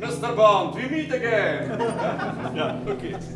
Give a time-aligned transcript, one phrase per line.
[0.00, 0.36] Mr.
[0.36, 1.78] Bond, we meet again!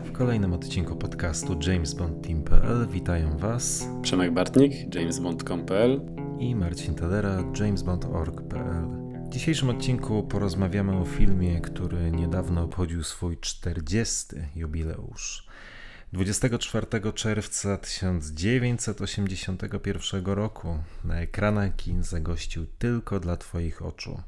[0.04, 6.00] W kolejnym odcinku podcastu JamesBondTeam.pl witają Was Przemek Bartnik, jamesbond.com.pl
[6.38, 8.88] i Marcin Tadera, jamesbond.org.pl.
[9.26, 14.26] W dzisiejszym odcinku porozmawiamy o filmie, który niedawno obchodził swój 40.
[14.56, 15.46] jubileusz.
[16.12, 24.20] 24 czerwca 1981 roku na ekranach kin zagościł tylko dla Twoich oczu.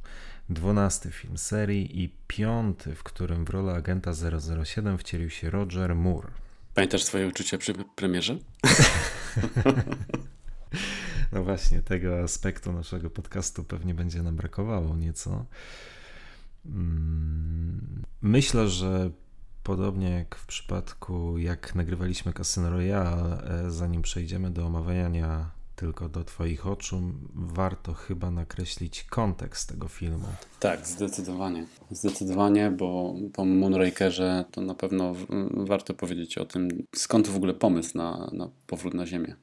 [0.48, 4.12] Dwunasty film serii i piąty, w którym w rolę agenta
[4.64, 6.28] 007 wcielił się Roger Moore.
[6.74, 8.38] Pamiętasz swoje uczucia przy premierze?
[11.32, 15.44] No właśnie, tego aspektu naszego podcastu pewnie będzie nam brakowało nieco.
[16.66, 19.10] Mm, myślę, że
[19.62, 26.24] podobnie jak w przypadku, jak nagrywaliśmy Casino Royale, e, zanim przejdziemy do omawiania tylko do
[26.24, 27.02] Twoich oczu,
[27.34, 30.28] warto chyba nakreślić kontekst tego filmu.
[30.60, 31.66] Tak, zdecydowanie.
[31.90, 35.14] Zdecydowanie, bo po Moonrakerze to na pewno
[35.50, 39.36] warto powiedzieć o tym, skąd w ogóle pomysł na, na powrót na Ziemię.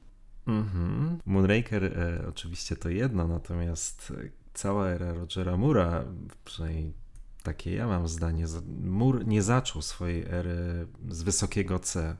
[0.46, 1.18] Mhm.
[1.26, 4.12] Moonraker e, oczywiście to jedno, natomiast
[4.54, 6.04] cała era Rogera Mura,
[6.44, 6.92] przynajmniej
[7.42, 8.46] takie ja mam zdanie,
[8.84, 12.16] Mur nie zaczął swojej ery z wysokiego C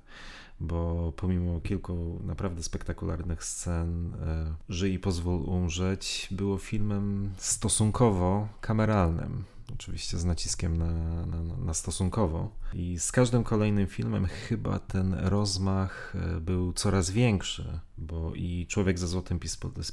[0.61, 9.45] bo pomimo kilku naprawdę spektakularnych scen, e, Żyj i pozwól umrzeć było filmem stosunkowo kameralnym.
[9.73, 10.93] Oczywiście z naciskiem na,
[11.27, 12.51] na, na, stosunkowo.
[12.75, 18.99] I z każdym kolejnym filmem chyba ten rozmach e, był coraz większy, bo i Człowiek
[18.99, 19.39] ze złotym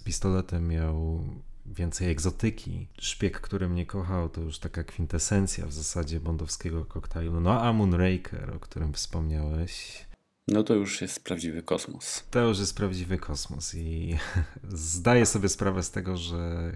[0.04, 1.24] pistoletem miał
[1.66, 2.88] więcej egzotyki.
[3.00, 7.40] Szpieg, który mnie kochał, to już taka kwintesencja w zasadzie bondowskiego koktajlu.
[7.40, 10.06] No a Moonraker, o którym wspomniałeś,
[10.48, 12.24] no to już jest prawdziwy kosmos.
[12.32, 14.18] To już jest prawdziwy kosmos i
[14.70, 16.72] zdaję sobie sprawę z tego, że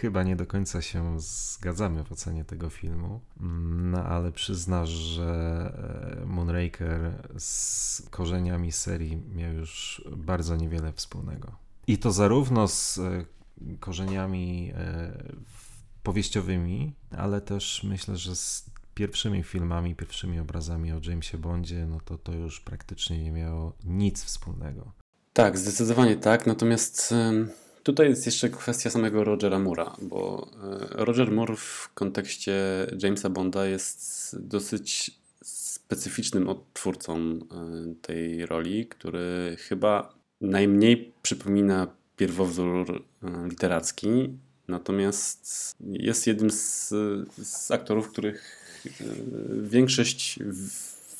[0.00, 3.20] chyba nie do końca się zgadzamy w ocenie tego filmu,
[3.90, 11.52] no ale przyznasz, że e, Moonraker z korzeniami serii miał już bardzo niewiele wspólnego.
[11.86, 13.24] I to zarówno z e,
[13.80, 15.22] korzeniami e,
[16.02, 18.69] powieściowymi, ale też myślę, że z
[19.00, 24.24] pierwszymi filmami, pierwszymi obrazami o Jamesie Bondzie, no to to już praktycznie nie miało nic
[24.24, 24.92] wspólnego.
[25.32, 26.46] Tak, zdecydowanie tak.
[26.46, 27.14] Natomiast
[27.82, 33.66] tutaj jest jeszcze kwestia samego Rogera Moore'a, bo e, Roger Moore w kontekście Jamesa Bonda
[33.66, 35.10] jest dosyć
[35.42, 37.38] specyficznym odtwórcą e,
[38.02, 41.86] tej roli, który chyba najmniej przypomina
[42.16, 44.38] pierwowzór e, literacki,
[44.68, 46.88] natomiast jest jednym z,
[47.42, 48.59] z aktorów, których
[49.62, 50.38] większość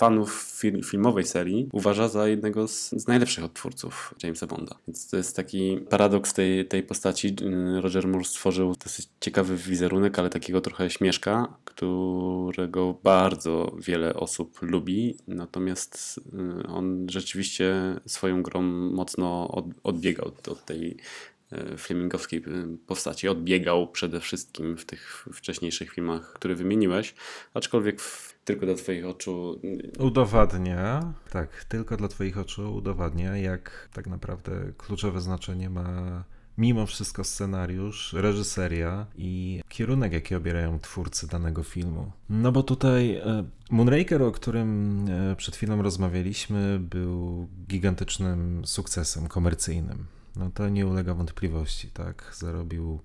[0.00, 4.76] fanów film, filmowej serii uważa za jednego z, najlepszych odtwórców Jamesa Bonda.
[4.88, 7.36] Więc to jest taki paradoks tej, tej postaci.
[7.80, 15.16] Roger Moore stworzył dosyć ciekawy wizerunek, ale takiego trochę śmieszka, którego bardzo wiele osób lubi.
[15.28, 16.20] Natomiast
[16.62, 17.74] y, on rzeczywiście
[18.06, 21.29] swoją grą mocno od, odbiegał od, tej E,
[21.76, 23.28] flemingowskiej e, postaci.
[23.28, 27.14] Odbiegał przede wszystkim w tych wcześniejszych filmach, które wymieniłeś,
[27.54, 29.60] aczkolwiek w, tylko dla Twoich oczu.
[29.98, 36.24] Udowadnia, tak, tylko dla Twoich oczu udowadnia, jak tak naprawdę kluczowe znaczenie ma
[36.58, 42.12] mimo wszystko scenariusz, reżyseria i kierunek, jaki obierają twórcy danego filmu.
[42.30, 45.04] No bo tutaj e, Moonraker, o którym
[45.36, 50.06] przed chwilą rozmawialiśmy, był gigantycznym sukcesem komercyjnym.
[50.40, 52.32] No to nie ulega wątpliwości, tak?
[52.38, 53.00] Zarobił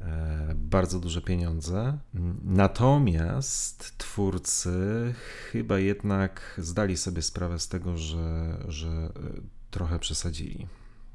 [0.00, 1.98] e, bardzo duże pieniądze.
[2.44, 4.70] Natomiast twórcy
[5.52, 9.10] chyba jednak zdali sobie sprawę z tego, że, że e,
[9.70, 10.66] trochę przesadzili.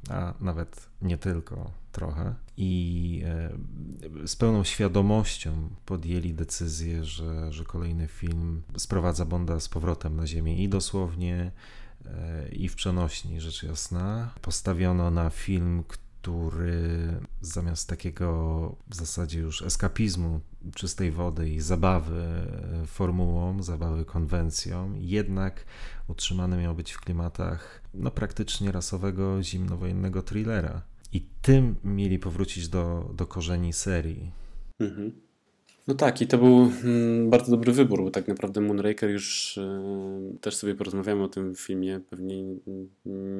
[0.10, 2.36] A nawet nie tylko trochę.
[2.58, 10.16] I e, z pełną świadomością podjęli decyzję, że, że kolejny film sprowadza Bonda z powrotem
[10.16, 11.52] na Ziemię i dosłownie
[12.52, 14.34] i w przenośni, rzecz jasna.
[14.42, 20.42] Postawiono na film, który zamiast takiego w zasadzie już eskapizmu
[20.76, 22.48] czystej wody i zabawy
[22.88, 25.66] formułą, zabawy konwencją, jednak
[26.08, 30.82] utrzymany miał być w klimatach no, praktycznie rasowego, zimnowojennego thrillera.
[31.14, 34.32] I tym mieli powrócić do, do korzeni serii.
[34.80, 35.31] Mhm.
[35.88, 40.38] No tak, i to był mm, bardzo dobry wybór, bo tak naprawdę Moonraker już e,
[40.42, 42.44] też sobie porozmawiamy o tym filmie pewnie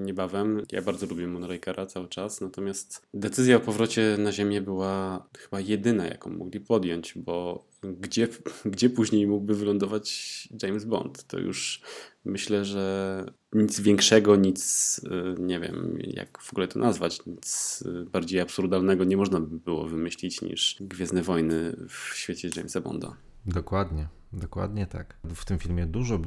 [0.06, 0.62] niebawem.
[0.72, 6.06] Ja bardzo lubię Moonrakera cały czas, natomiast decyzja o powrocie na Ziemię była chyba jedyna,
[6.06, 8.28] jaką mogli podjąć, bo gdzie,
[8.66, 11.24] gdzie później mógłby wylądować James Bond?
[11.24, 11.82] To już
[12.26, 15.02] myślę, że nic większego, nic,
[15.38, 19.60] y, nie wiem, jak w ogóle to nazwać, nic y, bardziej absurdalnego nie można by
[19.60, 23.16] było wymyślić niż Gwiezdne Wojny w świecie Jamesa Bonda.
[23.46, 24.08] Dokładnie.
[24.34, 25.18] Dokładnie tak.
[25.36, 26.20] W tym filmie dużo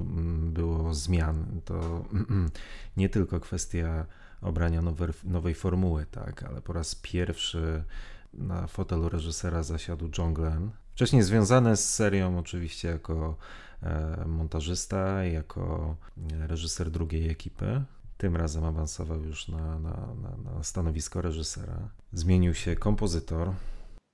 [0.52, 1.60] było zmian.
[1.64, 2.04] To
[2.96, 4.06] nie tylko kwestia
[4.40, 7.84] obrania nowej, nowej formuły, tak, ale po raz pierwszy
[8.34, 10.70] na fotelu reżysera zasiadł John Glenn.
[10.94, 13.36] Wcześniej związany z serią oczywiście jako
[13.82, 15.96] e, montażysta, jako
[16.30, 17.82] reżyser drugiej ekipy.
[18.16, 21.88] Tym razem awansował już na, na, na, na stanowisko reżysera.
[22.12, 23.52] Zmienił się kompozytor,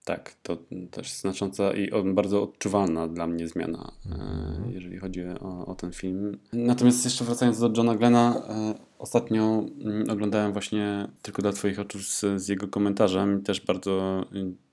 [0.04, 0.58] tak, to
[0.90, 4.72] też znacząca i bardzo odczuwalna dla mnie zmiana, mm.
[4.72, 6.38] jeżeli chodzi o, o, ten film.
[6.52, 11.98] Natomiast jeszcze wracając do Johna Glena, e, ostatnio mm, oglądałem właśnie tylko dla Twoich oczu
[11.98, 13.42] z, z jego komentarzem.
[13.42, 14.24] Też bardzo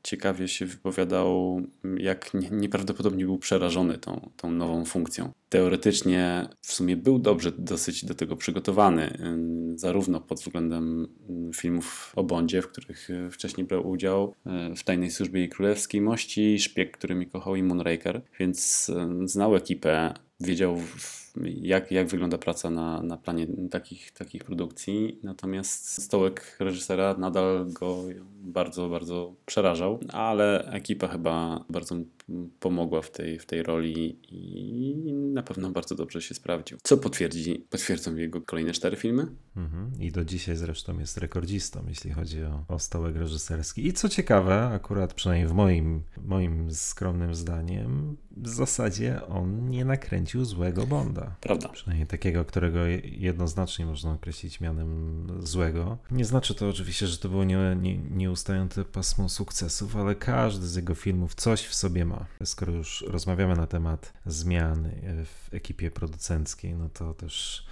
[0.07, 1.61] ciekawie się wypowiadał,
[1.97, 5.31] jak nieprawdopodobnie był przerażony tą, tą nową funkcją.
[5.49, 9.17] Teoretycznie w sumie był dobrze dosyć do tego przygotowany,
[9.75, 11.07] zarówno pod względem
[11.55, 16.01] filmów o Bondzie, w których e, wcześniej brał udział, e, w Tajnej Służbie i Królewskiej
[16.01, 18.91] Mości, Szpieg, który mi kochał i Moonraker, więc
[19.25, 20.77] znał ekipę, wiedział
[21.45, 25.19] jak, jak wygląda praca na, na planie takich, takich produkcji.
[25.23, 28.03] Natomiast stołek reżysera nadal go
[28.41, 31.95] bardzo, bardzo przerażał, ale ekipa chyba bardzo
[32.59, 34.95] pomogła w tej, w tej roli i
[35.33, 36.77] na pewno bardzo dobrze się sprawdził.
[36.83, 39.27] Co potwierdzi, potwierdzą jego kolejne cztery filmy.
[39.55, 39.91] Mhm.
[39.99, 43.87] I do dzisiaj zresztą jest rekordzistą, jeśli chodzi o, o stołek reżyserski.
[43.87, 50.45] I co ciekawe, akurat przynajmniej w moim, moim skromnym zdaniem, w zasadzie on nie nakręcił
[50.45, 51.35] złego Bonda.
[51.41, 51.69] Prawda.
[51.69, 55.97] Przynajmniej takiego, którego jednoznacznie można określić mianem złego.
[56.11, 60.75] Nie znaczy to oczywiście, że to było nie, nie, nieustające pasmo sukcesów, ale każdy z
[60.75, 62.16] jego filmów coś w sobie ma.
[62.43, 64.89] Skoro już rozmawiamy na temat zmian
[65.25, 67.65] w ekipie producenckiej, no to też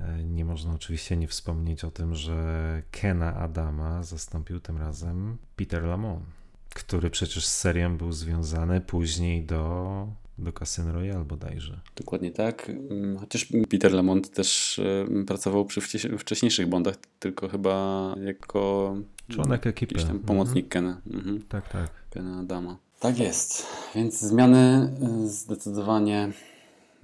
[0.00, 5.84] e, nie można oczywiście nie wspomnieć o tym, że Kena Adama zastąpił tym razem Peter
[5.84, 6.36] Lamont
[6.76, 10.08] który przecież z serią był związany później do,
[10.38, 11.80] do Casino Royale bodajże.
[11.96, 12.68] Dokładnie tak.
[12.90, 14.80] Mm, chociaż Peter Lamont też
[15.26, 15.80] pracował przy
[16.18, 18.96] wcześniejszych Bondach, tylko chyba jako
[19.28, 19.94] członek ekipy.
[19.94, 21.00] Jakiś tam pomocnik mhm.
[21.00, 21.18] Kena.
[21.18, 21.42] Mhm.
[21.48, 21.90] Tak, tak.
[22.10, 22.78] Kena Adama.
[23.00, 23.66] Tak jest.
[23.94, 24.90] Więc zmiany
[25.24, 26.30] y, zdecydowanie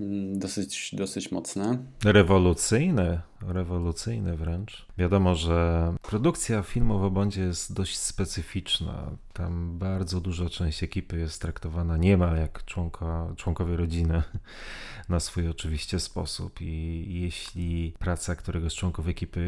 [0.01, 1.79] mm, dosyć, dosyć mocne.
[2.05, 4.87] Rewolucyjne, rewolucyjne wręcz.
[4.99, 9.11] Wiadomo, że produkcja filmów o Bondzie jest dość specyficzna.
[9.33, 14.23] Tam bardzo duża część ekipy jest traktowana niemal jak członka, członkowie rodziny
[15.09, 19.41] na swój oczywiście sposób i jeśli praca któregoś z członków ekipy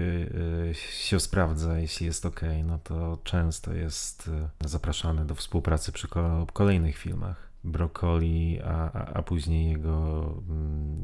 [0.71, 6.09] y, się sprawdza, jeśli jest ok, no to często jest y, zapraszany do współpracy przy
[6.53, 7.44] kolejnych filmach.
[7.65, 11.03] Brokoli, a, a, później jego mm,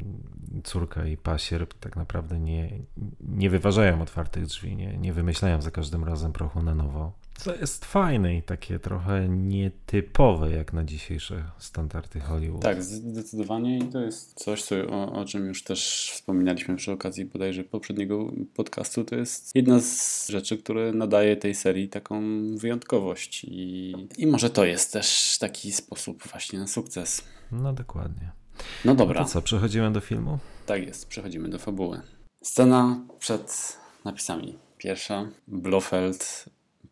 [0.64, 2.70] córka i pasierb tak naprawdę nie,
[3.20, 7.12] nie wyważają otwartych drzwi, nie, nie wymyślają za każdym razem prochu na nowo.
[7.44, 12.62] Co jest fajne i takie trochę nietypowe jak na dzisiejsze standardy Hollywood.
[12.62, 17.24] Tak, zdecydowanie i to jest coś, co, o, o czym już też wspominaliśmy przy okazji
[17.24, 19.04] bodajże poprzedniego podcastu.
[19.04, 22.22] To jest jedna z rzeczy, które nadaje tej serii taką
[22.56, 27.24] wyjątkowość i, i może to jest też taki sposób właśnie na sukces.
[27.52, 28.30] No dokładnie.
[28.84, 29.24] No dobra.
[29.24, 30.38] To co, przechodzimy do filmu?
[30.66, 32.00] Tak jest, przechodzimy do fabuły.
[32.44, 34.58] Scena przed napisami.
[34.78, 36.44] Pierwsza, Blofeld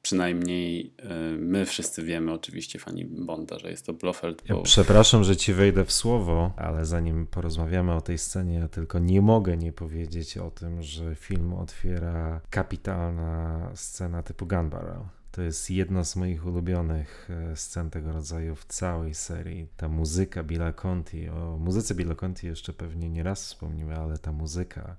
[0.08, 4.42] przynajmniej e, my wszyscy wiemy, oczywiście fani Bonda, że jest to Blofeld.
[4.48, 4.56] Bo...
[4.56, 8.98] Ja przepraszam, że ci wejdę w słowo, ale zanim porozmawiamy o tej scenie, ja tylko
[8.98, 15.00] nie mogę nie powiedzieć o tym, że film otwiera kapitalna scena typu Gun Barrel.
[15.32, 19.68] To jest jedna z moich ulubionych e, scen tego rodzaju w całej serii.
[19.76, 24.32] Ta muzyka Billa Conti, o muzyce Billa Conti jeszcze pewnie nie raz wspomnimy, ale ta
[24.32, 24.96] muzyka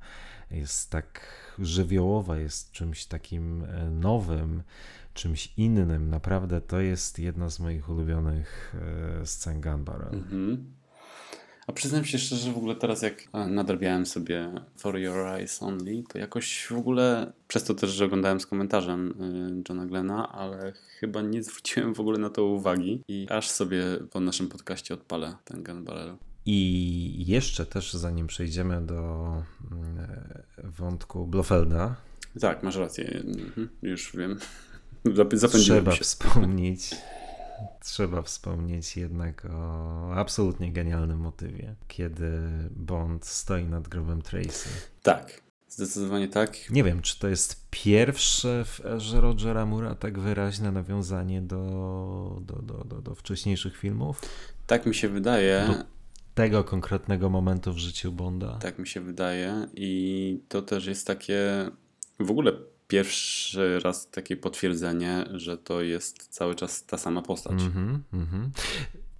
[0.51, 1.21] jest tak
[1.59, 4.63] żywiołowa, jest czymś takim e, nowym,
[5.19, 6.09] czymś innym.
[6.09, 8.75] Naprawdę to jest jedna z moich ulubionych
[9.21, 10.09] e, scen Gun Barrel.
[10.09, 10.57] Mm-hmm.
[11.67, 16.03] A przyznam się szczerze, że w ogóle teraz jak nadrabiałem sobie For Your Eyes Only,
[16.09, 20.73] to jakoś w ogóle, przez to też, że oglądałem z komentarzem y, Johna Glena, ale
[20.99, 25.35] chyba nie zwróciłem w ogóle na to uwagi i aż sobie po naszym podcaście odpalę
[25.45, 26.15] ten Gun Barrel.
[26.45, 29.31] I jeszcze też, zanim przejdziemy do
[29.71, 30.07] mm,
[30.63, 31.95] wątku Blofelda.
[32.39, 33.23] Tak, masz rację.
[33.25, 34.39] Mhm, już wiem.
[35.51, 36.03] Trzeba się.
[36.03, 36.95] wspomnieć
[37.79, 42.31] trzeba wspomnieć jednak o absolutnie genialnym motywie, kiedy
[42.71, 44.69] Bond stoi nad grobem Tracy.
[45.03, 46.69] Tak, zdecydowanie tak.
[46.69, 52.61] Nie wiem, czy to jest pierwsze w erze Rogera Mura tak wyraźne nawiązanie do, do,
[52.61, 54.21] do, do, do wcześniejszych filmów?
[54.67, 55.65] Tak mi się wydaje.
[55.67, 55.83] Do
[56.35, 58.57] tego konkretnego momentu w życiu Bonda?
[58.61, 61.69] Tak mi się wydaje i to też jest takie
[62.19, 62.51] w ogóle
[62.89, 67.61] pierwszy raz takie potwierdzenie, że to jest cały czas ta sama postać.
[67.61, 68.49] Mm -hmm, mm -hmm.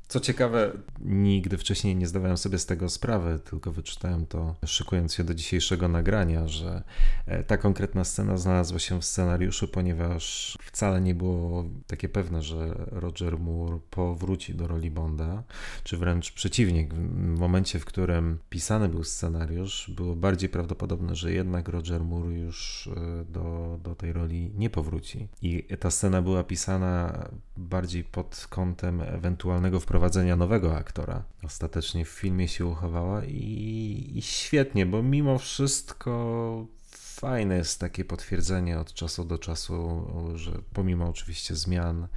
[0.10, 5.24] Co ciekawe, nigdy wcześniej nie zdawałem sobie z tego sprawy, tylko wyczytałem to szykując się
[5.24, 6.84] do dzisiejszego nagrania, że
[7.26, 12.76] e, ta konkretna scena znalazła się w scenariuszu, ponieważ wcale nie było takie pewne, że
[12.88, 15.44] Roger Moore powróci do roli Bonda,
[15.84, 16.88] czy wręcz przeciwnie,
[17.36, 22.90] w momencie, w którym pisany był scenariusz, było bardziej prawdopodobne, że jednak Roger Moore już
[22.96, 25.28] e, do, do tej roli nie powróci.
[25.42, 27.26] I ta scena była pisana
[27.58, 31.24] bardziej pod kątem ewentualnego wprowadzenia wprowadzenia nowego aktora.
[31.44, 38.80] Ostatecznie w filmie się uchowała i, i świetnie, bo mimo wszystko fajne jest takie potwierdzenie
[38.80, 42.08] od czasu do czasu, że pomimo oczywiście zmian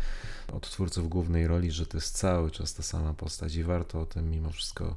[0.52, 4.06] od twórców głównej roli, że to jest cały czas ta sama postać i warto o
[4.06, 4.96] tym mimo wszystko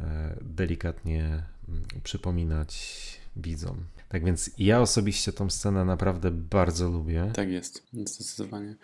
[0.00, 3.00] e, delikatnie mm, przypominać
[3.36, 3.76] widzom.
[4.08, 7.30] Tak więc ja osobiście tą scenę naprawdę bardzo lubię.
[7.34, 8.74] Tak jest, zdecydowanie.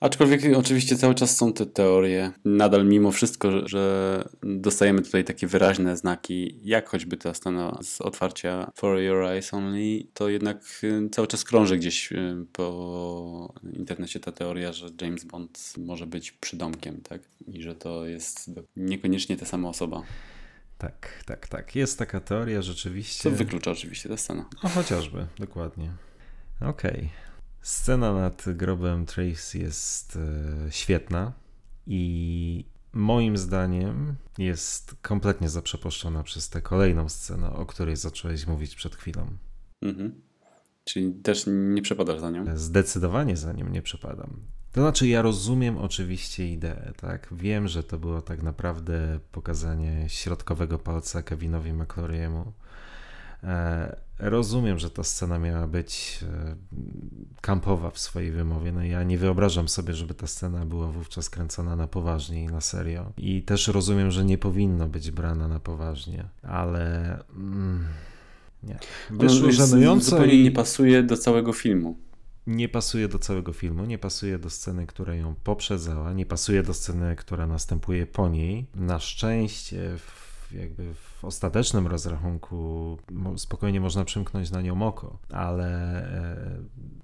[0.00, 2.32] Aczkolwiek oczywiście cały czas są te teorie.
[2.44, 8.70] Nadal mimo wszystko, że dostajemy tutaj takie wyraźne znaki, jak choćby ta scena z otwarcia
[8.74, 14.32] For Your Eyes Only, to jednak y, cały czas krąży gdzieś y, po internecie ta
[14.32, 17.22] teoria, że James Bond może być przydomkiem, tak?
[17.46, 20.02] I że to jest niekoniecznie ta sama osoba.
[20.78, 21.76] Tak, tak, tak.
[21.76, 23.22] Jest taka teoria rzeczywiście.
[23.22, 24.44] Co wyklucza oczywiście ta scena.
[24.62, 25.92] No chociażby, dokładnie.
[26.60, 26.90] Okej.
[26.90, 27.29] Okay.
[27.62, 31.32] Scena nad grobem Trace jest e, świetna
[31.86, 38.96] i moim zdaniem jest kompletnie zaprzepuszczona przez tę kolejną scenę, o której zacząłeś mówić przed
[38.96, 39.26] chwilą.
[39.82, 40.22] Mhm.
[40.84, 42.44] Czyli też nie przepadasz za nią?
[42.54, 44.36] Zdecydowanie za nią nie przepadam.
[44.72, 47.28] To znaczy, ja rozumiem oczywiście ideę, tak?
[47.32, 52.44] Wiem, że to było tak naprawdę pokazanie środkowego palca Kevinowi McClory'emu
[54.18, 56.56] rozumiem, że ta scena miała być e,
[57.40, 58.72] kampowa w swojej wymowie.
[58.72, 62.60] No ja nie wyobrażam sobie, żeby ta scena była wówczas kręcona na poważnie i na
[62.60, 63.12] serio.
[63.16, 67.84] I też rozumiem, że nie powinno być brana na poważnie, ale mm,
[68.62, 68.78] nie.
[69.10, 71.96] Wyszło żenująco zupełnie i nie pasuje do całego filmu.
[72.46, 76.74] Nie pasuje do całego filmu, nie pasuje do sceny, która ją poprzedzała, nie pasuje do
[76.74, 78.66] sceny, która następuje po niej.
[78.74, 80.19] Na szczęście w
[80.52, 82.98] jakby w ostatecznym rozrachunku
[83.36, 85.68] spokojnie można przymknąć na nią oko, ale
[86.04, 86.62] e,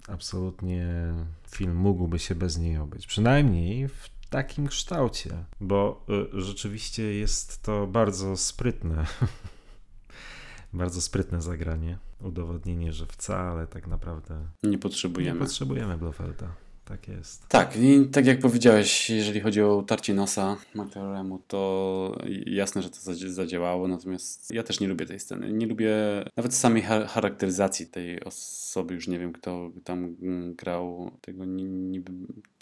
[0.09, 1.13] absolutnie
[1.51, 3.07] film mógłby się bez niej obyć.
[3.07, 9.07] Przynajmniej w takim kształcie, bo e, rzeczywiście jest to bardzo sprytne.
[10.73, 15.41] bardzo sprytne zagranie, udowodnienie, że wcale tak naprawdę nie potrzebujemy.
[15.41, 16.66] Nie potrzebujemy Blofelda.
[16.89, 17.49] Tak jest.
[17.49, 22.97] Tak, i tak jak powiedziałeś, jeżeli chodzi o tarcie nosa McLaremu, to jasne, że to
[23.15, 25.53] zadziałało, natomiast ja też nie lubię tej sceny.
[25.53, 25.95] Nie lubię
[26.37, 30.17] nawet samej charakteryzacji tej osoby, już nie wiem kto tam
[30.57, 32.13] grał tego niby,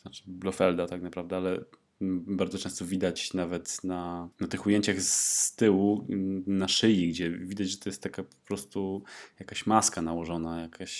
[0.02, 1.58] znaczy Blofelda tak naprawdę, ale
[2.26, 6.06] bardzo często widać nawet na, na tych ujęciach z tyłu,
[6.46, 9.02] na szyi, gdzie widać, że to jest taka po prostu
[9.40, 10.92] jakaś maska nałożona, jakaś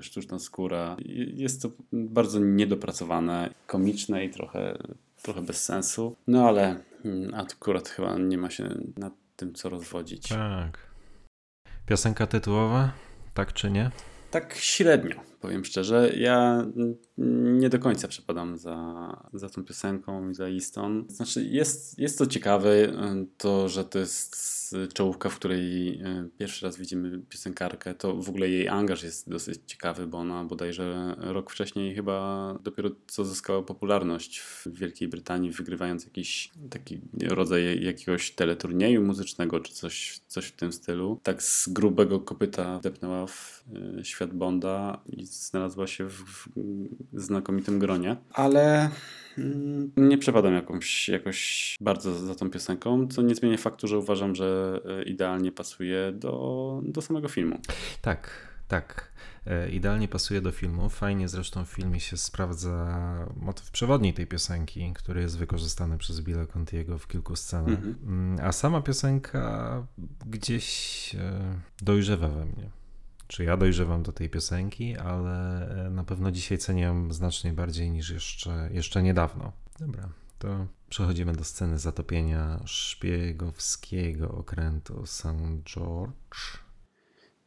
[0.00, 0.96] sztuczna skóra.
[1.34, 4.78] Jest to bardzo niedopracowane, komiczne i trochę,
[5.22, 6.16] trochę bez sensu.
[6.26, 10.28] No ale mm, akurat chyba nie ma się nad tym co rozwodzić.
[10.28, 10.88] Tak.
[11.86, 12.92] Piosenka tytułowa,
[13.34, 13.90] tak czy nie?
[14.30, 16.12] Tak średnio, powiem szczerze.
[16.16, 16.66] Ja
[17.58, 21.04] nie do końca przepadam za, za tą piosenką i za Easton.
[21.08, 24.36] Znaczy, jest, jest to ciekawe, y, to, że to jest
[24.94, 27.94] czołówka, w której y, pierwszy raz widzimy piosenkarkę.
[27.94, 32.90] To w ogóle jej angaż jest dosyć ciekawy, bo ona bodajże rok wcześniej chyba dopiero
[33.06, 40.20] co zyskała popularność w Wielkiej Brytanii, wygrywając jakiś taki rodzaj jakiegoś teleturnieju muzycznego, czy coś,
[40.26, 41.20] coś w tym stylu.
[41.22, 43.64] Tak z grubego kopyta depnęła w
[43.98, 46.48] y, świat Bonda i znalazła się w, w
[47.12, 48.16] znakomitym gronie.
[48.32, 48.90] Ale
[49.38, 54.34] mm, nie przepadam jakąś, jakoś bardzo za tą piosenką, co nie zmienia faktu, że uważam,
[54.34, 57.60] że e, idealnie pasuje do, do samego filmu.
[58.02, 58.30] Tak,
[58.68, 59.12] tak.
[59.46, 60.88] E, idealnie pasuje do filmu.
[60.88, 66.46] Fajnie zresztą w filmie się sprawdza motyw przewodni tej piosenki, który jest wykorzystany przez Billa
[66.46, 67.68] Contiego w kilku scenach.
[67.68, 67.96] Mhm.
[68.02, 69.86] Mm, a sama piosenka
[70.26, 72.77] gdzieś e, dojrzewa we mnie
[73.28, 77.90] czy ja dojrzewam do tej piosenki, ale e, na pewno dzisiaj cenię ją znacznie bardziej
[77.90, 79.52] niż jeszcze, jeszcze niedawno.
[79.80, 80.08] Dobra,
[80.38, 85.26] to przechodzimy do sceny zatopienia szpiegowskiego okrętu St.
[85.64, 86.58] George.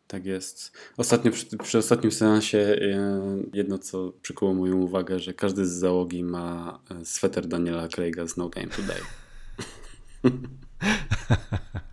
[0.07, 0.77] Tak jest.
[0.97, 3.21] Ostatnio, przy, przy ostatnim seansie e,
[3.53, 8.37] jedno, co przykuło moją uwagę, że każdy z załogi ma e, sweter Daniela Craiga z
[8.37, 9.01] No Game Today.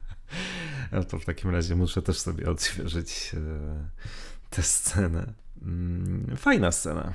[0.92, 3.38] No to w takim razie muszę też sobie odświeżyć e,
[4.50, 5.32] tę scenę.
[5.62, 7.12] Mm, fajna scena.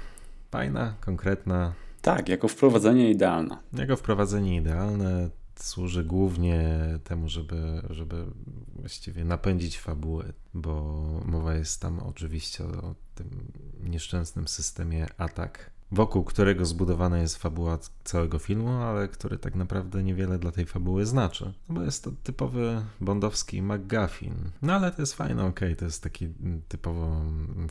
[0.52, 3.58] Fajna, konkretna, Tak, jako wprowadzenie idealne.
[3.74, 8.26] Jego wprowadzenie idealne służy głównie temu, żeby, żeby
[8.76, 13.52] właściwie napędzić fabułę, bo mowa jest tam oczywiście o tym
[13.84, 20.40] nieszczęsnym systemie atak, wokół którego zbudowana jest fabuła całego filmu, ale który tak naprawdę niewiele
[20.40, 21.54] dla tej fabuły znaczy.
[21.70, 24.34] No bo jest to typowy bondowski McGuffin.
[24.62, 26.34] No ale to jest fajne, okay, to jest taki
[26.68, 27.22] typowo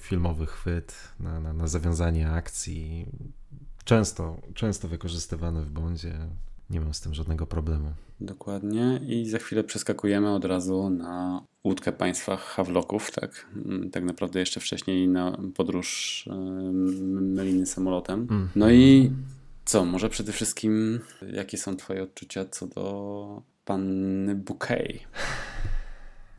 [0.00, 3.06] filmowy chwyt na, na, na zawiązanie akcji.
[3.84, 6.28] Często, często wykorzystywany w Bondzie.
[6.72, 7.92] Nie mam z tym żadnego problemu.
[8.20, 9.00] Dokładnie.
[9.06, 13.46] I za chwilę przeskakujemy od razu na łódkę państwa Hawloków, tak?
[13.92, 16.28] Tak naprawdę jeszcze wcześniej na podróż
[17.20, 18.26] Meliny samolotem.
[18.30, 18.48] Mm.
[18.56, 19.12] No i
[19.64, 19.84] co?
[19.84, 21.00] Może przede wszystkim
[21.32, 25.00] jakie są twoje odczucia co do panny Bouquet?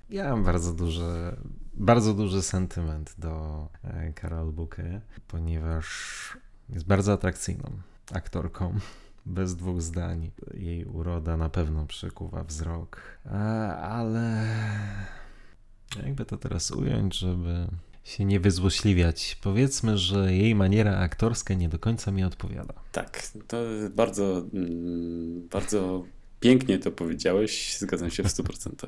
[0.10, 1.36] Ja mam bardzo duży,
[1.74, 3.68] bardzo duży sentyment do
[4.22, 5.88] Carol Bouquet, ponieważ
[6.70, 7.70] jest bardzo atrakcyjną
[8.14, 8.80] aktorką
[9.26, 10.32] bez dwóch zdań.
[10.54, 13.02] Jej uroda na pewno przykuwa wzrok,
[13.82, 14.46] ale
[16.04, 17.68] jakby to teraz ująć, żeby
[18.04, 19.38] się nie wyzłośliwiać.
[19.42, 22.74] Powiedzmy, że jej maniera aktorska nie do końca mi odpowiada.
[22.92, 23.58] Tak, to
[23.96, 26.06] bardzo, mm, bardzo
[26.40, 27.78] pięknie to powiedziałeś.
[27.80, 28.88] Zgadzam się w 100%.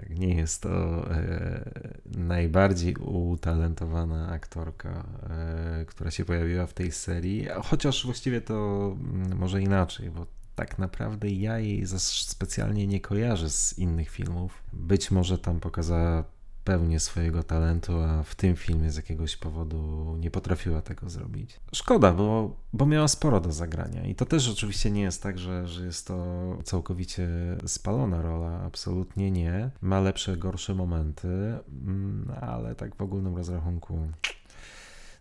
[0.00, 0.70] Tak, nie jest to
[1.10, 1.70] e,
[2.16, 8.54] najbardziej utalentowana aktorka, e, która się pojawiła w tej serii, chociaż właściwie to
[9.00, 14.62] mm, może inaczej, bo tak naprawdę ja jej specjalnie nie kojarzę z innych filmów.
[14.72, 16.24] Być może tam pokazała
[16.66, 21.60] pełnię swojego talentu, a w tym filmie z jakiegoś powodu nie potrafiła tego zrobić.
[21.72, 25.68] Szkoda, bo, bo miała sporo do zagrania i to też oczywiście nie jest tak, że,
[25.68, 26.16] że jest to
[26.64, 27.28] całkowicie
[27.66, 29.70] spalona rola, absolutnie nie.
[29.80, 34.08] Ma lepsze, gorsze momenty, mm, ale tak w ogólnym rozrachunku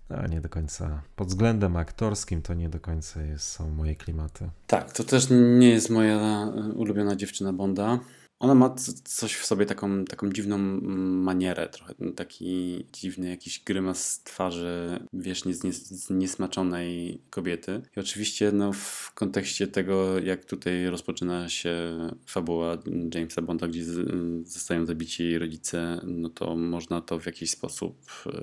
[0.09, 1.01] no, nie do końca.
[1.15, 4.49] Pod względem aktorskim to nie do końca jest, są moje klimaty.
[4.67, 5.27] Tak, to też
[5.59, 7.99] nie jest moja e, ulubiona dziewczyna Bonda.
[8.39, 14.99] Ona ma coś w sobie, taką, taką dziwną manierę, trochę taki dziwny jakiś grymas twarzy,
[15.13, 17.81] wiesz, nies, nies, niesmaczonej kobiety.
[17.97, 21.75] I oczywiście no, w kontekście tego, jak tutaj rozpoczyna się
[22.25, 22.77] fabuła
[23.13, 24.09] Jamesa Bonda, gdzie z,
[24.47, 28.33] zostają zabici rodzice, no to można to w jakiś sposób, yy,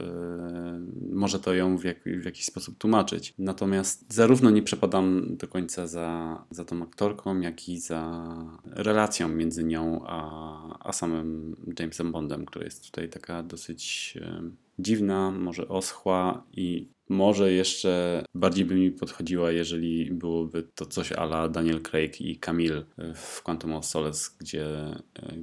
[1.15, 3.35] może to ją w, jak, w jakiś sposób tłumaczyć.
[3.39, 8.23] Natomiast zarówno nie przepadam do końca za, za tą aktorką, jak i za
[8.65, 14.43] relacją między nią a, a samym Jamesem Bondem, która jest tutaj taka dosyć e,
[14.79, 21.49] dziwna, może oschła i może jeszcze bardziej by mi podchodziła, jeżeli byłoby to coś ala
[21.49, 25.01] Daniel Craig i Camille w Quantum of Solace, gdzie e,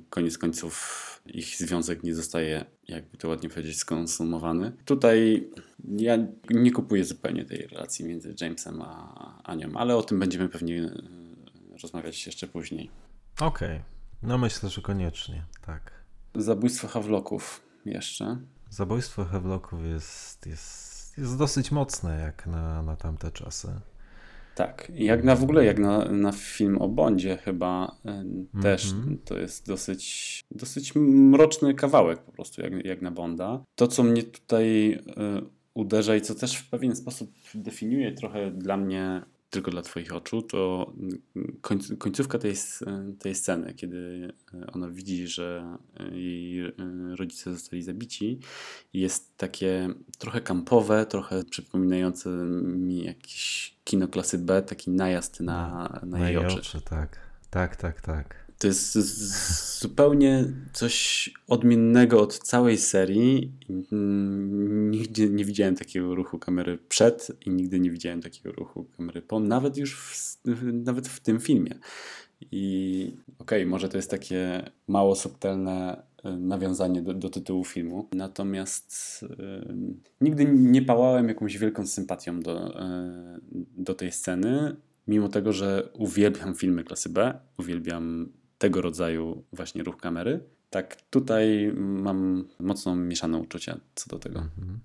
[0.10, 4.71] koniec końców ich związek nie zostaje, jakby to ładnie powiedzieć, skonsumowany.
[4.86, 5.47] Tutaj
[5.97, 6.17] ja
[6.49, 10.91] nie kupuję zupełnie tej relacji między Jamesem a Anią, ale o tym będziemy pewnie e,
[11.82, 12.89] rozmawiać jeszcze później.
[13.39, 13.75] Okej.
[13.75, 13.99] Okay.
[14.24, 15.92] No myślę, że koniecznie, tak.
[16.36, 18.38] Zabójstwo Hawloków jeszcze.
[18.70, 23.68] Zabójstwo Hawloków jest, jest, jest dosyć mocne jak na, na tamte czasy.
[24.56, 27.96] Tak, jak na w ogóle, jak na, na film o Bondzie chyba
[28.58, 29.18] y, też mm -hmm.
[29.26, 33.64] to jest dosyć, dosyć mroczny kawałek po prostu, jak, jak na Bonda.
[33.76, 35.02] To, co mnie tutaj y,
[35.74, 40.42] uderza i co też w pewien sposób definiuje trochę dla mnie tylko dla Twoich oczu,
[40.42, 40.94] to
[41.98, 42.56] końcówka tej,
[43.20, 44.32] tej sceny, kiedy
[44.74, 45.78] ona widzi, że
[46.12, 46.74] jej
[47.16, 48.40] rodzice zostali zabici,
[48.94, 52.30] jest takie trochę kampowe, trochę przypominające
[52.64, 56.60] mi jakieś kino klasy B, taki najazd na, na, na jej oczy.
[56.60, 56.82] oczy.
[56.82, 58.49] Tak, tak, tak, tak.
[58.60, 58.93] To jest
[59.80, 63.52] zupełnie coś odmiennego od całej serii.
[64.89, 69.39] Nigdy nie widziałem takiego ruchu kamery przed i nigdy nie widziałem takiego ruchu kamery po,
[69.39, 70.38] nawet już w,
[70.74, 71.76] nawet w tym filmie.
[72.52, 78.08] I okej, okay, może to jest takie mało subtelne e, nawiązanie do, do tytułu filmu,
[78.12, 79.76] natomiast yy,
[80.22, 82.80] nigdy nie pałałem jakąś wielką sympatią do,
[83.54, 84.76] yy, do tej sceny,
[85.08, 90.39] mimo tego, że uwielbiam filmy klasy B, uwielbiam tego rodzaju właśnie ruch kamery.
[90.69, 94.39] Tak, tutaj mam mocno mieszane uczucia co do tego.
[94.39, 94.80] Mhm.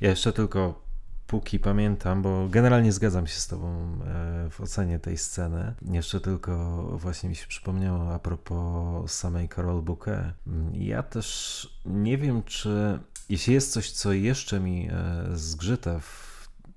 [0.00, 0.86] Ja jeszcze tylko
[1.26, 5.74] póki pamiętam, bo generalnie zgadzam się z Tobą e, w ocenie tej sceny.
[5.82, 10.24] Jeszcze tylko właśnie mi się przypomniało a propos samej Carol Bouquet.
[10.72, 12.98] Ja też nie wiem, czy
[13.28, 16.25] jeśli jest coś, co jeszcze mi e, zgrzyta w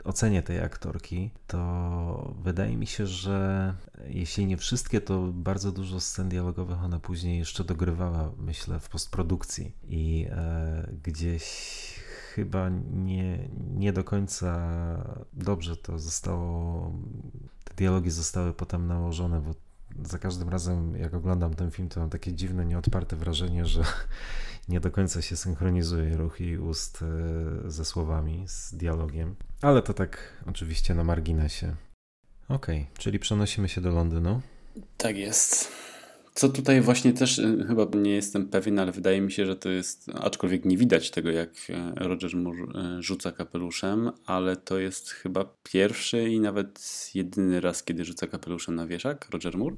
[0.03, 3.73] ocenie tej aktorki, to wydaje mi się, że
[4.07, 9.75] jeśli nie wszystkie, to bardzo dużo scen dialogowych ona później jeszcze dogrywała, myślę, w postprodukcji
[9.83, 11.43] i e, gdzieś
[12.35, 14.69] chyba nie, nie do końca
[15.33, 16.93] dobrze to zostało,
[17.63, 19.53] te dialogi zostały potem nałożone, bo
[20.09, 23.83] za każdym razem, jak oglądam ten film, to mam takie dziwne, nieodparte wrażenie, że
[24.69, 29.35] nie do końca się synchronizuje ruch i ust e, ze słowami, z dialogiem.
[29.61, 31.75] Ale to tak oczywiście na marginesie.
[32.49, 34.41] Okej, okay, czyli przenosimy się do Londynu.
[34.97, 35.71] Tak jest.
[36.39, 39.69] Co tutaj właśnie też y, chyba nie jestem pewien, ale wydaje mi się, że to
[39.69, 45.09] jest, aczkolwiek nie widać tego, jak e, Roger Moore e, rzuca kapeluszem, ale to jest
[45.09, 46.81] chyba pierwszy i nawet
[47.13, 49.75] jedyny raz, kiedy rzuca kapeluszem na wieszak, Roger Moore.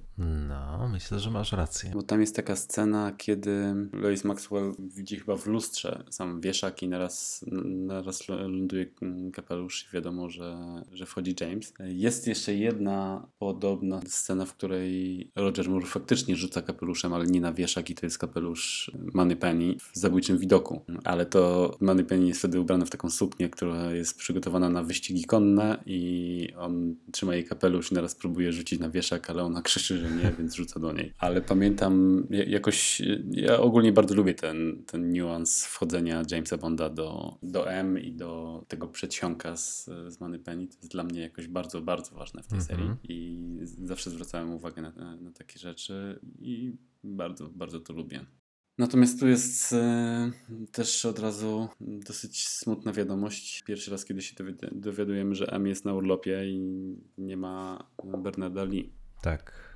[0.47, 1.91] No, myślę, że masz rację.
[1.93, 6.89] Bo tam jest taka scena, kiedy Lois Maxwell widzi chyba w lustrze sam wieszak i
[6.89, 8.86] naraz, naraz ląduje
[9.34, 10.58] kapelusz i wiadomo, że,
[10.91, 11.74] że wchodzi James.
[11.80, 17.42] Jest jeszcze jedna podobna scena, w której Roger Moore faktycznie rzuca rzuca kapeluszem, ale nie
[17.42, 20.82] na wieszak i to jest kapelusz Money Penny w zabójczym widoku.
[21.04, 25.26] Ale to Money Penny jest wtedy ubrana w taką suknię, która jest przygotowana na wyścigi
[25.26, 29.98] konne i on trzyma jej kapelusz i naraz próbuje rzucić na wieszak, ale ona krzyczy,
[29.98, 31.14] że nie, więc rzuca do niej.
[31.20, 37.72] Ale pamiętam jakoś, ja ogólnie bardzo lubię ten, ten niuans wchodzenia Jamesa Bonda do, do
[37.72, 40.68] M i do tego przedsionka z, z Money Penny.
[40.68, 42.70] To jest dla mnie jakoś bardzo, bardzo ważne w tej mm -hmm.
[42.70, 43.40] serii i
[43.84, 48.26] zawsze zwracałem uwagę na, na takie rzeczy i bardzo, bardzo to lubię.
[48.78, 50.32] Natomiast tu jest e,
[50.72, 53.63] też od razu dosyć smutna wiadomość.
[53.63, 54.36] Pierwszy raz, kiedy się
[54.72, 56.60] dowiadujemy, że M jest na urlopie i
[57.17, 58.94] nie ma Bernarda Lee.
[59.22, 59.72] Tak.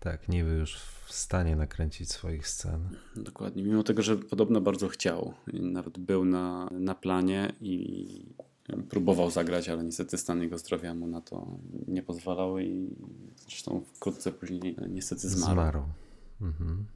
[0.00, 2.88] Tak, nie był już w stanie nakręcić swoich scen.
[3.16, 3.62] Dokładnie.
[3.62, 5.34] Mimo tego, że podobno bardzo chciał.
[5.52, 8.34] Nawet był na, na planie i
[8.88, 11.46] próbował zagrać, ale niestety stan jego zdrowia mu na to
[11.88, 12.90] nie pozwalał i
[13.48, 15.52] zresztą wkrótce później niestety zmarł.
[15.52, 15.82] zmarł.
[16.40, 16.86] Mhm.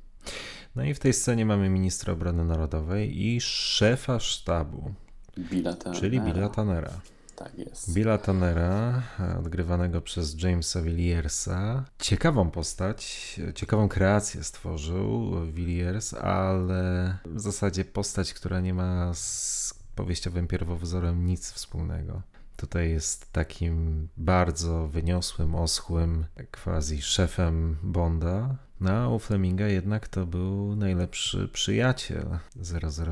[0.77, 4.95] No i w tej scenie mamy ministra obrony narodowej i szefa sztabu,
[5.39, 7.01] Billa czyli Billa Tannera.
[7.37, 7.95] Tak jest.
[7.95, 9.03] Billa Tannera,
[9.39, 11.85] odgrywanego przez Jamesa Villiersa.
[11.99, 20.47] Ciekawą postać, ciekawą kreację stworzył Villiers, ale w zasadzie postać, która nie ma z powieściowym
[20.47, 22.23] pierwowzorem nic wspólnego.
[22.57, 26.27] Tutaj jest takim bardzo wyniosłym, oschłym,
[26.65, 28.57] quasi szefem Bonda.
[28.81, 32.39] No, a u Fleminga jednak to był najlepszy przyjaciel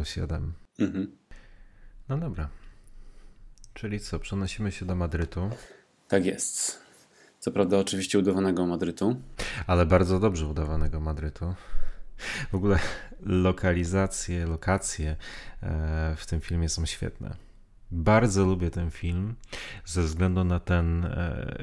[0.04, 0.52] 007.
[0.78, 1.16] Mhm.
[2.08, 2.48] No dobra.
[3.74, 5.50] Czyli co, przenosimy się do Madrytu?
[6.08, 6.84] Tak jest.
[7.38, 9.16] Co prawda, oczywiście udawanego Madrytu.
[9.66, 11.54] Ale bardzo dobrze udawanego Madrytu.
[12.52, 12.78] W ogóle
[13.20, 15.16] lokalizacje, lokacje
[15.62, 17.36] e, w tym filmie są świetne.
[17.90, 19.34] Bardzo lubię ten film
[19.84, 21.54] ze względu na ten e,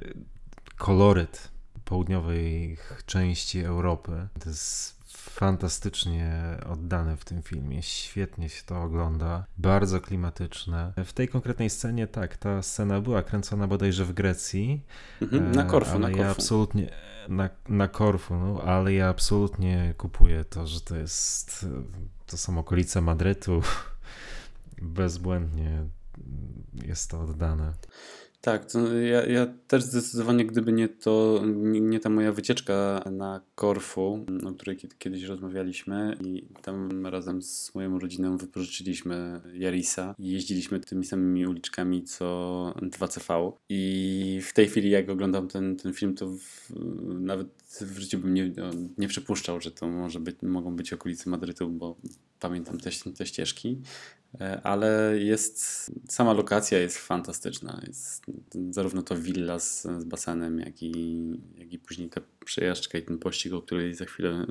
[0.78, 1.52] koloryt
[1.86, 4.28] południowej części Europy.
[4.40, 5.01] To jest
[5.42, 7.84] fantastycznie oddane w tym filmie.
[7.84, 9.46] Świetnie się to ogląda.
[9.58, 10.94] Bardzo klimatyczne.
[11.06, 14.82] W tej konkretnej scenie, tak, ta scena była kręcona bodajże w Grecji.
[15.22, 16.22] Mhm, na Korfu, ale na Korfu.
[16.22, 16.90] Ja absolutnie,
[17.30, 21.66] na, na Korfu, no, ale ja absolutnie kupuję to, że to jest,
[22.26, 23.62] to są okolice Madrytu.
[24.82, 25.84] Bezbłędnie
[26.86, 27.74] jest to oddane.
[28.42, 28.68] Tak,
[29.12, 34.78] ja, ja też zdecydowanie, gdyby nie to, nie ta moja wycieczka na Korfu, o której
[35.00, 42.04] kiedyś rozmawialiśmy i tam razem z moją rodziną wypożyczyliśmy Jarisa i jeździliśmy tymi samymi uliczkami
[42.04, 46.70] co 2CV i w tej chwili jak oglądam ten, ten film, to w,
[47.20, 47.48] nawet
[47.82, 48.52] w życiu bym nie,
[48.98, 51.96] nie przypuszczał, że to może być, mogą być okolice Madrytu, bo
[52.42, 53.82] pamiętam te, te ścieżki,
[54.42, 57.82] e, ale jest, sama lokacja jest fantastyczna.
[57.88, 58.26] Jest
[58.70, 61.22] zarówno to willa z, z basenem, jak i,
[61.58, 64.48] jak i później ta przejażdżka i ten pościg, o której za chwilę y,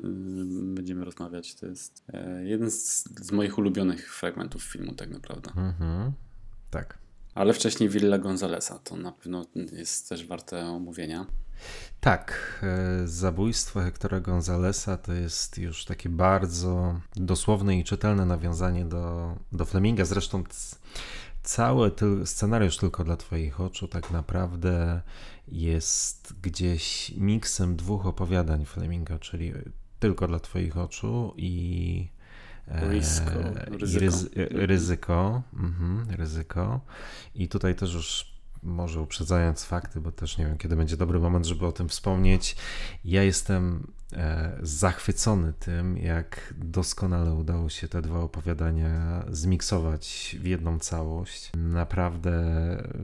[0.75, 1.55] będziemy rozmawiać.
[1.55, 5.51] To jest e, jeden z, z moich ulubionych fragmentów filmu tak naprawdę.
[5.55, 6.11] Mhm.
[6.71, 6.97] Tak.
[7.35, 11.25] Ale wcześniej Villa Gonzalesa to na pewno jest też warte omówienia.
[11.99, 19.35] Tak, e, zabójstwo Hectora Gonzalesa to jest już takie bardzo dosłowne i czytelne nawiązanie do,
[19.51, 20.05] do Fleminga.
[20.05, 20.43] Zresztą
[21.43, 25.01] cały ty, scenariusz tylko dla Twoich oczu tak naprawdę
[25.47, 29.53] jest gdzieś miksem dwóch opowiadań Fleminga, czyli
[29.99, 32.07] tylko dla Twoich oczu i
[32.67, 33.31] Ryzyko.
[33.31, 33.85] ryzyko.
[33.95, 36.81] I ryzy, ryzyko, mhm, ryzyko.
[37.35, 38.30] I tutaj też już
[38.63, 42.55] może uprzedzając fakty, bo też nie wiem, kiedy będzie dobry moment, żeby o tym wspomnieć.
[43.05, 50.79] Ja jestem e, zachwycony tym, jak doskonale udało się te dwa opowiadania zmiksować w jedną
[50.79, 51.51] całość.
[51.57, 52.33] Naprawdę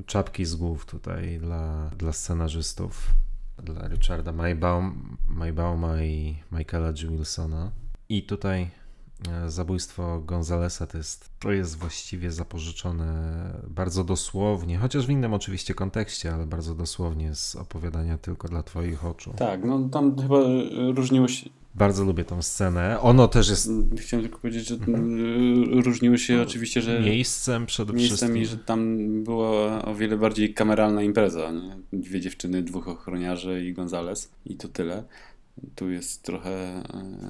[0.05, 3.11] czapki z głów tutaj dla, dla scenarzystów,
[3.63, 7.09] dla Richarda Maybaum, Maybauma i Michaela G.
[7.09, 7.71] Wilsona.
[8.09, 8.71] I tutaj
[9.47, 13.33] zabójstwo Gonzalesa to jest, to jest właściwie zapożyczone
[13.67, 19.05] bardzo dosłownie, chociaż w innym oczywiście kontekście, ale bardzo dosłownie z opowiadania tylko dla twoich
[19.05, 19.33] oczu.
[19.37, 21.49] Tak, no tam chyba e, różniło się.
[21.75, 22.99] Bardzo lubię tą scenę.
[23.01, 28.17] Ono też jest Chciałem tylko powiedzieć, że e, różniło się oczywiście, że miejscem przede miejscem
[28.17, 28.43] wszystkim.
[28.43, 31.51] i że tam była o wiele bardziej kameralna impreza.
[31.51, 31.77] Nie?
[31.93, 35.03] Dwie dziewczyny, dwóch ochroniarzy i Gonzales i to tyle.
[35.75, 36.83] Tu jest trochę, e,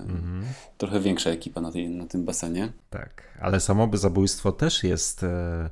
[0.10, 0.44] Mhm.
[0.78, 2.74] trochę większa ekipa na, tej, na tym basenie.
[2.90, 5.70] Tak, ale samoby zabójstwo też jest, e,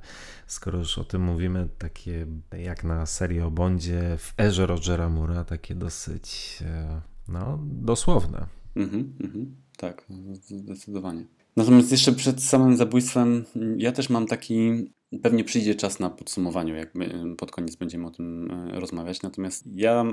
[0.48, 5.44] skoro już o tym mówimy, takie jak na serii o Bondzie w erze Rogera Mura,
[5.44, 8.46] takie dosyć e, no, dosłowne.
[8.76, 10.06] Mhm, mhm, tak,
[10.42, 11.26] zdecydowanie.
[11.56, 14.86] Natomiast jeszcze przed samym zabójstwem, mm, ja też mam taki.
[15.24, 16.94] Pewnie przyjdzie czas na podsumowaniu, jak
[17.38, 19.22] pod koniec będziemy o tym rozmawiać.
[19.22, 20.06] Natomiast ja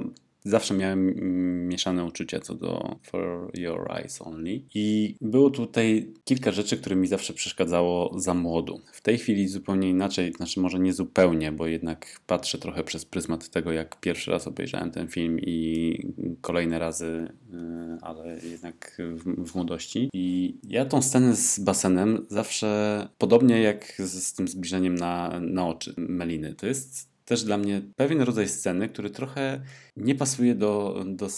[0.45, 4.63] zawsze miałem mm, mieszane uczucia co do For Your Eyes Only.
[4.75, 8.81] I było tutaj kilka rzeczy, które mi zawsze przeszkadzało za młodu.
[8.93, 13.49] W tej chwili zupełnie inaczej, znaczy może nie zupełnie, bo jednak patrzę trochę przez pryzmat
[13.49, 15.99] tego, jak pierwszy raz obejrzałem ten film i
[16.41, 17.57] kolejne razy, y,
[18.03, 20.09] ale jednak w, w młodości.
[20.13, 25.69] I ja tą scenę z basenem zawsze, podobnie jak z, z tym zbliżeniem na, na
[25.69, 29.61] oczy Meliny, to jest też dla mnie pewien rodzaj sceny, który trochę
[29.97, 31.29] nie pasuje do, do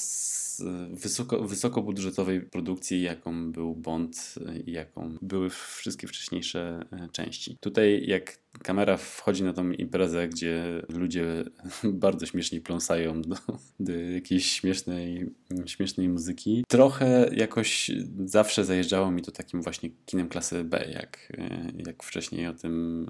[0.91, 4.35] wysoko, wysokobudżetowej produkcji, jaką był Bond
[4.67, 7.57] i jaką były wszystkie wcześniejsze e, części.
[7.61, 11.45] Tutaj jak kamera wchodzi na tą imprezę, gdzie ludzie
[12.05, 13.37] bardzo śmiesznie pląsają do,
[13.81, 15.31] do jakiejś śmiesznej,
[15.67, 17.91] śmiesznej muzyki, trochę jakoś
[18.25, 23.07] zawsze zajeżdżało mi to takim właśnie kinem klasy B, jak, e, jak wcześniej o tym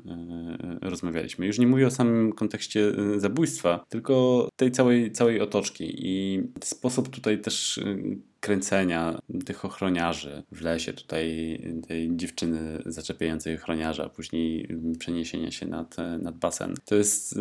[0.82, 1.46] e, rozmawialiśmy.
[1.46, 7.40] Już nie mówię o samym kontekście zabójstwa, tylko tej całej, całej otoczki i sposób tutaj
[7.40, 7.96] też e,
[8.40, 14.68] kręcenia tych ochroniarzy w lesie, tutaj tej dziewczyny zaczepiającej ochroniarza, później
[14.98, 16.74] przeniesienia się nad, nad basen.
[16.84, 17.38] To jest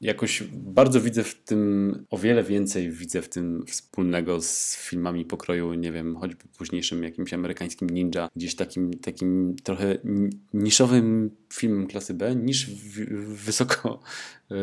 [0.00, 5.74] jakoś bardzo widzę w tym, o wiele więcej widzę w tym wspólnego z filmami pokroju,
[5.74, 12.14] nie wiem, choćby późniejszym jakimś amerykańskim ninja, gdzieś takim, takim trochę ni- niszowym filmem klasy
[12.14, 12.70] B, niż
[13.26, 14.00] wysoko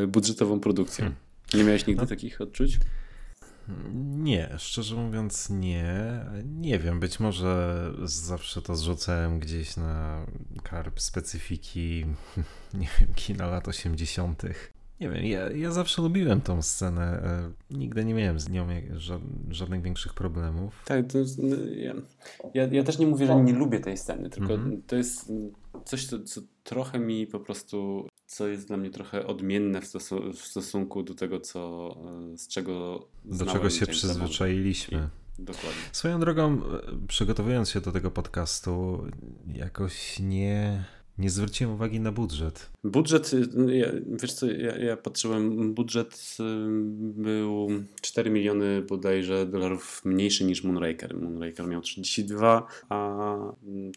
[0.07, 1.11] budżetową produkcją.
[1.53, 2.79] Nie miałeś nigdy takich odczuć?
[4.03, 5.95] Nie, szczerze mówiąc nie.
[6.45, 10.25] Nie wiem, być może zawsze to zrzucałem gdzieś na
[10.63, 12.05] karp specyfiki,
[12.73, 14.43] nie wiem, kina lat 80.
[14.99, 17.03] Nie wiem, ja, ja zawsze lubiłem tą scenę.
[17.23, 18.67] e, Nigdy nie miałem z nią
[19.49, 20.83] żadnych większych problemów.
[20.85, 21.93] Tak, to jest, no, ja,
[22.53, 24.81] ja, ja też nie mówię, że nie lubię tej sceny, tylko Mhm.
[24.87, 25.31] to jest
[25.85, 29.93] coś, co, co trochę mi po prostu, co jest dla mnie trochę odmienne w,
[30.33, 31.95] w stosunku do tego, co,
[32.33, 35.09] e, z czego Do czego się przyzwyczailiśmy.
[35.39, 35.81] Dokładnie.
[35.91, 39.05] Swoją drogą, e, przygotowując się do tego podcastu,
[39.53, 40.83] jakoś nie,
[41.17, 42.69] nie zwróciłem uwagi na budżet.
[42.83, 43.87] Budżet, y, ja,
[44.21, 46.43] wiesz co, ja, ja patrzyłem, budżet y,
[47.21, 47.67] był
[48.01, 51.17] 4 miliony bodajże dolarów mniejszy niż Moonraker.
[51.17, 53.37] Moonraker miał 32, a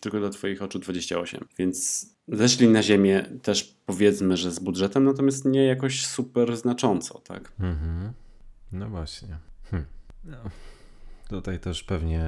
[0.00, 1.40] tylko dla twoich oczu 28.
[1.59, 7.52] Więc zeszli na ziemię też powiedzmy, że z budżetem, natomiast nie jakoś super znacząco, tak?
[7.61, 8.12] Mhm.
[8.72, 9.38] No właśnie.
[9.70, 9.85] Hm.
[10.24, 10.38] No.
[11.28, 12.24] Tutaj też pewnie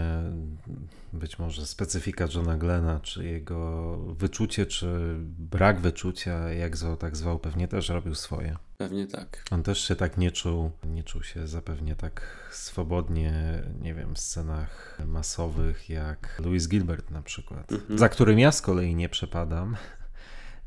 [1.13, 7.39] być może specyfika Johna Glena, czy jego wyczucie, czy brak wyczucia, jak zwał, tak zwał,
[7.39, 8.57] pewnie też robił swoje.
[8.79, 9.45] Pewnie tak.
[9.51, 14.19] On też się tak nie czuł, nie czuł się zapewnie tak swobodnie, nie wiem, w
[14.19, 17.99] scenach masowych jak Louis Gilbert na przykład, Mhm.
[17.99, 19.77] za którym ja z kolei nie przepadam,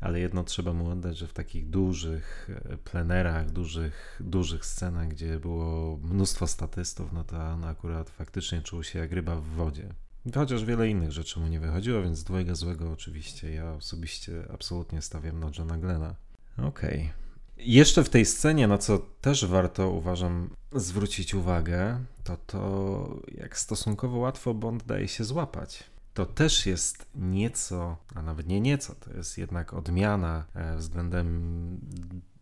[0.02, 5.38] ale jedno trzeba mu oddać, że w takich dużych e, plenerach, dużych, dużych scenach, gdzie
[5.38, 9.94] było mnóstwo statystów, no to on akurat faktycznie czuł się jak ryba w wodzie.
[10.34, 13.54] Chociaż wiele innych rzeczy mu nie wychodziło, więc dwojga złego oczywiście.
[13.54, 16.14] Ja osobiście absolutnie stawiam na Johna Glena.
[16.58, 17.12] Okej.
[17.56, 24.18] Jeszcze w tej scenie, na co też warto, uważam, zwrócić uwagę, to to, jak stosunkowo
[24.18, 25.84] łatwo Bond daje się złapać.
[26.14, 31.78] To też jest nieco, a nawet nie nieco, to jest jednak odmiana e, względem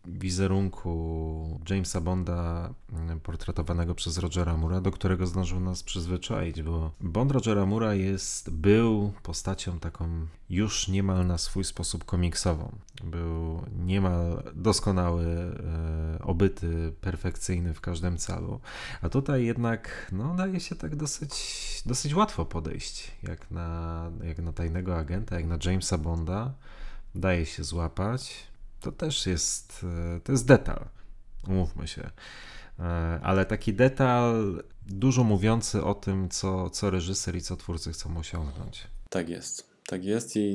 [0.05, 7.31] wizerunku Jamesa Bonda mm, portretowanego przez Rogera Mura, do którego zdążył nas przyzwyczaić, bo Bond
[7.31, 12.71] Rogera Mura jest, był postacią taką już niemal na swój sposób komiksową.
[13.03, 18.59] Był niemal doskonały, e, obyty, perfekcyjny w każdym calu.
[19.01, 21.33] A tutaj jednak no, daje się tak dosyć,
[21.85, 26.53] dosyć łatwo podejść, jak na, jak na tajnego agenta, jak na Jamesa Bonda.
[27.15, 28.50] Daje się złapać.
[28.81, 30.85] To też jest, e, to jest detal,
[31.47, 32.09] umówmy się.
[32.79, 38.17] E, Ale taki detal dużo mówiący o tym, co, co reżyser i co twórcy chcą
[38.17, 38.87] osiągnąć.
[39.09, 39.70] Tak jest.
[39.91, 40.53] Tak jest i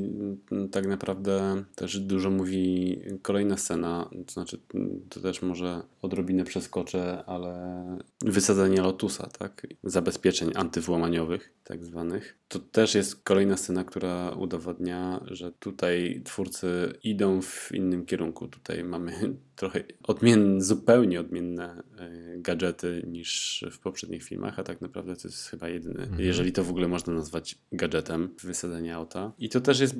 [0.50, 6.44] mm, tak naprawdę też dużo mówi kolejna scena, to znaczy mm, to też może odrobinę
[6.44, 7.82] przeskoczę, ale
[8.24, 9.66] wysadzenie lotusa, tak?
[9.84, 12.38] Zabezpieczeń antywłamaniowych, tak zwanych.
[12.48, 18.48] To też jest kolejna scena, która udowadnia, że tutaj twórcy idą w innym kierunku.
[18.48, 25.16] Tutaj mamy trochę odmienne, zupełnie odmienne y, gadżety niż w poprzednich filmach, a tak naprawdę
[25.16, 26.20] to jest chyba jedyny, Mhm.
[26.20, 29.32] jeżeli to w ogóle można nazwać gadżetem, wysadzenie auta.
[29.38, 29.94] I to też jest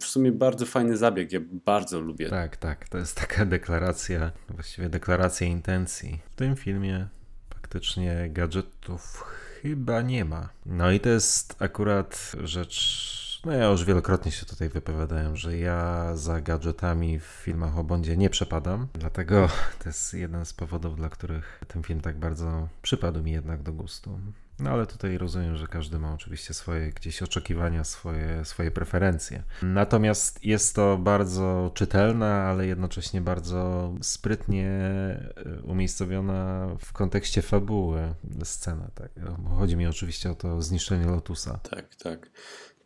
[0.00, 1.32] w sumie bardzo fajny zabieg.
[1.32, 2.88] Ja bardzo lubię Tak, tak.
[2.88, 6.18] To jest taka deklaracja, właściwie deklaracja intencji.
[6.30, 7.08] W tym filmie
[7.54, 9.24] faktycznie gadżetów
[9.62, 10.48] chyba nie ma.
[10.66, 13.27] No i to jest akurat rzecz.
[13.48, 18.16] No ja już wielokrotnie się tutaj wypowiadałem, że ja za gadżetami w filmach o Bondzie
[18.16, 18.88] nie przepadam.
[18.94, 23.62] Dlatego to jest jeden z powodów, dla których ten film tak bardzo przypadł mi jednak
[23.62, 24.18] do gustu.
[24.58, 29.42] No ale tutaj rozumiem, że każdy ma oczywiście swoje gdzieś oczekiwania, swoje, swoje preferencje.
[29.62, 38.90] Natomiast jest to bardzo czytelna, ale jednocześnie bardzo sprytnie e, umiejscowiona w kontekście fabuły scena.
[38.94, 39.10] Tak?
[39.58, 41.58] Chodzi mi oczywiście o to zniszczenie Lotusa.
[41.70, 42.30] Tak, tak.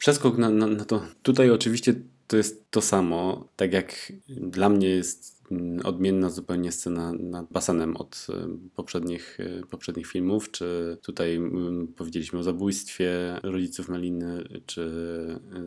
[0.02, 1.02] Przeskok na, na, na to.
[1.22, 1.94] Tutaj oczywiście
[2.26, 3.48] to jest to samo.
[3.56, 5.41] Tak jak dla mnie jest
[5.84, 8.32] odmienna zupełnie scena nad basenem od y,
[8.74, 13.10] poprzednich, y, poprzednich filmów, czy tutaj mm, powiedzieliśmy o zabójstwie
[13.42, 14.80] rodziców Meliny, czy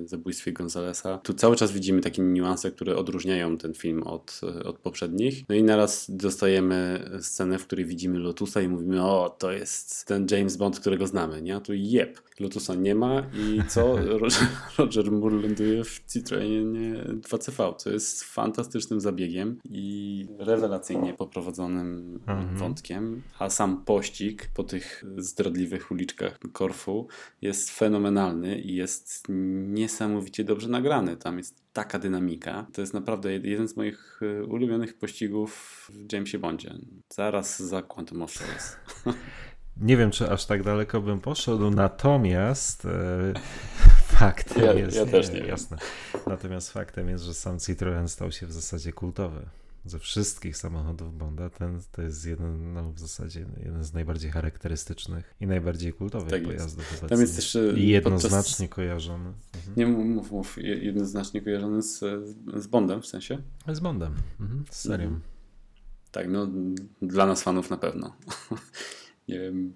[0.04, 1.18] y, zabójstwie Gonzalesa.
[1.18, 5.44] Tu cały czas widzimy takie niuanse, które odróżniają ten film od, od poprzednich.
[5.50, 10.28] No i naraz dostajemy scenę, w której widzimy Lotusa i mówimy, o, to jest ten
[10.32, 11.56] James Bond, którego znamy, nie?
[11.56, 13.96] A tu jep, Lotusa nie ma i co?
[14.22, 16.64] Roger, Roger Moore ląduje w Citroenie
[17.30, 22.58] 2CV, co jest fantastycznym zabiegiem i rewelacyjnie poprowadzonym Mhm.
[22.58, 27.08] wątkiem, a sam pościg po tych zdradliwych uliczkach Korfu
[27.42, 29.24] jest fenomenalny i jest
[29.68, 31.18] niesamowicie dobrze nagrany.
[31.18, 32.66] Tam jest taka dynamika.
[32.74, 35.52] To jest naprawdę jed- jeden z moich e, ulubionych pościgów
[35.94, 36.74] w Jamesie Bondzie.
[37.14, 38.76] Zaraz za Quantum of Solace.
[39.82, 42.90] Nie wiem, czy aż tak daleko bym poszedł, natomiast e,
[44.20, 44.98] faktem Ja- jest.
[44.98, 45.48] ja też nie wiem.
[45.48, 45.78] Jasne.
[46.28, 49.46] Natomiast faktem jest, że sam Citroen stał się w zasadzie kultowy.
[49.86, 55.36] Ze wszystkich samochodów Bonda ten to jest jeden, no w zasadzie jeden z najbardziej charakterystycznych
[55.42, 56.54] i najbardziej kultowych Tak jest.
[56.56, 57.10] pojazdów obecnie.
[57.10, 59.34] Tam jest jeszcze I jednoznacznie podczas- kojarzony.
[59.56, 59.74] Mhm.
[59.78, 60.58] Nie mów, mów, mów.
[60.58, 62.00] Je- jednoznacznie kojarzony z,
[62.56, 63.42] z Bondem w sensie.
[63.74, 64.14] Z Bondem.
[64.40, 64.64] Mhm.
[64.72, 65.06] Z serią.
[65.06, 65.22] Mhm.
[66.12, 66.48] Tak, no
[67.02, 68.16] dla nas fanów na pewno.
[69.28, 69.74] Nie wiem.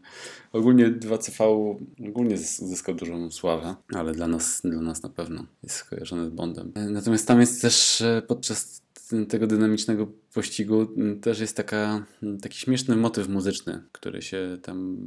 [0.54, 1.76] Ogólnie 2CV
[2.10, 6.30] ogólnie zys- zyskał dużą sławę, ale dla nas, dla nas na pewno jest skojarzony z
[6.30, 6.72] Bondem.
[6.90, 8.82] Natomiast tam jest też e, podczas
[9.30, 14.98] tego dynamicznego pościgu m, też jest taka, m, taki śmieszny motyw muzyczny, który się tam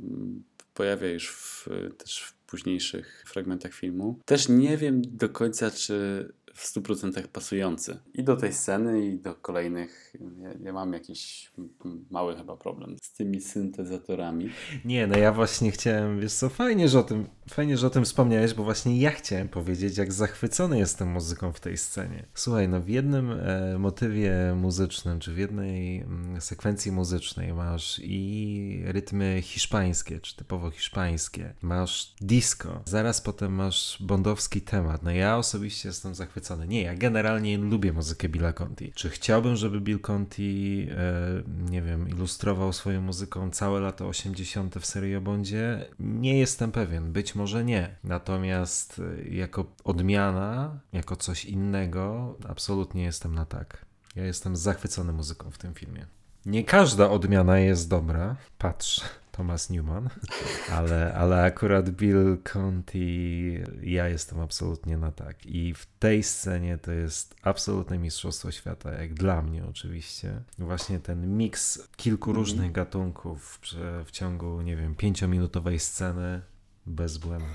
[0.74, 4.18] pojawia już w, też w późniejszych fragmentach filmu.
[4.24, 7.98] Też nie wiem do końca, czy w 100% pasujący.
[8.14, 10.12] I do tej sceny, i do kolejnych.
[10.42, 14.50] Ja, ja mam jakiś m- mały chyba problem z tymi syntezatorami.
[14.84, 18.04] Nie, no ja właśnie chciałem, wiesz co, fajnie, że o tym, fajnie, że o tym
[18.04, 22.26] wspomniałeś, bo właśnie ja chciałem powiedzieć, jak zachwycony jestem muzyką w tej scenie.
[22.34, 28.82] Słuchaj, no w jednym e, motywie muzycznym, czy w jednej mm, sekwencji muzycznej masz i
[28.86, 35.02] rytmy hiszpańskie, czy typowo hiszpańskie, masz disco, zaraz potem masz bondowski temat.
[35.02, 36.41] No ja osobiście jestem zachwycony.
[36.68, 38.92] Nie, ja generalnie lubię muzykę Billa Conti.
[38.94, 44.74] Czy chciałbym, żeby Bill Conti, e, nie wiem, ilustrował swoją muzyką całe lata 80.
[44.74, 45.84] w serii o Bondzie?
[45.98, 47.96] Nie jestem pewien, być może nie.
[48.04, 53.86] Natomiast e, jako odmiana, jako coś innego, absolutnie jestem na tak.
[54.16, 56.06] Ja jestem zachwycony muzyką w tym filmie.
[56.46, 58.36] Nie każda odmiana jest dobra.
[58.58, 59.00] Patrz,
[59.32, 60.08] Thomas Newman,
[60.78, 65.46] ale, ale akurat Bill Conti, ja jestem absolutnie na tak.
[65.46, 70.42] I w tej scenie to jest absolutne mistrzostwo świata, jak dla mnie oczywiście.
[70.58, 72.44] Właśnie ten miks kilku Mhm.
[72.46, 73.60] różnych gatunków
[74.04, 76.42] w, ciągu, nie wiem, pięciominutowej sceny
[76.86, 77.48] bezbłędne.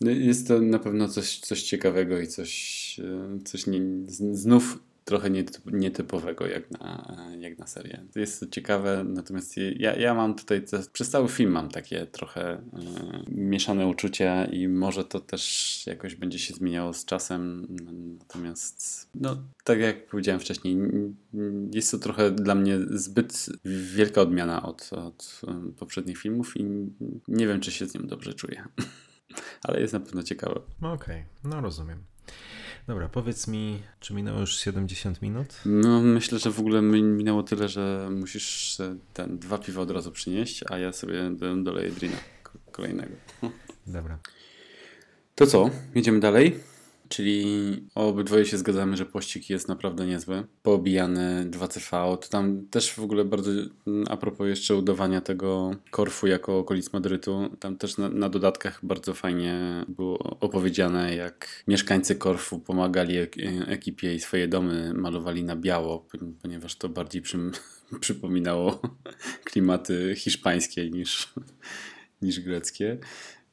[0.00, 3.80] No, Jest to na pewno coś, coś ciekawego i coś, e, coś nie,
[4.34, 8.04] znów trochę nietyp- nietypowego jak na, jak na serię.
[8.16, 12.60] Jest to ciekawe, natomiast ja, ja mam tutaj, przez cały film mam takie trochę e,
[13.28, 17.66] mieszane uczucia i może to też jakoś będzie się zmieniało z czasem,
[18.18, 20.76] natomiast no, tak jak powiedziałem wcześniej,
[21.72, 23.46] jest to trochę dla mnie zbyt
[23.94, 26.64] wielka odmiana od, od e, poprzednich filmów i
[27.28, 28.64] nie wiem, czy się z nią dobrze czuję.
[29.68, 30.60] Ale jest na pewno ciekawe.
[30.80, 31.98] No okej, no rozumiem.
[32.86, 35.60] Dobra, powiedz mi, czy minęło już 70 minut?
[35.66, 38.78] No, myślę, że w ogóle mi- minęło tyle, że musisz
[39.14, 42.16] ten dwa piwa od razu przynieść, a ja sobie do- doleję drina
[42.72, 43.12] kolejnego.
[43.86, 44.18] Dobra.
[45.34, 45.70] To co?
[45.94, 46.60] Jedziemy dalej?
[47.14, 47.46] Czyli
[47.94, 50.44] obydwoje się zgadzamy, że pościg jest naprawdę niezły.
[50.62, 53.50] Poobijany 2CV, to tam też w ogóle bardzo,
[53.86, 58.80] mm, a propos jeszcze udawania tego Korfu jako okolic Madrytu, tam też na, na dodatkach
[58.82, 63.36] bardzo fajnie było opowiedziane, jak mieszkańcy Korfu pomagali ek
[63.66, 66.06] ekipie i swoje domy malowali na biało,
[66.42, 67.52] ponieważ to bardziej przym,
[68.00, 68.82] przypominało
[69.50, 71.32] klimaty hiszpańskie niż,
[72.22, 72.98] niż greckie.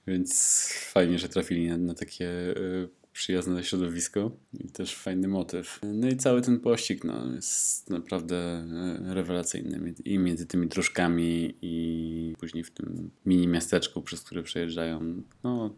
[0.07, 5.79] Więc fajnie, że trafili na, na takie y, przyjazne środowisko i też fajny motyw.
[5.83, 12.35] No i cały ten pościg no, jest naprawdę e, rewelacyjny i między tymi troszkami i
[12.39, 15.23] później w tym mini miasteczku, przez które przejeżdżają.
[15.43, 15.75] No,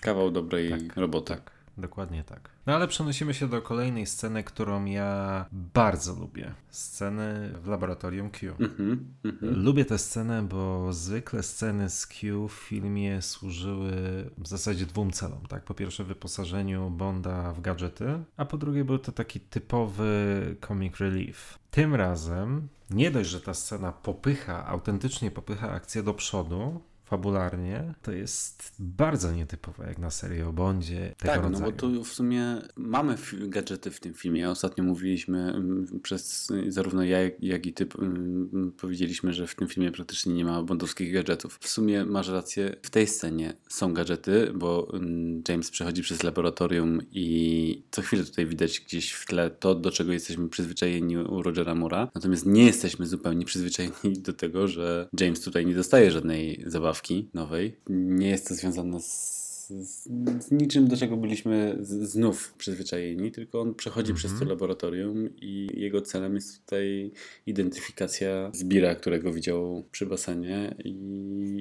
[0.00, 1.34] kawał dobrej tak, roboty.
[1.34, 1.59] Tak.
[1.80, 2.50] Dokładnie tak.
[2.66, 6.54] No ale przenosimy się do kolejnej sceny, którą ja bardzo lubię.
[6.70, 8.54] Sceny w laboratorium Q.
[8.54, 9.56] Mm-hmm, mm-hmm.
[9.56, 13.92] Lubię tę scenę, bo zwykle sceny z Q w filmie służyły
[14.38, 15.46] w zasadzie dwóm celom.
[15.48, 15.64] Tak?
[15.64, 21.58] Po pierwsze wyposażeniu Bonda w gadżety, a po drugie był to taki typowy comic relief.
[21.70, 26.80] Tym razem nie dość, że ta scena popycha, autentycznie popycha akcję do przodu,
[27.10, 31.14] fabularnie, to jest bardzo nietypowe jak na serię o Bondzie.
[31.18, 31.64] Tego tak, rodzaju.
[31.64, 34.50] no bo tu w sumie mamy gadżety w tym filmie.
[34.50, 39.92] Ostatnio mówiliśmy mm, przez zarówno ja, jak i ty mm, powiedzieliśmy, że w tym filmie
[39.92, 41.58] praktycznie nie ma bondowskich gadżetów.
[41.60, 47.00] W sumie masz rację, w tej scenie są gadżety, bo mm, James przechodzi przez laboratorium
[47.12, 51.74] i co chwilę tutaj widać gdzieś w tle to, do czego jesteśmy przyzwyczajeni u Rogera
[51.74, 52.10] Mura.
[52.14, 56.64] Natomiast nie jesteśmy zupełnie przyzwyczajeni do tego, że James tutaj nie dostaje żadnej
[57.00, 57.76] zabawki nowej.
[57.88, 59.40] Nie jest to związane z
[59.70, 60.08] z,
[60.44, 64.48] z, niczym, do czego byliśmy z, znów przyzwyczajeni, tylko on przechodzi przez to mhm.
[64.48, 67.10] laboratorium i jego celem jest tutaj
[67.46, 70.94] identyfikacja zbira, którego widział przy basenie i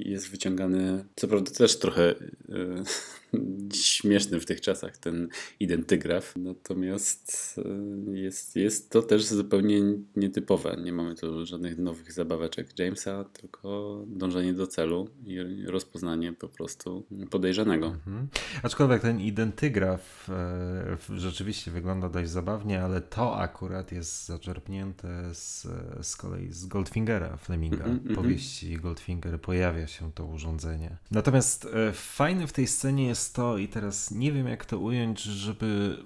[0.06, 2.16] jest wyciągany, co prawda też trochę e,
[3.74, 5.28] śmieszny w tych czasach ten
[5.60, 7.56] identygraf, natomiast
[8.14, 9.82] e, jest, jest to też zupełnie
[10.16, 10.78] nietypowe.
[10.84, 17.06] Nie mamy tu żadnych nowych zabaweczek Jamesa, tylko dążenie do celu i rozpoznanie po prostu
[17.30, 17.88] podejrzanego.
[17.88, 18.28] Mhm.
[18.64, 25.68] Aczkolwiek ten identygraf e, rzeczywiście wygląda dość zabawnie, ale to akurat jest zaczerpnięte z,
[26.02, 27.86] z kolei z Goldfingera Fleminga.
[27.86, 30.98] Mm -hmm, powieści Goldfinger pojawia się to urządzenie.
[31.12, 34.80] Natomiast e, fajne w tej scenie jest jest to, i teraz nie wiem jak to
[34.80, 35.98] ująć, żeby,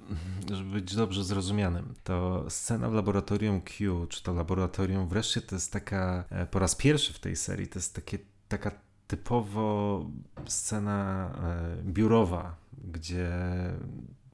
[0.51, 1.93] żeby być dobrze zrozumianym.
[2.03, 6.75] To scena w laboratorium Q, czy to laboratorium, wreszcie to jest taka, e, po raz
[6.75, 8.71] pierwszy w tej serii, to jest takie, taka
[9.07, 10.05] typowo
[10.45, 13.29] scena e, biurowa, gdzie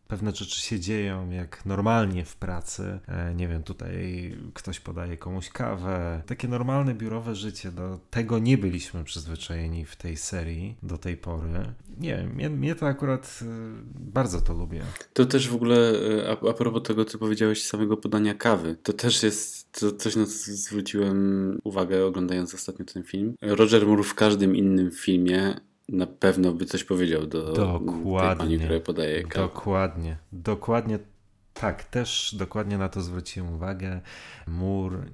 [0.09, 2.99] pewne rzeczy się dzieją jak normalnie w pracy.
[3.07, 6.21] E, nie wiem, tutaj ktoś podaje komuś kawę.
[6.25, 7.71] Takie normalne biurowe życie.
[7.71, 11.49] Do tego nie byliśmy przyzwyczajeni w tej serii do tej pory.
[11.97, 13.45] Nie wiem, mnie, to akurat e,
[13.99, 14.81] bardzo to lubię.
[15.13, 15.91] To też w ogóle
[16.23, 18.75] e, a, a propos tego, co powiedziałeś samego podania kawy.
[18.83, 23.33] To też jest to coś, na co zwróciłem uwagę oglądając ostatnio ten film.
[23.41, 28.59] Roger Moore w każdym innym filmie na pewno by coś powiedział do dokładnie, tej pani,
[28.59, 29.47] która podaje kawę.
[29.47, 30.99] Dokładnie, dokładnie
[31.53, 34.01] tak, też dokładnie na to zwróciłem uwagę.
[34.47, 35.05] Mur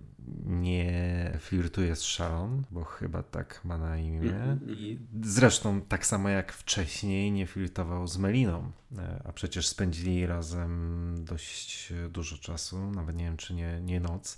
[0.45, 4.19] nie flirtuje z Sharon, bo chyba tak ma na imię.
[4.19, 4.71] Mm -hmm.
[4.71, 11.15] I zresztą tak samo jak wcześniej nie flirtował z Meliną, e, a przecież spędzili razem
[11.25, 14.37] dość dużo czasu, nawet nie wiem czy nie, nie noc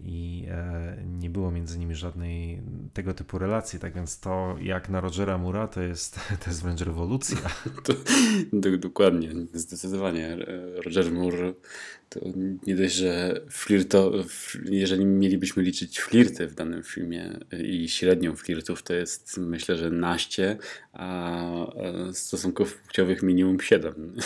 [0.00, 2.62] i e, nie było między nimi żadnej
[2.92, 6.80] tego typu relacji, tak więc to jak na Rogera Mura to jest, to jest wręcz
[6.80, 7.38] rewolucja.
[7.86, 7.92] to,
[8.78, 10.36] dokładnie, zdecydowanie.
[10.84, 11.52] Roger Moore
[12.08, 12.20] to
[12.66, 14.12] nie dość, że flirto,
[14.64, 20.56] jeżeli mielibyśmy liczyć flirty w danym filmie i średnią flirtów, to jest myślę, że naście,
[20.98, 21.38] a
[22.12, 24.16] stosunków płciowych minimum 7.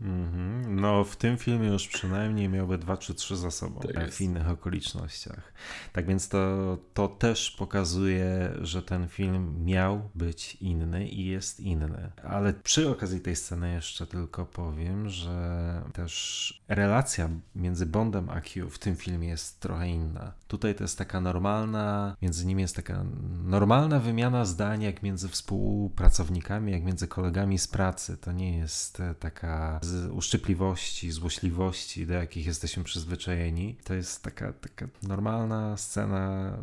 [0.00, 0.66] Mm -hmm.
[0.68, 4.48] No w tym filmie już przynajmniej miałby dwa czy trzy za sobą tak w innych
[4.48, 5.52] okolicznościach.
[5.92, 12.10] Tak więc to, to też pokazuje, że ten film miał być inny i jest inny.
[12.22, 18.70] Ale przy okazji tej sceny jeszcze tylko powiem, że też relacja między Bondem a Q
[18.70, 20.32] w tym filmie jest trochę inna.
[20.48, 23.04] Tutaj to jest taka normalna, między nimi jest taka
[23.44, 25.28] normalna wymiana zdań, jak między
[25.76, 28.16] współpracownikami, jak między kolegami z pracy.
[28.16, 33.76] To nie jest e, taka z uszczypliwości, złośliwości, do jakich jesteśmy przyzwyczajeni.
[33.84, 36.56] To jest taka, taka normalna scena,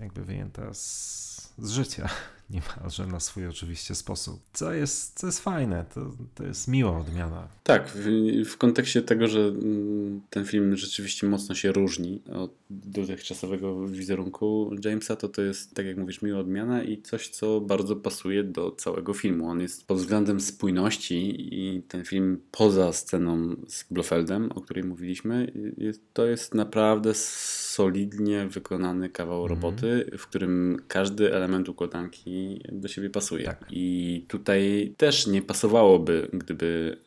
[0.00, 2.08] jakby wyjęta z, z życia
[2.54, 4.40] niemalże na swój oczywiście sposób.
[4.52, 7.48] Co jest, co jest fajne, to, to jest miła odmiana.
[7.62, 8.06] Tak, w,
[8.44, 15.16] w kontekście tego, że mm, ten film rzeczywiście mocno się różni od dotychczasowego wizerunku Jamesa,
[15.16, 19.14] to to jest, tak jak mówisz, miła odmiana i coś, co bardzo pasuje do całego
[19.14, 19.48] filmu.
[19.48, 25.52] On jest pod względem spójności i ten film poza sceną z Blofeldem, o której mówiliśmy,
[25.76, 32.39] jest, to jest naprawdę solidnie wykonany kawał roboty, w którym każdy element układanki
[32.72, 33.44] do siebie pasuje.
[33.44, 33.64] Tak.
[33.70, 36.98] I tutaj też nie pasowałoby, gdyby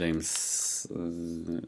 [0.00, 0.28] y, James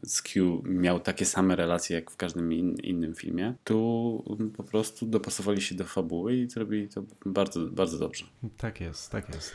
[0.03, 3.53] y, z Q miał takie same relacje jak w każdym in, innym filmie.
[3.63, 4.23] Tu
[4.57, 8.25] po prostu dopasowali się do fabuły i zrobili to bardzo, bardzo dobrze.
[8.57, 9.51] Tak jest, tak jest.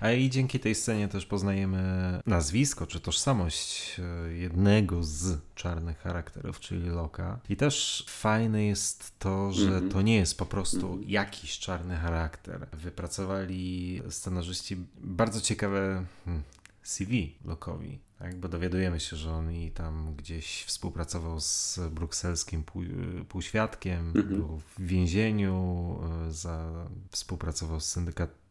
[0.00, 1.80] A i dzięki tej scenie też poznajemy
[2.26, 7.40] nazwisko czy tożsamość e, jednego z czarnych charakterów, czyli Loka.
[7.48, 9.88] I też fajne jest to, że Mhm.
[9.90, 12.66] to nie jest po prostu jakiś czarny charakter.
[13.10, 16.42] Wypracowali scenarzyści bardzo ciekawe hmm,
[16.82, 17.98] CV Lokowi.
[18.18, 22.82] Tak, bo dowiadujemy się, że on i tam gdzieś współpracował z brukselskim pół,
[23.28, 24.28] półświadkiem, Mhm.
[24.28, 25.96] był w więzieniu,
[26.28, 27.86] e, za, współpracował z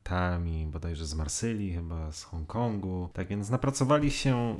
[0.10, 3.10] syndykatami bodajże z Marsylii, chyba z Hongkongu.
[3.14, 4.60] Tak więc napracowali się,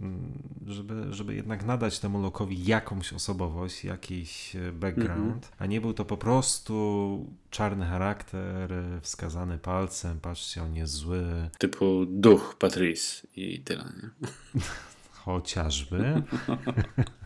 [0.00, 5.92] mm, żeby, żeby jednak nadać temu Lokowi jakąś osobowość, jakiś e, background, a nie był
[5.92, 8.72] to po prostu czarny charakter
[9.02, 13.84] wskazany palcem, patrzcie, on jest zły, Typu duch Patrice i tyle.
[13.84, 14.30] Nie?
[15.24, 16.22] Chociażby.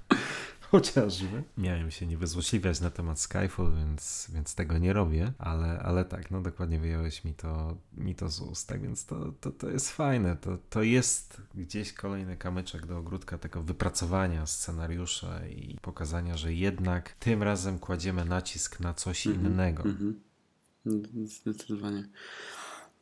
[0.75, 1.43] Chociażby.
[1.59, 6.31] Miałem się nie wyzłośliwiać na temat Skyfall, więc, więc tego nie robię, ale, ale tak,
[6.31, 9.91] no dokładnie wyjąłeś mi to, mi to z ust, tak więc to, to, to jest
[9.91, 10.37] fajne.
[10.37, 17.13] To, to jest gdzieś kolejny kamyczek do ogródka tego wypracowania scenariusza i pokazania, że jednak
[17.13, 19.83] tym razem kładziemy nacisk na coś innego.
[19.85, 20.21] Mhm.
[21.25, 22.09] Zdecydowanie.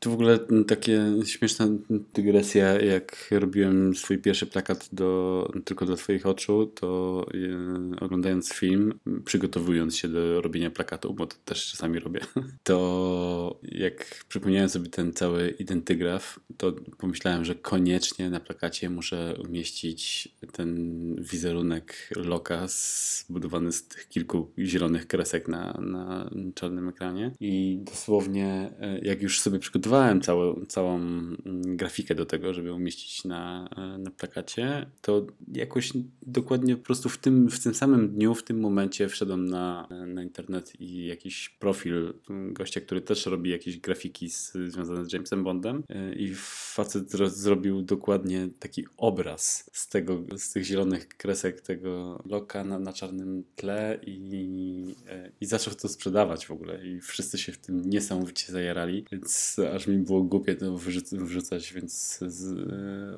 [0.02, 1.68] Tu w ogóle takie śmieszna
[2.14, 8.98] dygresja, jak robiłem swój pierwszy plakat do, tylko dla Twoich oczu, to e, oglądając film,
[9.24, 12.20] przygotowując się do robienia plakatu, bo to też czasami robię,
[12.62, 20.28] to jak przypomniałem sobie ten cały identygraf, to pomyślałem, że koniecznie na plakacie muszę umieścić
[20.52, 20.76] ten
[21.18, 27.30] wizerunek Loka zbudowany z tych kilku zielonych kresek na, na czarnym ekranie.
[27.40, 29.91] I dosłownie, e, jak już sobie przygotowałem
[30.22, 31.36] całą, całą mm,
[31.76, 37.18] grafikę do tego, żeby umieścić na, e, na plakacie, to jakoś dokładnie po prostu w
[37.18, 42.14] tym, w tym samym dniu, w tym momencie wszedłem na, na internet i jakiś profil
[42.52, 47.30] gościa, który też robi jakieś grafiki z, związane z Jamesem Bondem e, i facet ro-
[47.30, 53.44] zrobił dokładnie taki obraz z tego, z tych zielonych kresek tego loka na, na czarnym
[53.56, 58.52] tle i, e, i zaczął to sprzedawać w ogóle i wszyscy się w tym niesamowicie
[58.52, 60.78] zajarali, więc aż mi było głupie to
[61.12, 62.70] wrzucać, więc z,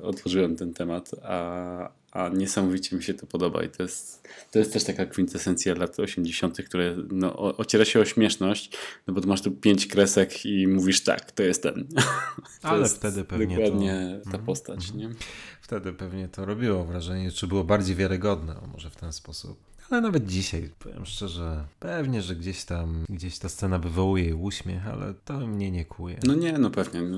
[0.03, 4.73] odłożyłem ten temat, a, a niesamowicie mi się to podoba i to jest, to jest
[4.73, 9.41] też taka kwintesencja lat 80., które no, ociera się o śmieszność, no bo tu masz
[9.41, 11.87] tu pięć kresek i mówisz tak, to jest ten.
[12.61, 14.23] To Ale jest wtedy pewnie dokładnie to...
[14.23, 14.99] ta Mhm, postać, mhm.
[14.99, 15.15] nie?
[15.61, 19.74] Wtedy pewnie to robiło wrażenie, czy było bardziej wiarygodne, może w ten sposób.
[19.89, 25.13] Ale nawet dzisiaj, powiem szczerze, pewnie, że gdzieś tam, gdzieś ta scena wywołuje uśmiech, ale
[25.25, 26.19] to mnie nie kuje.
[26.27, 27.01] No nie, no pewnie.
[27.01, 27.17] No,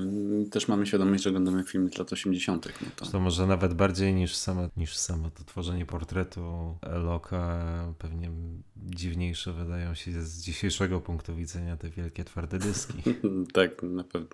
[0.50, 2.68] też mamy świadomość, że oglądamy film z lat 80.
[2.80, 3.06] No to...
[3.06, 7.64] To może nawet bardziej niż samo, niż samo to tworzenie portretu Loka,
[7.98, 8.30] pewnie
[8.76, 13.02] dziwniejsze wydają się z dzisiejszego punktu widzenia te wielkie twarde dyski.
[13.54, 14.28] tak, na pewno.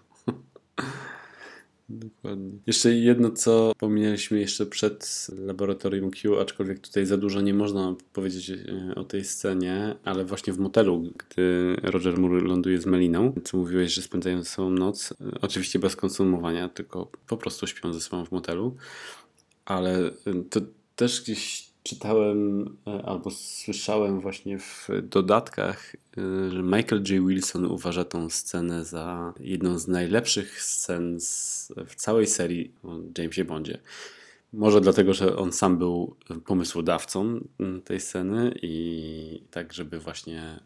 [1.89, 2.59] Dokładnie.
[2.67, 8.51] Jeszcze jedno, co pominęliśmy jeszcze przed laboratorium Q, aczkolwiek tutaj za dużo nie można powiedzieć
[8.51, 13.57] e, o tej scenie, ale właśnie w motelu, gdy Roger Moore ląduje z Meliną, co
[13.57, 18.01] mówiłeś, że spędzają ze sobą noc, e, oczywiście bez konsumowania, tylko po prostu śpią ze
[18.01, 18.77] sobą w motelu,
[19.65, 20.13] ale e,
[20.51, 20.61] to
[20.97, 27.27] też gdzieś czytałem e, albo słyszałem właśnie w dodatkach, e, że Michael J.
[27.29, 31.19] Wilson uważa tą scenę za jedną z najlepszych scen
[31.87, 33.79] w całej serii o Jamesie Bondzie.
[34.53, 37.41] Może dlatego, że on sam był pomysłodawcą
[37.85, 40.61] tej sceny i tak, żeby właśnie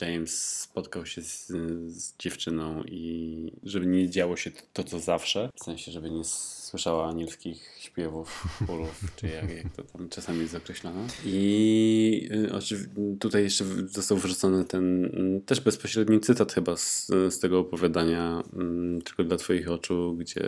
[0.00, 1.46] James spotkał się z,
[1.86, 5.50] z dziewczyną i żeby nie działo się to, to, co zawsze.
[5.60, 10.54] W sensie, żeby nie słyszała anielskich śpiewów, chórów, czy jak, jak to tam czasami jest
[10.54, 11.06] określone.
[11.24, 17.60] I y, tutaj jeszcze został wrzucony ten mm, też bezpośredni cytat chyba z, z tego
[17.60, 20.44] opowiadania mm, tylko dla twoich oczu, gdzie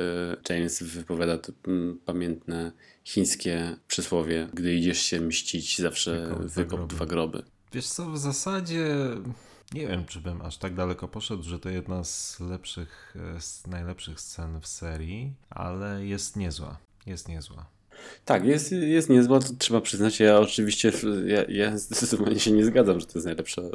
[0.49, 2.73] James wypowiada to mm, pamiętne
[3.05, 7.43] chińskie przysłowie, gdy idziesz się mścić, zawsze Wykop wykop dwa groby.
[7.73, 8.87] Wiesz co, w zasadzie
[9.75, 13.67] Nie wiem, czy bym aż tak daleko poszedł, że to jedna z lepszych, e, z
[13.67, 16.79] najlepszych scen w serii, ale jest niezła.
[17.07, 17.67] Jest niezła.
[18.25, 20.21] Tak, jest, jest niezła, to trzeba przyznać.
[20.21, 20.93] Ja oczywiście,
[21.27, 23.75] ja, ja zdecydowanie się nie zgadzam, że to jest najlepsza e,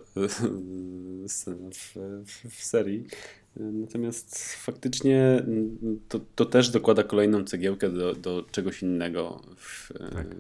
[1.30, 3.08] scena w, w, w serii.
[3.56, 10.36] Natomiast faktycznie mm, to, to też dokłada kolejną cegiełkę do, do czegoś innego w, Tak.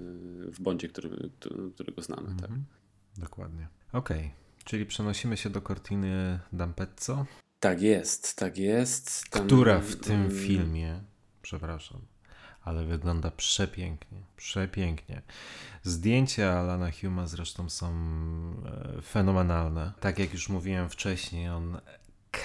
[0.51, 1.29] w Bondzie, który,
[1.73, 2.29] którego znamy.
[2.41, 2.49] Tak.
[3.17, 3.67] Dokładnie.
[3.93, 4.31] Okej,
[4.63, 7.25] czyli przenosimy się do Cortiny D'Ampezzo,
[7.59, 9.29] tak jest, tak jest.
[9.29, 11.01] Tam- która w tym mm, filmie,
[11.41, 12.01] przepraszam,
[12.61, 15.21] ale wygląda przepięknie, przepięknie.
[15.83, 17.93] Zdjęcia Alana Huma zresztą są
[18.97, 19.91] e, fenomenalne.
[19.99, 21.81] Tak jak już mówiłem wcześniej, on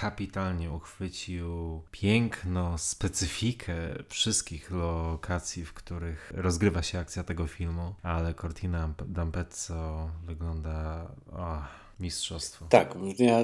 [0.00, 3.74] kapitalnie uchwycił piękno, specyfikę
[4.08, 11.58] wszystkich lokacji, w których rozgrywa się akcja tego filmu, ale Cortina D'Ampezzo wygląda o,
[12.00, 12.66] mistrzostwo.
[12.70, 13.36] Tak, ja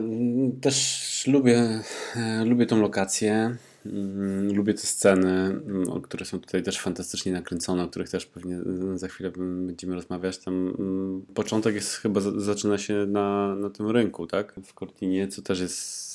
[0.60, 1.80] też lubię,
[2.16, 3.56] e, lubię tą lokację.
[3.86, 8.56] mm, Lubię te sceny, mm, które są tutaj też fantastycznie nakręcone, o których też pewnie
[8.94, 9.30] e, za chwilę
[9.66, 10.38] będziemy rozmawiać.
[10.38, 14.54] Tam mm, początek jest chyba za- zaczyna się na, na tym rynku, tak?
[14.64, 16.13] W Cortinie, co też jest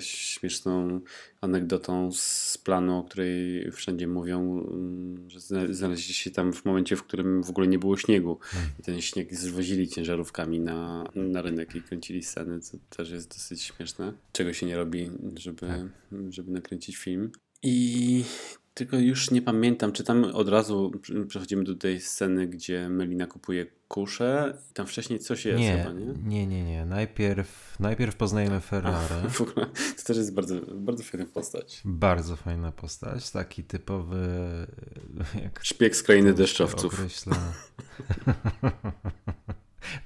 [0.00, 1.00] śmieszną
[1.40, 6.96] anegdotą z planu, o której wszędzie mówią, mm, że zna- znaleźli się tam w momencie,
[6.96, 8.38] w którym w ogóle nie było śniegu.
[8.80, 13.62] I ten śnieg zwozili ciężarówkami na, na rynek i kręcili sceny, co też jest dosyć
[13.62, 14.12] śmieszne.
[14.32, 15.66] Czego się nie robi, żeby,
[16.30, 17.30] żeby nakręcić film.
[17.62, 18.24] I
[18.74, 23.26] tylko już nie pamiętam, czy tam od razu pr- przechodzimy do tej sceny, gdzie Melina
[23.26, 24.58] kupuje kuszę.
[24.74, 26.06] Tam wcześniej coś jest Nie, chyba, nie?
[26.24, 26.86] nie, nie, nie.
[26.86, 29.28] Najpierw, najpierw poznajemy Ferrari.
[29.30, 29.66] W ogóle
[29.96, 31.80] to też jest bardzo, bardzo fajna postać.
[31.84, 34.26] Bardzo fajna postać, taki typowy,
[35.42, 36.94] jak Szpieg z krainy deszczowców.
[36.94, 37.36] Określa.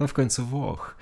[0.00, 0.96] No w końcu Włoch.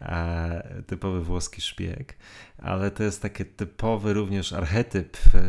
[0.00, 2.16] E, typowy włoski szpieg.
[2.58, 5.40] Ale to jest taki typowy również archetyp e,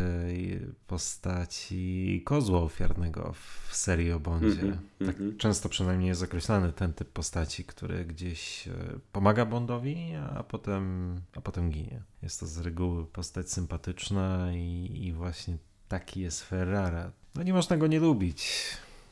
[0.86, 3.34] postaci kozła ofiarnego
[3.68, 4.46] w serii o Bondzie.
[4.46, 5.36] Mhm, tak mhm.
[5.36, 8.72] często przynajmniej jest określany ten typ postaci, który gdzieś e,
[9.12, 12.02] pomaga Bondowi, a potem, a potem ginie.
[12.22, 15.56] Jest to z reguły postać sympatyczna i, i właśnie
[15.88, 17.12] taki jest Ferrara.
[17.34, 18.50] No nie można go nie lubić.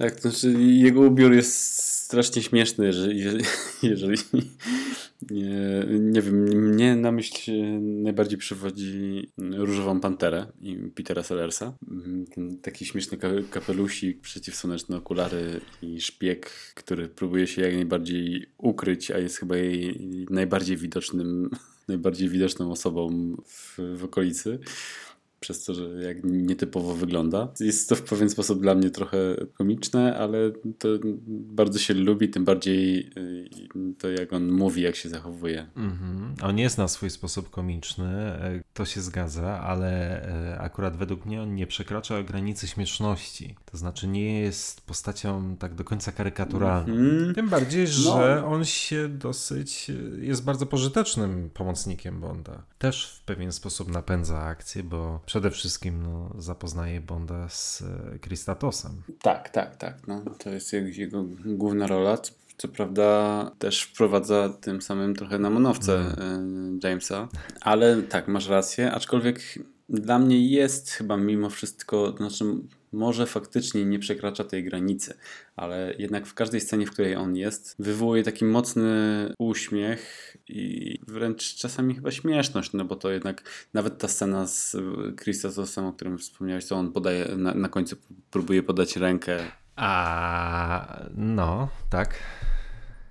[0.02, 3.44] Tak, to znaczy jego ubiór jest strasznie śmieszny, jeżeli,
[3.82, 4.18] jeżeli,
[5.30, 5.50] nie,
[6.00, 11.74] nie wiem, mnie na myśl najbardziej przywodzi Różową Panterę i Petera Sellersa.
[12.62, 19.18] Taki śmieszny ka- kapelusik, przeciwsłoneczne okulary i szpieg, który próbuje się jak najbardziej ukryć, a
[19.18, 21.50] jest chyba jej najbardziej widocznym,
[21.88, 24.58] najbardziej widoczną osobą w, w okolicy
[25.42, 27.48] przez to, że jak nietypowo wygląda.
[27.60, 29.18] Jest to w pewien sposób dla mnie trochę
[29.54, 30.38] komiczne, ale
[30.78, 30.88] to
[31.28, 35.66] bardzo się lubi, tym bardziej y, to jak on mówi, jak się zachowuje.
[35.76, 36.34] Mhm.
[36.42, 40.22] On jest na swój sposób komiczny, e, to się zgadza, ale
[40.52, 43.54] e, akurat według mnie on nie przekracza granicy śmieszności.
[43.70, 46.94] To znaczy nie jest postacią tak do końca karykaturalną.
[46.94, 47.34] Mhm.
[47.34, 47.88] Tym bardziej, No.
[48.16, 52.62] że on się dosyć e, jest bardzo pożytecznym pomocnikiem Bonda.
[52.78, 59.02] Też w pewien sposób napędza akcję, bo przede wszystkim no, zapoznaje Bonda z e, Kristatosem.
[59.22, 60.06] Tak, tak, tak.
[60.06, 62.18] No, to jest jego, główna rola.
[62.56, 66.14] Co, prawda też wprowadza tym samym trochę na manowce
[66.82, 67.28] y, Jamesa,
[67.60, 69.40] ale tak, masz rację, aczkolwiek
[69.88, 72.44] dla mnie jest chyba mimo wszystko, znaczy
[72.92, 75.14] może faktycznie nie przekracza tej granicy,
[75.56, 78.88] ale jednak w każdej scenie, w której on jest, wywołuje taki mocny
[79.38, 83.42] uśmiech i wręcz czasami chyba śmieszność, no bo to jednak
[83.74, 84.76] nawet ta scena z
[85.22, 87.96] Christosem, o którym wspomniałeś, to on podaje, na, na końcu
[88.30, 89.38] próbuje podać rękę
[89.76, 92.18] A no, tak.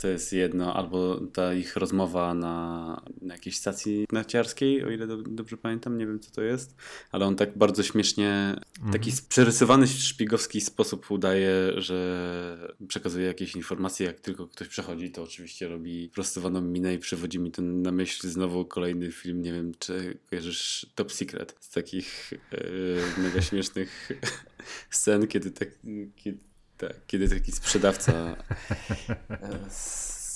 [0.02, 5.18] To jest jedno, albo ta ich rozmowa na, na jakiejś stacji narciarskiej, o ile do,
[5.18, 6.76] dobrze pamiętam, nie wiem co to jest,
[7.12, 8.56] ale on tak bardzo śmiesznie,
[8.92, 15.68] taki przerysowany szpiegowski sposób udaje, że przekazuje jakieś informacje, jak tylko ktoś przechodzi, to oczywiście
[15.68, 20.18] robi prostowaną minę i przywodzi mi to na myśl znowu kolejny film, nie wiem czy
[20.30, 24.10] kojarzysz Top Secret, z takich e, mega śmiesznych
[24.90, 25.70] scen, kiedy tak,
[26.16, 26.51] kiedy,
[26.82, 28.36] tak, kiedy taki sprzedawca e,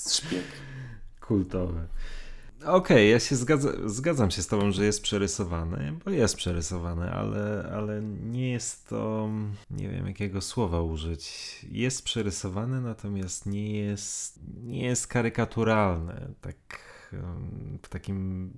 [0.08, 0.44] szpieg.
[1.20, 1.86] Kultowe.
[2.64, 7.70] Okej, ja się zgadza, zgadzam się z tobą, że jest przerysowany, bo jest przerysowany, ale,
[7.72, 9.30] ale nie jest to,
[9.70, 11.56] nie wiem jakiego słowa użyć.
[11.70, 16.56] Jest przerysowany, natomiast nie jest, nie jest karykaturalny, tak
[17.82, 18.50] w takim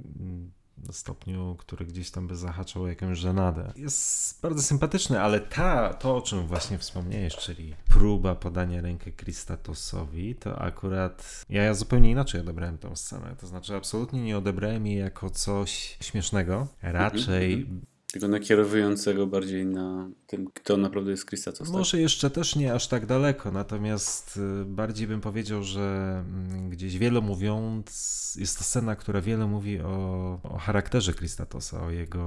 [0.90, 3.72] stopniu, który gdzieś tam by zahaczał o jakąś żenadę.
[3.76, 10.34] Jest bardzo sympatyczny, ale ta, to o czym właśnie wspomniałeś, czyli próba podania ręki Kristatosowi,
[10.34, 13.36] to akurat ja, ja zupełnie inaczej odebrałem tą scenę.
[13.40, 16.66] To znaczy absolutnie nie odebrałem jej jako coś śmiesznego.
[16.82, 17.66] Raczej
[18.12, 21.68] Tego nakierowującego bardziej na tym, kto naprawdę jest Christatos.
[21.68, 21.76] Tak?
[21.76, 26.98] Może jeszcze też nie aż tak daleko, natomiast y, bardziej bym powiedział, że mm, gdzieś
[26.98, 32.24] wiele mówiąc, jest to scena, która wiele mówi o, o charakterze Kristatosa, o jego,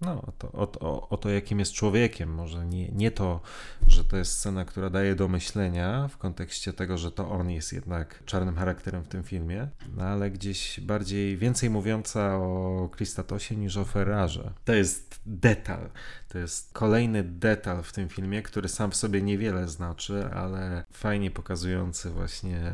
[0.00, 2.34] no, o to, o, o, o to, jakim jest człowiekiem.
[2.34, 3.40] Może nie, nie to,
[3.86, 7.72] że to jest scena, która daje do myślenia w kontekście tego, że to on jest
[7.72, 13.76] jednak czarnym charakterem w tym filmie, no, ale gdzieś bardziej więcej mówiąca o Kristatosie niż
[13.76, 14.52] o Ferrarze.
[14.64, 15.90] To jest detal.
[16.28, 21.30] To jest kolejny detal w tym filmie, który sam w sobie niewiele znaczy, ale fajnie
[21.30, 22.72] pokazujący właśnie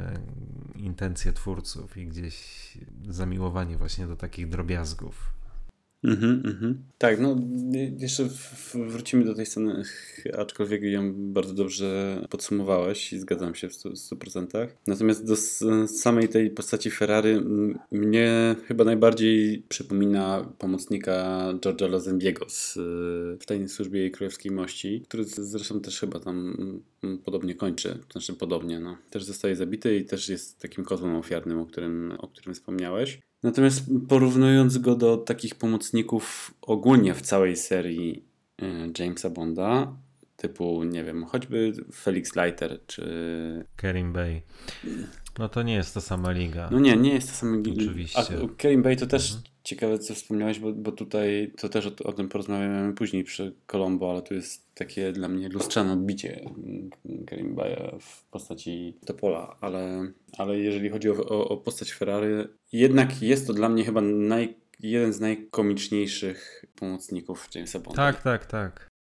[0.74, 2.78] intencje twórców i gdzieś
[3.08, 5.33] zamiłowanie właśnie do takich drobiazgów.
[6.04, 6.84] Mhm, mhm.
[6.98, 7.36] Tak, no
[7.98, 9.82] jeszcze w, wrócimy do tej sceny,
[10.38, 14.68] aczkolwiek ją bardzo dobrze podsumowałeś i zgadzam się w 100%.
[14.86, 15.36] Natomiast do
[15.86, 17.40] samej tej postaci Ferrari
[17.92, 22.74] mnie chyba najbardziej przypomina pomocnika George'a Lazenbiego z,
[23.40, 26.56] w Tajnej Służbie Królewskiej Mości, który zresztą też chyba tam
[27.24, 28.96] podobnie kończy, znaczy podobnie, no.
[29.10, 33.20] Też zostaje zabity i też jest takim kozłem ofiarnym, o którym, o którym wspomniałeś.
[33.44, 38.24] Natomiast porównując go do takich pomocników ogólnie w całej serii
[38.62, 38.66] e,
[38.98, 39.96] Jamesa Bonda,
[40.36, 43.66] typu, nie wiem, choćby Felix Leiter czy.
[43.76, 44.42] Kerim Bay.
[45.38, 46.68] No to nie jest ta sama liga.
[46.72, 47.82] No nie, nie jest ta sama liga.
[47.82, 48.18] Oczywiście.
[48.18, 49.44] A Kerim Bay to też mhm.
[49.64, 54.10] ciekawe, co wspomniałeś, bo, bo tutaj to też o, o, tym porozmawiamy później przy Colombo,
[54.10, 56.50] ale tu jest takie dla mnie lustrzane odbicie
[57.26, 62.28] Kerim Baya w postaci Topola, ale, ale jeżeli chodzi o, o, o postać Ferrari,
[62.72, 67.96] jednak jest to dla mnie chyba naj, jeden z najkomiczniejszych pomocników Jamesa Bonda.
[67.96, 68.93] Tak, tak, tak.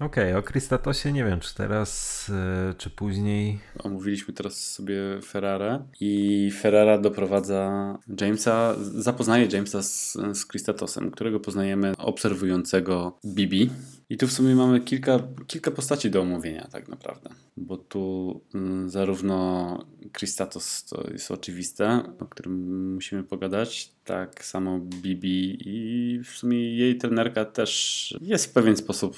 [0.00, 3.58] Okej, okay, o Kristatosie nie wiem, czy teraz, e, czy później.
[3.78, 4.94] Omówiliśmy teraz sobie
[5.24, 13.70] Ferrara i Ferrara doprowadza Jamesa, zapoznaje Jamesa z, z Kristatosem, którego poznajemy obserwującego Bibi.
[14.10, 18.90] I tu w sumie mamy kilka, kilka postaci do omówienia tak naprawdę, bo tu mm,
[18.90, 19.78] zarówno
[20.12, 26.96] Kristatos to jest oczywiste, o którym musimy pogadać, tak samo Bibi i w sumie jej
[26.96, 29.16] trenerka też jest w pewien sposób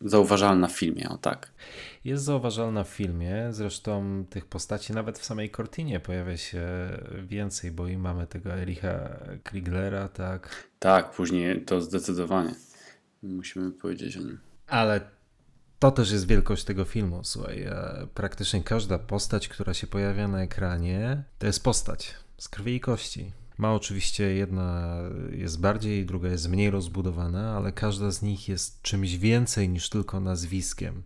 [0.00, 1.52] zauważalna w filmie, o tak.
[2.04, 6.68] Jest zauważalna w filmie, zresztą tych postaci nawet w samej Cortinie pojawia się
[7.22, 10.68] więcej, bo i mamy tego Ericha Krieglera, tak?
[10.78, 12.54] Tak, później to zdecydowanie.
[13.22, 14.38] Musimy powiedzieć o nim.
[14.66, 15.00] Ale
[15.78, 17.66] to też jest wielkość tego filmu, słuchaj.
[18.14, 23.32] Praktycznie każda postać, która się pojawia na ekranie, to jest postać z krwi i kości.
[23.60, 24.96] Ma oczywiście jedna
[25.32, 30.20] jest bardziej, druga jest mniej rozbudowana, ale każda z nich jest czymś więcej niż tylko
[30.20, 31.02] nazwiskiem.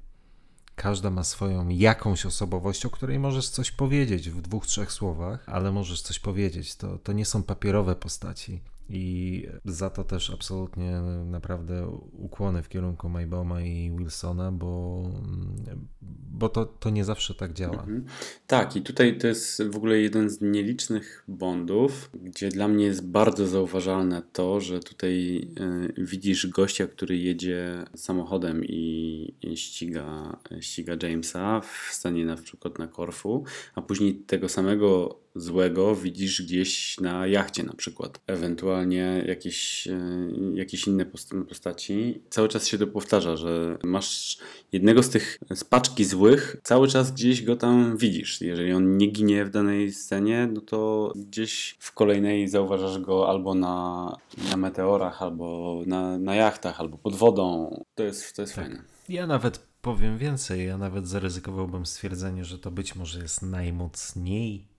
[0.77, 5.73] Każda ma swoją jakąś osobowość, o której możesz coś powiedzieć w dwóch, trzech słowach, ale
[5.73, 6.77] możesz coś powiedzieć.
[6.77, 8.61] To, to nie są papierowe postaci.
[8.89, 15.03] I za to też absolutnie naprawdę ukłony w kierunku Maybauma i Wilsona, bo,
[16.31, 17.79] bo to, to nie zawsze tak działa.
[17.79, 18.05] Mhm.
[18.47, 23.07] Tak, i tutaj to jest w ogóle jeden z nielicznych bondów, gdzie dla mnie jest
[23.07, 25.37] bardzo zauważalne to, że tutaj
[25.99, 32.89] y, widzisz gościa, który jedzie samochodem i ściga, ściga Jamesa w stanie na przykład na
[32.89, 38.21] Korfu, a później tego samego złego widzisz gdzieś na jachcie na przykład.
[38.27, 40.01] Ewentualnie jakieś, e,
[40.55, 41.07] jakieś inne
[41.49, 42.23] postaci.
[42.31, 44.39] Cały czas się to powtarza, że masz
[44.73, 48.41] jednego z tych z paczki złych, cały czas gdzieś go tam widzisz.
[48.41, 53.55] Jeżeli on nie ginie w danej scenie, no to gdzieś w kolejnej zauważasz go albo
[53.55, 54.17] na,
[54.51, 57.71] na meteorach, albo na, na jachtach, albo pod wodą.
[57.95, 58.65] To jest, to jest tak.
[58.65, 58.83] fajne.
[59.09, 64.74] Ja nawet powiem więcej, ja nawet zaryzykowałbym stwierdzenie, że to być może jest najmocniej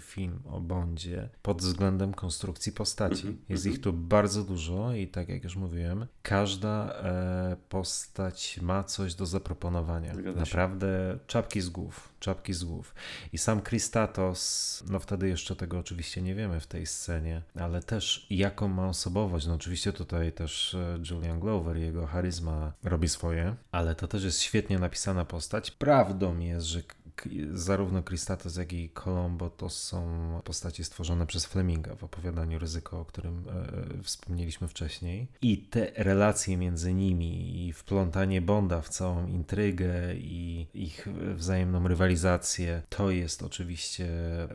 [0.00, 3.24] film o Bondzie pod względem konstrukcji postaci.
[3.24, 3.36] -hmm.
[3.48, 9.14] Jest ich tu bardzo dużo i tak jak już mówiłem, każda e, postać ma coś
[9.14, 10.14] do zaproponowania.
[10.36, 12.94] Naprawdę czapki z głów, czapki z głów.
[13.32, 18.26] I sam Kristatos, no wtedy jeszcze tego oczywiście nie wiemy w tej scenie, ale też
[18.30, 19.46] jaką ma osobowość.
[19.46, 24.40] No oczywiście tutaj też e, Julian Glover, jego charyzma robi swoje, ale to też jest
[24.40, 25.70] świetnie napisana postać.
[25.70, 26.82] Prawdą jest, że
[27.52, 30.02] Zarówno Kristatos, jak i Colombo to są
[30.44, 35.28] postacie stworzone przez Fleminga w opowiadaniu Ryzyko, o którym e, wspomnieliśmy wcześniej.
[35.42, 42.82] I te relacje między nimi i wplątanie Bonda w całą intrygę i ich wzajemną rywalizację,
[42.88, 44.08] to jest oczywiście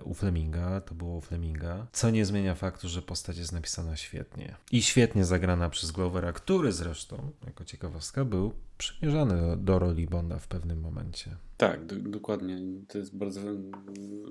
[0.03, 4.55] u Fleminga, to było u Fleminga, co nie zmienia faktu, że postać jest napisana świetnie.
[4.71, 10.47] I świetnie zagrana przez Glovera, który zresztą, jako ciekawostka, był przymierzany do, roli Bonda w
[10.47, 11.35] pewnym momencie.
[11.57, 12.57] Tak, do, dokładnie.
[12.87, 13.41] To jest bardzo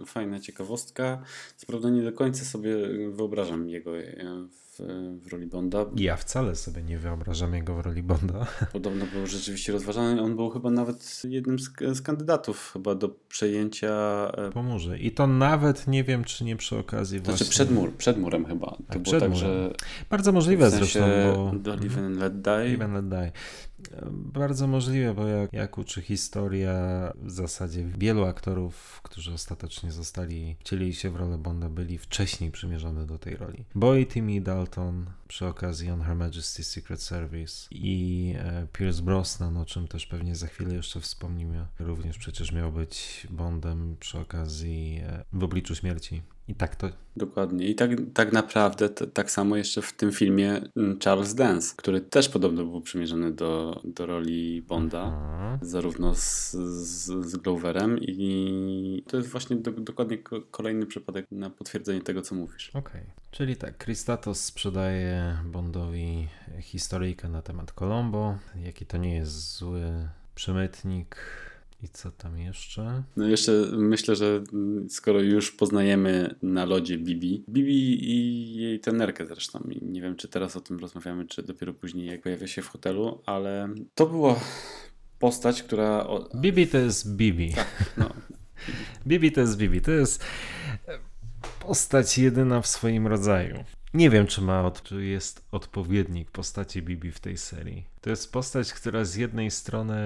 [0.07, 1.22] fajna ciekawostka.
[1.57, 2.76] Co prawda nie do końca sobie
[3.11, 4.05] wyobrażam jego e,
[4.51, 4.78] w,
[5.22, 5.86] w roli Bonda.
[5.97, 8.47] Ja wcale sobie nie wyobrażam jego w roli Bonda.
[8.72, 10.22] Podobno był rzeczywiście rozważany.
[10.22, 13.93] On był chyba nawet jednym z, z kandydatów chyba do przejęcia.
[14.36, 14.99] e, Pomóże.
[14.99, 17.47] I to nawet nie wiem, czy nie przy okazji Znaczy właśnie...
[17.51, 18.66] przed, mur, przed murem chyba.
[18.66, 19.72] To Tak, było tak, że
[20.11, 21.59] Bardzo możliwe w sensie zresztą, bo...
[21.59, 22.64] Do Live and Let Die.
[22.64, 23.32] Live and Let Die.
[24.11, 26.72] Bardzo możliwe, bo jak, jak uczy historia,
[27.22, 33.07] w zasadzie wielu aktorów, którzy ostatecznie zostali, wcielili się w rolę Bonda, byli wcześniej przymierzone
[33.07, 33.64] do tej roli.
[33.74, 39.57] Bo i Timmy Dalton przy okazji On Her Majesty's Secret Service i e, Pierce Brosnan,
[39.57, 45.01] o czym też pewnie za chwilę jeszcze wspomnimy, również przecież miał być Bondem przy okazji
[45.07, 46.22] e, W obliczu śmierci.
[46.49, 47.66] I tak to Dokładnie.
[47.68, 52.28] I tak, tak naprawdę tak samo jeszcze w tym filmie mm, Charles Dance, który też
[52.28, 55.03] podobno był przymierzony do, do roli Bonda.
[55.03, 61.26] A, zarówno z, z, z Gloverem i to jest właśnie do, dokładnie ko- kolejny przypadek
[61.30, 62.70] na potwierdzenie tego, co mówisz.
[62.74, 63.03] Okej.
[63.30, 66.28] Czyli tak, Kristatos sprzedaje Bondowi
[66.61, 71.16] historyjkę na temat Colombo, jaki to nie jest zły przemytnik
[71.83, 73.03] i co tam jeszcze?
[73.16, 74.45] No jeszcze myślę, że
[74.89, 80.28] skoro już poznajemy na lodzie Bibi, Bibi i jej trenerkę zresztą, i nie wiem czy
[80.28, 84.41] teraz o tym rozmawiamy, czy dopiero później jak pojawia się w hotelu, ale to była
[85.18, 86.07] postać, która...
[86.35, 87.55] Bibi to jest Bibi.
[87.97, 88.11] no,
[89.07, 89.80] Bibi to jest Bibi.
[89.80, 90.24] To jest
[91.61, 93.64] postać jedyna w swoim rodzaju.
[93.95, 97.86] Nie wiem, czy ma od, czy jest odpowiednik postaci Bibi w tej serii.
[98.01, 99.97] To jest postać, która z jednej strony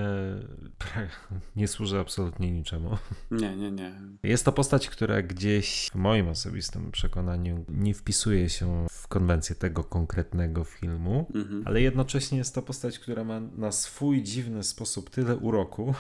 [1.57, 2.99] nie służy absolutnie niczemu.
[3.31, 3.93] nie, nie, nie.
[4.23, 9.85] Jest to postać, która gdzieś w moim osobistym przekonaniu nie wpisuje się w konwencję tego
[9.85, 11.63] konkretnego filmu, Mhm.
[11.67, 15.95] ale jednocześnie jest to postać, która ma na swój dziwny sposób tyle uroku,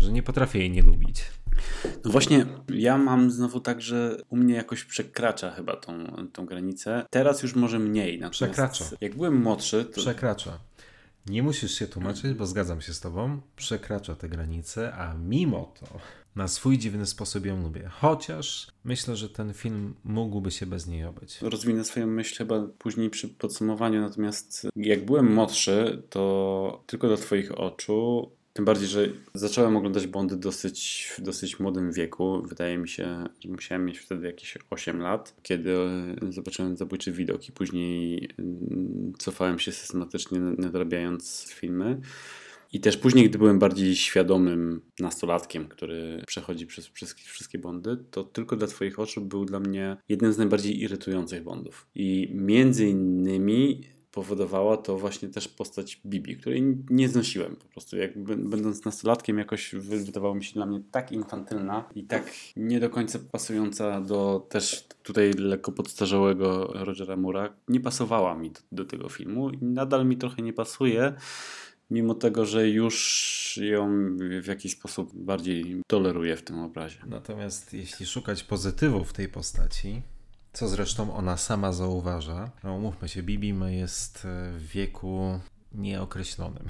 [0.00, 1.24] że nie potrafię jej nie lubić.
[2.04, 7.06] No właśnie, ja mam znowu tak, że u mnie jakoś przekracza chyba tą, tą granicę.
[7.10, 8.14] Teraz już może mniej.
[8.20, 8.84] Natomiast Przekracza.
[9.00, 10.58] Jak byłem młodszy, to Przekracza.
[11.26, 13.40] Nie musisz się tłumaczyć, bo zgadzam się z tobą.
[13.56, 15.86] Przekracza te granice, a mimo to
[16.36, 17.90] na swój dziwny sposób ją lubię.
[18.00, 21.38] Chociaż myślę, że ten film mógłby się bez niej obyć.
[21.42, 24.00] rozwinę swoją myśl chyba później przy podsumowaniu.
[24.00, 28.30] Natomiast jak byłem młodszy, to tylko do Twoich oczu.
[28.52, 32.42] Tym bardziej, że zacząłem oglądać Bondy dosyć, w dosyć młodym wieku.
[32.42, 37.48] Wydaje mi się, że musiałem mieć wtedy jakieś 8 lat, kiedy e, zobaczyłem zabójczy widok
[37.48, 42.00] i później mm, cofałem się systematycznie, nadrabiając filmy.
[42.72, 48.24] I też później, gdy byłem bardziej świadomym nastolatkiem, który przechodzi przez wszystkie, wszystkie bondy, to
[48.24, 51.86] tylko dla Twoich oczu był dla mnie jednym z najbardziej irytujących bondów.
[51.94, 53.80] I między innymi
[54.12, 57.96] powodowała to właśnie też postać Bibi, której nie znosiłem po prostu.
[57.96, 62.80] Jak będąc nastolatkiem jakoś wy- wydawało mi się dla mnie tak infantylna i tak nie
[62.80, 67.54] do końca pasująca do też tutaj lekko podstarzałego Rogera Mura.
[67.68, 71.12] Nie pasowała mi do, do tego filmu i nadal mi trochę nie pasuje,
[71.90, 76.98] mimo tego, że już ją w jakiś sposób bardziej toleruję w tym obrazie.
[77.06, 80.02] Natomiast jeśli szukać pozytywów tej postaci,
[80.52, 85.40] co zresztą ona sama zauważa, no umówmy się, Bibi ma jest e, w wieku
[85.72, 86.66] nieokreślonym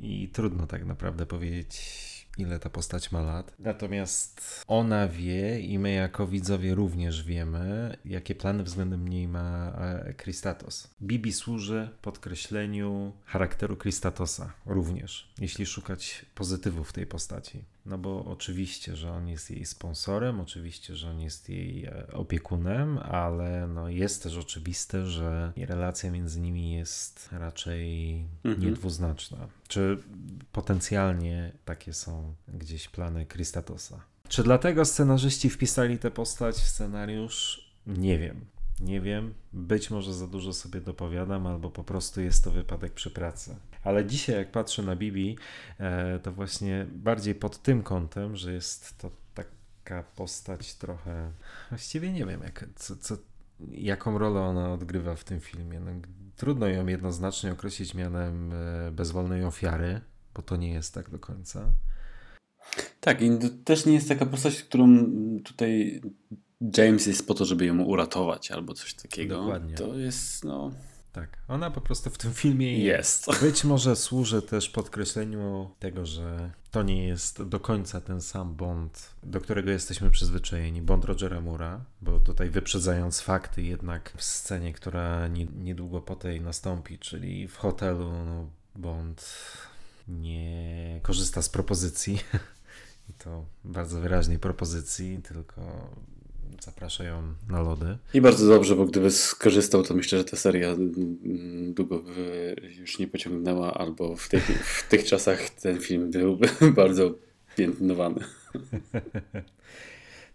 [0.00, 2.04] i trudno tak naprawdę powiedzieć,
[2.38, 3.54] ile ta postać ma lat.
[3.58, 10.14] Natomiast ona wie i my jako widzowie również wiemy, jakie plany względem niej ma e,
[10.14, 10.88] Kristatos.
[11.02, 17.64] Bibi służy podkreśleniu charakteru Kristatosa również, jeśli szukać pozytywów w tej postaci.
[17.86, 22.98] No bo oczywiście, że on jest jej sponsorem, oczywiście, że on jest jej e, opiekunem,
[22.98, 28.14] ale no jest też oczywiste, że relacja między nimi jest raczej
[28.44, 28.68] Mhm.
[28.68, 29.48] niedwuznaczna.
[29.68, 29.98] Czy
[30.52, 34.00] potencjalnie takie są gdzieś plany Kristatosa?
[34.28, 37.68] Czy dlatego scenarzyści wpisali tę postać w scenariusz?
[37.86, 38.46] Nie wiem.
[38.80, 43.10] Nie wiem, być może za dużo sobie dopowiadam, albo po prostu jest to wypadek przy
[43.10, 43.56] pracy.
[43.84, 45.38] Ale dzisiaj, jak patrzę na Bibi,
[45.78, 51.32] e, to właśnie bardziej pod tym kątem, że jest to taka postać trochę.
[51.68, 53.16] Właściwie nie wiem, jak, co, co,
[53.70, 55.80] jaką rolę ona odgrywa w tym filmie.
[55.80, 55.90] No,
[56.36, 60.00] trudno ją jednoznacznie określić mianem e, bezwolnej ofiary,
[60.34, 61.72] bo to nie jest tak do końca.
[63.00, 65.06] Tak, i to też nie jest taka postać, którą
[65.44, 66.00] tutaj
[66.78, 69.36] James jest po to, żeby ją uratować albo coś takiego.
[69.36, 69.74] Dokładnie.
[69.76, 70.70] To jest, no...
[71.14, 73.26] Tak, ona po prostu w tym filmie jest.
[73.28, 73.42] Jest.
[73.46, 79.10] Być może służy też podkreśleniu tego, że to nie jest do końca ten sam Bond,
[79.22, 85.28] do którego jesteśmy przyzwyczajeni, Bond Rogera Mura, bo tutaj wyprzedzając fakty jednak w scenie, która
[85.28, 89.36] nie, niedługo po tej nastąpi, czyli w hotelu no, Bond
[90.08, 92.18] nie korzysta z propozycji
[93.10, 95.90] i to bardzo wyraźnej propozycji, tylko
[96.64, 97.98] zapraszają na lody.
[98.14, 102.98] I bardzo dobrze, bo gdyby skorzystał, to myślę, że ta seria mm, długo by już
[102.98, 106.48] nie pociągnęła, albo w tych, w tych czasach ten film byłby
[106.82, 107.14] bardzo
[107.56, 108.20] piętnowany.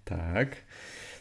[0.06, 0.56] Tak.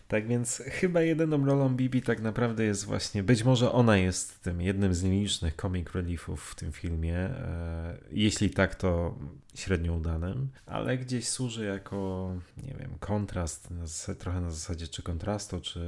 [0.09, 4.61] Tak więc chyba jedyną rolą Bibi tak naprawdę jest właśnie, być może ona jest tym
[4.61, 7.16] jednym z nielicznych comic reliefów w tym filmie.
[7.16, 9.18] E, jeśli tak, to
[9.59, 15.02] średnio udanym, ale gdzieś służy jako, nie wiem, kontrast, na zasadzie, trochę na zasadzie czy
[15.02, 15.80] kontrastu, czy,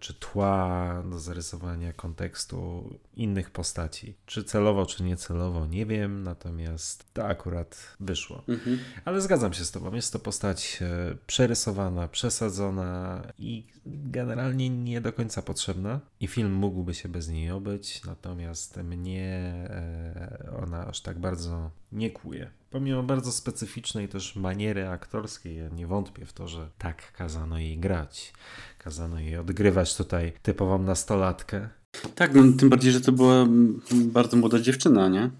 [0.00, 4.14] czy tła do zarysowania kontekstu innych postaci.
[4.26, 8.42] Czy celowo, czy niecelowo, nie wiem, natomiast to akurat wyszło.
[8.48, 8.78] Mhm.
[9.04, 15.12] Ale zgadzam się z Tobą, jest to postać e, przerysowana, przesadzona i generalnie nie do
[15.12, 16.00] końca potrzebna.
[16.20, 22.10] I film mógłby się bez niej obyć, natomiast mnie e, ona aż tak bardzo nie
[22.10, 22.50] kłuje.
[22.70, 27.78] Pomimo bardzo specyficznej też maniery aktorskiej, ja nie wątpię w to, że tak kazano jej
[27.78, 28.32] grać.
[28.78, 31.68] Kazano jej odgrywać tutaj typową nastolatkę.
[32.14, 35.30] Tak, no, tym bardziej, że to była mm, bardzo młoda dziewczyna, nie?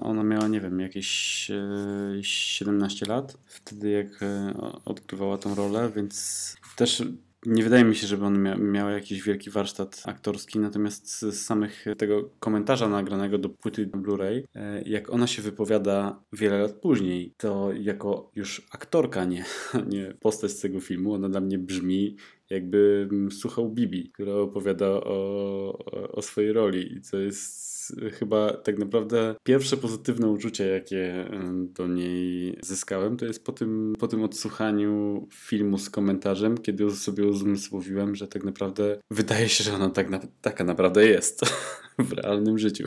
[0.00, 6.56] Ona miała, nie wiem, jakieś e, 17 lat wtedy, jak e, odgrywała tą rolę, więc
[6.76, 7.02] też
[7.46, 11.84] nie wydaje mi się, żeby ona mia miała jakiś wielki warsztat aktorski, natomiast z samych
[11.98, 17.72] tego komentarza nagranego do płyty Blu-ray, e, jak ona się wypowiada wiele lat później, to
[17.72, 19.44] jako już aktorka, nie,
[19.92, 22.16] nie postać z tego filmu, ona dla mnie brzmi
[22.50, 27.73] jakbym słuchał Bibi, która opowiada o, o, o swojej roli i co jest
[28.12, 34.08] chyba tak naprawdę pierwsze pozytywne uczucie, jakie do niej zyskałem, to jest po tym, po
[34.08, 39.90] tym odsłuchaniu filmu z komentarzem, kiedy sobie uzmysłowiłem, że tak naprawdę wydaje się, że ona
[39.90, 41.40] tak na, taka naprawdę jest
[42.08, 42.84] w realnym życiu.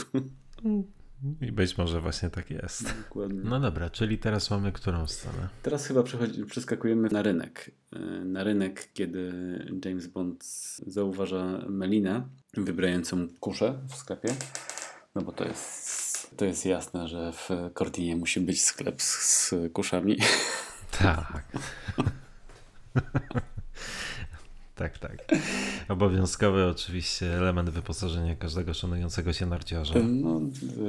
[1.42, 2.94] I być może właśnie tak jest.
[3.04, 3.42] Dokładnie.
[3.44, 5.50] No dobra, czyli teraz mamy którą scenę?
[5.64, 6.04] Teraz chyba
[6.48, 7.72] przeskakujemy na rynek.
[7.94, 9.32] E, Na rynek, kiedy
[9.86, 10.44] James Bond
[10.88, 14.30] zauważa Melinę wybrającą kuszę w sklepie.
[15.18, 19.54] No bo to jest, to jest jasne, że w Cortinie musi być sklep z, z
[19.74, 20.18] kuszami.
[21.00, 21.44] Tak.
[24.76, 25.18] tak, tak.
[25.90, 29.94] Obowiązkowy oczywiście element wyposażenia każdego szanującego się narciarza.
[30.00, 30.40] No,
[30.76, 30.84] to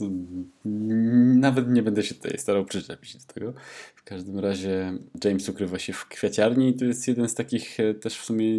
[0.00, 0.12] jest...
[1.34, 3.52] Nawet nie będę się tutaj starał przyczepić do tego.
[3.94, 7.94] W każdym razie James ukrywa się w kwiaciarni i to jest jeden z takich e,
[7.94, 8.58] też w sumie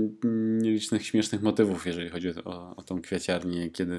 [0.61, 3.97] nielicznych śmiesznych motywów, jeżeli chodzi o, o tą kwiaciarnię, kiedy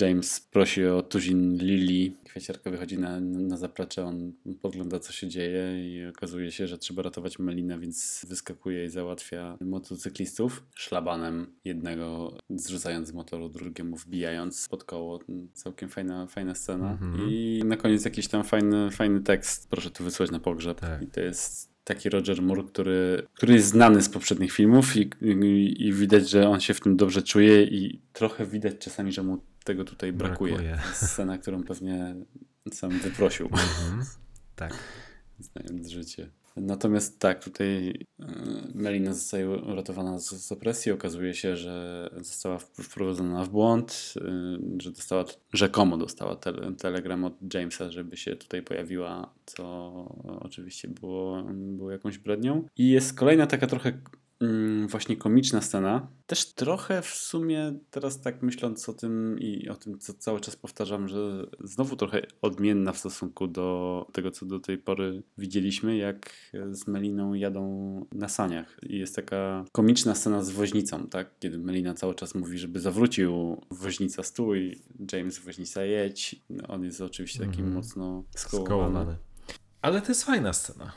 [0.00, 2.16] James prosi o tuzin Lili.
[2.24, 7.02] Kwiaciarka wychodzi na, na zaplecze, on podgląda co się dzieje i okazuje się, że trzeba
[7.02, 14.84] ratować Melinę, więc wyskakuje i załatwia motocyklistów szlabanem jednego zrzucając z motoru, drugiemu wbijając pod
[14.84, 15.20] koło.
[15.52, 16.90] Całkiem fajna, fajna scena.
[16.90, 17.30] Mhm.
[17.30, 19.68] I na koniec jakiś tam fajny, fajny tekst.
[19.70, 20.80] Proszę tu wysłać na pogrzeb.
[20.80, 21.02] Tak.
[21.02, 25.86] I to jest taki Roger Moore, który, który jest znany z poprzednich filmów i, i,
[25.86, 29.42] i widać, że on się w tym dobrze czuje i trochę widać czasami, że mu
[29.64, 30.52] tego tutaj brakuje.
[30.54, 30.80] Brakuje.
[30.92, 32.14] Scena, którą pewnie
[32.72, 34.04] sam wyprosił, Mhm.
[34.56, 34.74] Tak.
[35.38, 36.30] znając życie.
[36.56, 37.88] Natomiast tak, tutaj
[38.20, 38.26] e,
[38.74, 40.92] Melina zostaje uratowana z, opresji.
[40.92, 47.54] Okazuje się, że została wprowadzona w błąd, e, że dostała, rzekomo dostała tele, telegram od
[47.54, 49.92] Jamesa, żeby się tutaj pojawiła, co
[50.40, 52.64] oczywiście było, było jakąś brednią.
[52.76, 53.92] I jest kolejna taka trochę
[54.88, 56.08] właśnie komiczna scena.
[56.26, 60.56] Też trochę w sumie teraz tak myśląc o tym i o tym, co cały czas
[60.56, 66.30] powtarzam, że znowu trochę odmienna w stosunku do tego, co do tej pory widzieliśmy, jak
[66.70, 68.76] z Meliną jadą na saniach.
[68.82, 71.30] I jest taka komiczna scena z woźnicą, tak?
[71.38, 74.82] Kiedy Melina cały czas mówi, żeby zawrócił woźnica stój,
[75.12, 76.36] James woźnica jedź.
[76.68, 77.72] On jest oczywiście taki Mhm.
[77.74, 78.66] mocno skołowany.
[78.66, 79.16] Skołowany.
[79.82, 80.92] Ale to jest fajna scena.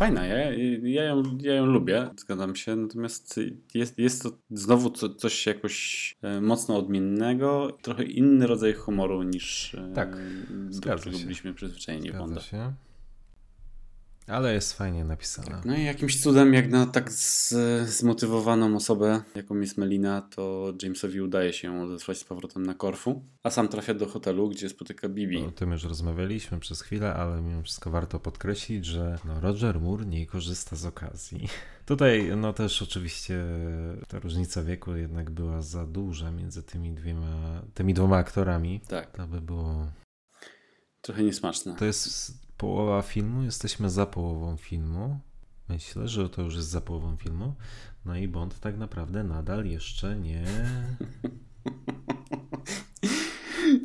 [0.00, 3.40] Fajna, ja, ja, ją, ja ją lubię, zgadzam się, natomiast
[3.74, 9.74] jest, jest to znowu co, coś jakoś e, mocno odmiennego, trochę inny rodzaj humoru niż
[9.74, 10.16] e, Tak,
[10.50, 12.72] do którego byliśmy przyzwyczajeni Zgadza się.
[14.30, 15.62] Ale jest fajnie napisana.
[15.64, 17.54] No i jakimś cudem, jak na tak z,
[17.88, 23.50] zmotywowaną osobę, jaką jest Melina, to Jamesowi udaje się odesłać z powrotem na Korfu, a
[23.50, 25.38] sam trafia do hotelu, gdzie spotyka Bibi.
[25.38, 30.06] O tym już rozmawialiśmy przez chwilę, ale mimo wszystko warto podkreślić, że no, Roger Moore
[30.06, 31.48] nie korzysta z okazji.
[31.86, 33.44] Tutaj no też oczywiście
[34.08, 38.80] ta różnica wieku jednak była za duża między tymi dwiema, tymi dwoma aktorami.
[38.88, 39.86] Tak, To by było...
[41.00, 41.74] trochę niesmaczne.
[41.78, 45.20] To jest połowa filmu, jesteśmy za połową filmu.
[45.68, 47.54] Myślę, że to już jest za połową filmu.
[48.04, 50.44] No i Bond tak naprawdę nadal jeszcze nie...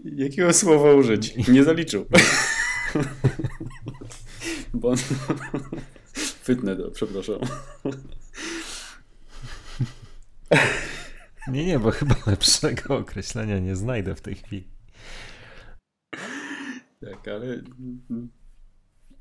[0.24, 1.48] Jakiego słowa użyć?
[1.48, 2.06] Nie zaliczył.
[4.74, 4.94] Bo...
[6.46, 7.40] Wytnę to, przepraszam.
[11.48, 14.68] Nie, nie, bo chyba lepszego określenia nie znajdę w tej chwili.
[17.02, 17.62] Tak, ale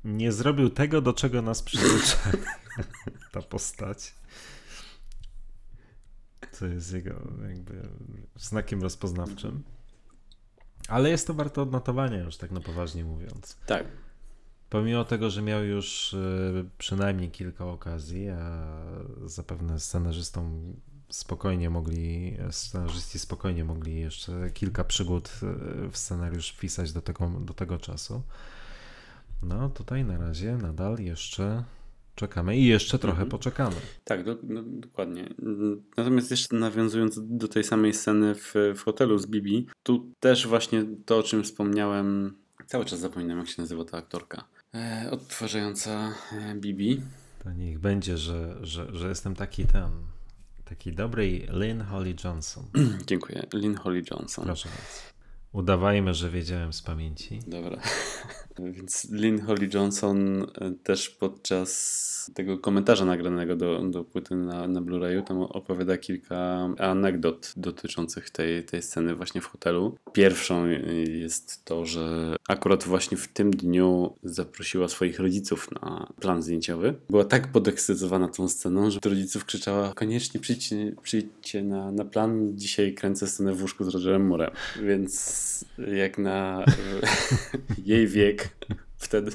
[0.05, 2.45] Nie zrobił tego, do czego nas przyzwyczaiła
[3.31, 4.15] ta postać.
[6.51, 7.89] Co jest jego jakby
[8.35, 9.63] znakiem rozpoznawczym.
[10.87, 13.57] Ale jest to warte odnotowania już tak na poważnie mówiąc.
[13.65, 13.85] tak.
[14.69, 18.67] Pomimo tego, że miał już y, przynajmniej kilka okazji, a
[19.25, 20.73] zapewne scenarzystą
[21.09, 25.31] spokojnie mogli, scenarzyści spokojnie mogli jeszcze kilka przygód
[25.85, 28.23] y, w scenariusz wpisać do tego, do tego czasu.
[29.43, 31.63] No tutaj na razie nadal jeszcze
[32.15, 33.29] czekamy i jeszcze trochę Mhm.
[33.29, 33.75] poczekamy.
[34.03, 35.29] Tak, do, no, dokładnie.
[35.97, 40.85] Natomiast jeszcze nawiązując do tej samej sceny w, w hotelu z Bibi, tu też właśnie
[41.05, 42.35] to, o czym wspomniałem,
[42.67, 47.01] cały czas zapominam, jak się nazywa ta aktorka, e, odtwarzająca e, Bibi.
[47.43, 49.89] To niech będzie, że, że, że jestem taki ten,
[50.65, 52.63] taki dobry Lynn Holly Johnson.
[53.07, 53.43] Dziękuję.
[53.53, 54.45] Lynn Holly Johnson.
[54.45, 55.14] Proszę bardzo.
[55.55, 57.39] Udawajmy, że wiedziałem z pamięci.
[57.47, 57.77] Dobra.
[58.59, 64.81] Więc Lynn Holly Johnson e, też podczas tego komentarza nagranego do, do płyty na, na
[64.81, 69.97] Blu-rayu tam opowiada kilka anegdot dotyczących tej, tej sceny właśnie w hotelu.
[70.13, 70.67] Pierwszą
[71.07, 76.95] jest to, że akurat właśnie w tym dniu zaprosiła swoich rodziców na plan zdjęciowy.
[77.09, 82.57] Była tak podekscytowana tą sceną, że do rodziców krzyczała koniecznie przyjdźcie, przyjdźcie na, na plan,
[82.57, 84.51] dzisiaj kręcę scenę w łóżku z Rogerem Murem.
[84.83, 85.44] Więc
[85.97, 86.65] jak na
[87.85, 88.49] jej wiek.
[88.97, 89.31] Wtedy,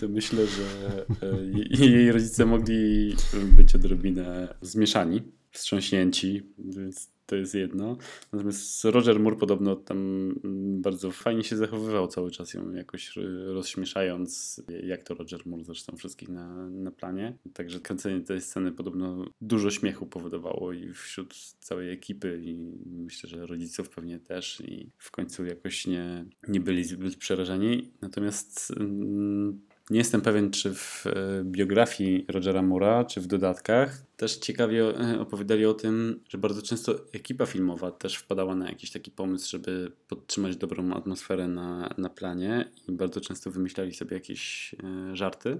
[0.00, 3.16] to myślę, że e, jej rodzice mogli
[3.56, 7.96] być odrobinę zmieszani, wstrząśnięci, więc to jest jedno.
[8.32, 9.98] Natomiast Roger Moore podobno tam
[10.44, 15.64] mm, bardzo fajnie się zachowywał cały czas ją jakoś e, rozśmieszając, jak to Roger Moore
[15.64, 17.38] zresztą wszystkich na, na planie.
[17.54, 22.56] Także kręcenie tej sceny podobno dużo śmiechu powodowało i wśród całej ekipy i
[22.86, 27.92] myślę, że rodziców pewnie też i w końcu jakoś nie, nie byli zbyt przerażeni.
[28.00, 29.60] Natomiast mm,
[29.90, 31.10] nie jestem pewien, czy w e,
[31.44, 36.94] biografii Rogera Moora, czy w dodatkach też ciekawie e, opowiadali o tym, że bardzo często
[37.12, 42.70] ekipa filmowa też wpadała na jakiś taki pomysł, żeby podtrzymać dobrą atmosferę na, na planie
[42.88, 45.58] i bardzo często wymyślali sobie jakieś e, żarty.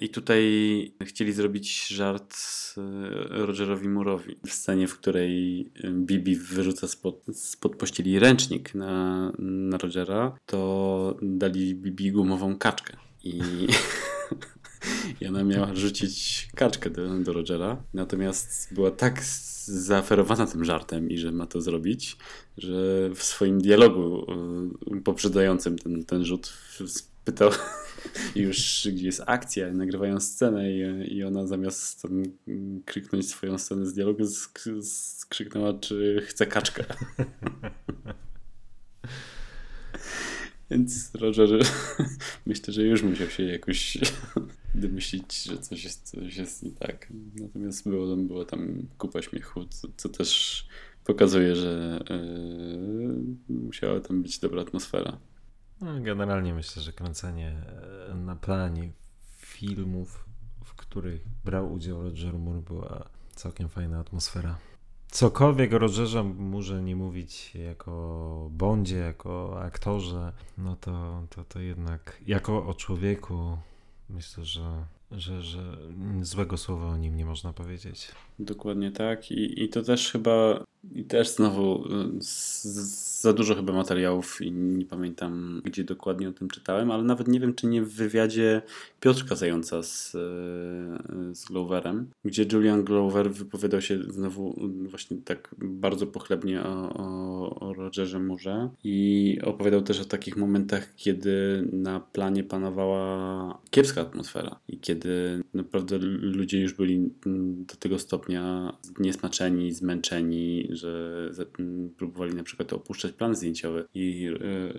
[0.00, 0.42] I tutaj
[1.04, 2.36] chcieli zrobić żart
[3.30, 10.38] Rogerowi Moore'owi w scenie, w której Bibi wyrzuca spod, spod pościeli ręcznik na, na Rogera,
[10.46, 13.07] to dali Bibi gumową kaczkę.
[13.24, 13.40] I,
[15.20, 17.82] I ona miała rzucić kaczkę do, do Rogera.
[17.94, 19.24] Natomiast była tak
[19.64, 22.16] zaaferowana tym żartem i że ma to zrobić,
[22.58, 24.26] że w swoim dialogu
[24.96, 26.52] y, poprzedzającym ten, ten rzut
[26.86, 27.50] spytał
[28.34, 32.22] już, gdzie jest akcja, nagrywają scenę i, i ona zamiast tam
[33.22, 36.84] swoją scenę z dialogu sk- skrzyknęła, czy chce kaczkę.
[40.70, 41.48] Więc Roger
[42.46, 43.98] myślę, że już musiał się jakoś
[44.74, 47.12] domyślić, że coś jest, coś jest nie tak.
[47.34, 50.66] Natomiast było była tam kupa śmiechu, co, co też
[51.04, 52.00] pokazuje, że
[53.48, 55.18] yy, musiała tam być dobra atmosfera.
[55.80, 57.62] No, generalnie myślę, że kręcenie
[58.10, 58.92] e, na planie
[59.36, 60.24] filmów,
[60.64, 64.58] w których brał udział Roger Moore, była całkiem fajna atmosfera.
[65.10, 72.20] Cokolwiek o Rogerze może nie mówić jako Bondzie, jako aktorze, no to, to, to jednak
[72.26, 73.58] jako o człowieku
[74.10, 75.76] myślę, że, że, że
[76.22, 78.08] złego słowa o nim nie można powiedzieć.
[78.38, 79.30] Dokładnie tak.
[79.30, 82.18] I, i to też chyba, i też znowu y,
[83.20, 87.40] za dużo chyba materiałów i nie pamiętam, gdzie dokładnie o tym czytałem, ale nawet nie
[87.40, 88.62] wiem, czy nie w wywiadzie
[89.00, 90.18] Piotrka Zająca z, e,
[91.34, 97.74] z Gloverem, gdzie Julian Glover wypowiadał się znowu właśnie tak bardzo pochlebnie o, o, o
[97.74, 104.78] Rogerze Murze i opowiadał też o takich momentach, kiedy na planie panowała kiepska atmosfera i
[104.78, 107.10] kiedy naprawdę ludzie już byli
[107.66, 111.46] do tego stopnia niesmaczeni, zmęczeni, że
[111.96, 114.30] próbowali na przykład opuszczać plan zdjęciowy i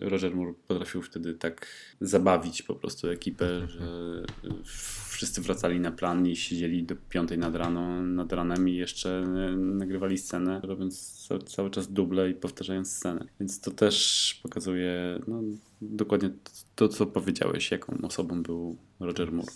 [0.02, 1.68] e, Roger Moore potrafił wtedy tak
[2.02, 3.70] zabawić po prostu ekipę, mhm.
[3.70, 4.24] że
[4.64, 9.24] wszyscy wracali na plan i siedzieli do piątej nad, rano, nad ranem i jeszcze
[9.58, 13.26] nagrywali scenę, robiąc cały czas duble i powtarzając scenę.
[13.40, 15.42] Więc to też pokazuje no,
[15.82, 16.30] dokładnie
[16.76, 19.52] to, co powiedziałeś, jaką osobą był Roger Moore.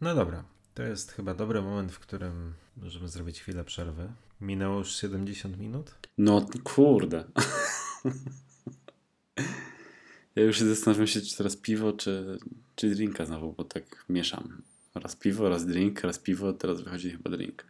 [0.00, 0.44] No dobra,
[0.78, 4.12] to jest chyba dobry moment, w którym możemy zrobić chwilę przerwy.
[4.40, 5.94] Minęło już 70 minut?
[6.18, 7.24] No kurde.
[10.36, 12.38] ja już zastanawiam się, czy teraz piwo, czy,
[12.74, 14.62] czy drinka znowu, bo tak mieszam.
[14.94, 17.64] Raz piwo, raz drink, raz piwo, teraz wychodzi chyba drink.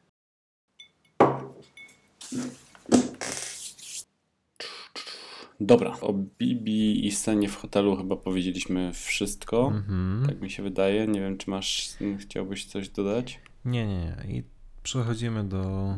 [5.60, 9.72] Dobra, o Bibi i scenie w hotelu chyba powiedzieliśmy wszystko.
[9.74, 10.26] Mhm.
[10.26, 11.06] Tak mi się wydaje.
[11.06, 13.40] Nie wiem, czy masz, chciałbyś coś dodać?
[13.64, 14.36] Nie, nie, nie.
[14.36, 14.42] I
[14.82, 15.94] przechodzimy do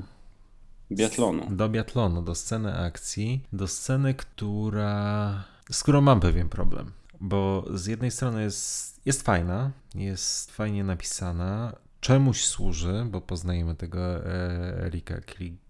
[0.93, 1.47] biatlonu.
[1.51, 6.93] Do biatlonu, do sceny akcji, do sceny, która z którą mam pewien problem.
[7.21, 14.27] Bo z jednej strony jest, jest fajna, jest fajnie napisana, czemuś służy, bo poznajemy tego
[14.27, 15.15] e, Erika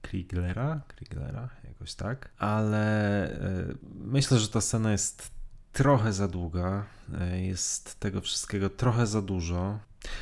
[0.02, 1.48] Krieglera, Krieglera,
[1.80, 3.74] jakoś tak, ale e,
[4.04, 5.30] myślę, że ta scena jest
[5.72, 6.86] trochę za długa,
[7.20, 9.78] e, jest tego wszystkiego trochę za dużo.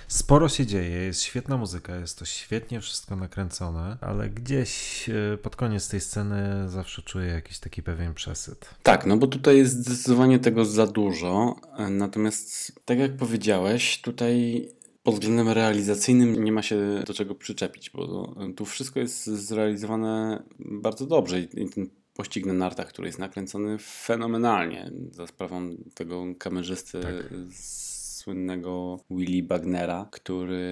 [0.09, 5.11] Sporo się dzieje, jest świetna muzyka, jest to świetnie wszystko nakręcone, ale gdzieś
[5.43, 8.71] pod koniec tej sceny zawsze czuję jakiś taki pewien przesyt.
[8.83, 11.57] Tak, no bo tutaj jest zdecydowanie tego za dużo.
[11.91, 14.69] Natomiast, tak jak powiedziałeś, tutaj
[15.09, 21.07] pod względem realizacyjnym nie ma się do czego przyczepić, bo tu wszystko jest zrealizowane bardzo
[21.07, 27.13] dobrze i ten pościg na nartach, który jest nakręcony fenomenalnie za sprawą tego kamerzysty tak.
[27.55, 30.69] słynnego Willy Bagnera, który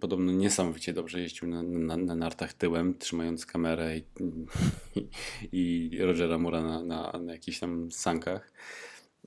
[0.00, 4.04] podobno niesamowicie dobrze jeździł na, na, na nartach tyłem, trzymając kamerę i,
[5.52, 8.52] i, i Rogera Mura na, na, na jakichś tam sankach.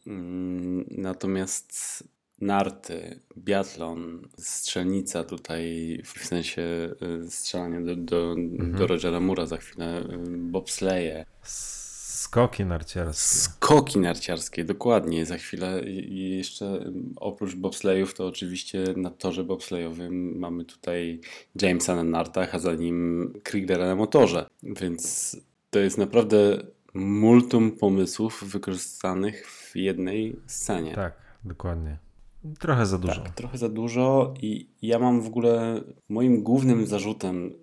[0.07, 2.03] Mm, natomiast
[2.41, 6.61] narty, biatlon, strzelnica tutaj w sensie
[7.25, 8.75] y, strzelania do, do, mhm.
[8.75, 11.25] do Rogera Mura za chwilę, y, bobsleje.
[12.29, 13.39] Skoki narciarskie.
[13.39, 15.25] Skoki narciarskie, dokładnie.
[15.25, 21.21] Za chwilę i jeszcze y, oprócz bobslejów to oczywiście na torze bobslejowym mamy tutaj
[21.61, 24.49] Jamesa na nartach, a za nim Kriegera na motorze.
[24.63, 25.35] Więc
[25.69, 26.57] to jest naprawdę
[26.93, 30.95] multum pomysłów wykorzystanych w jednej scenie.
[30.95, 31.13] Tak,
[31.43, 31.97] dokładnie.
[32.59, 33.21] Trochę za dużo.
[33.21, 37.53] Tak, trochę za dużo i ja mam w ogóle moim głównym zarzutem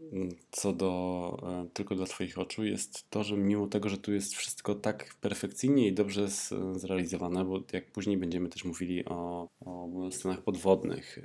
[0.51, 4.35] co do e, tylko dla Twoich oczu jest to, że mimo tego, że tu jest
[4.35, 6.29] wszystko tak perfekcyjnie i dobrze
[6.73, 11.19] zrealizowane, bo jak później będziemy też mówili o, o scenach podwodnych,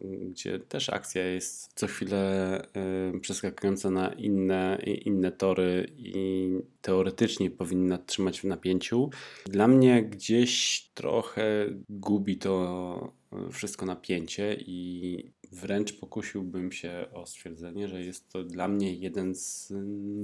[0.00, 2.62] yy, gdzie też akcja jest co chwilę
[3.12, 6.48] yy, przeskakująca na inne, inne tory i
[6.80, 9.10] teoretycznie powinna trzymać w napięciu.
[9.46, 11.44] Dla mnie gdzieś trochę
[11.88, 13.12] gubi to
[13.52, 19.72] wszystko napięcie i wręcz pokusiłbym się o stwierdzenie, że jest to dla mnie jeden z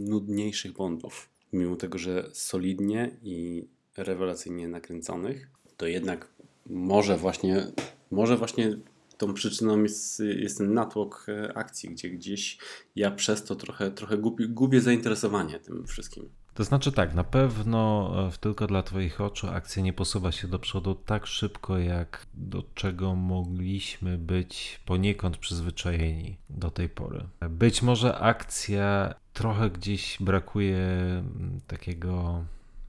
[0.08, 1.28] nudniejszych Bondów.
[1.52, 3.66] Mimo tego, że solidnie i
[3.96, 6.28] rewelacyjnie nakręconych, to jednak
[6.66, 7.66] może właśnie,
[8.10, 8.78] może właśnie
[9.18, 12.58] tą przyczyną jest, jest ten natłok e, akcji, gdzie gdzieś
[12.96, 16.28] ja przez to trochę, trochę gubię, gubię zainteresowanie tym wszystkim.
[16.54, 20.58] To znaczy tak, na pewno e, tylko dla Twoich oczu akcja nie posuwa się do
[20.58, 27.24] przodu tak szybko, jak do czego mogliśmy być poniekąd przyzwyczajeni do tej pory.
[27.50, 32.44] Być może akcja trochę gdzieś brakuje mm, takiego.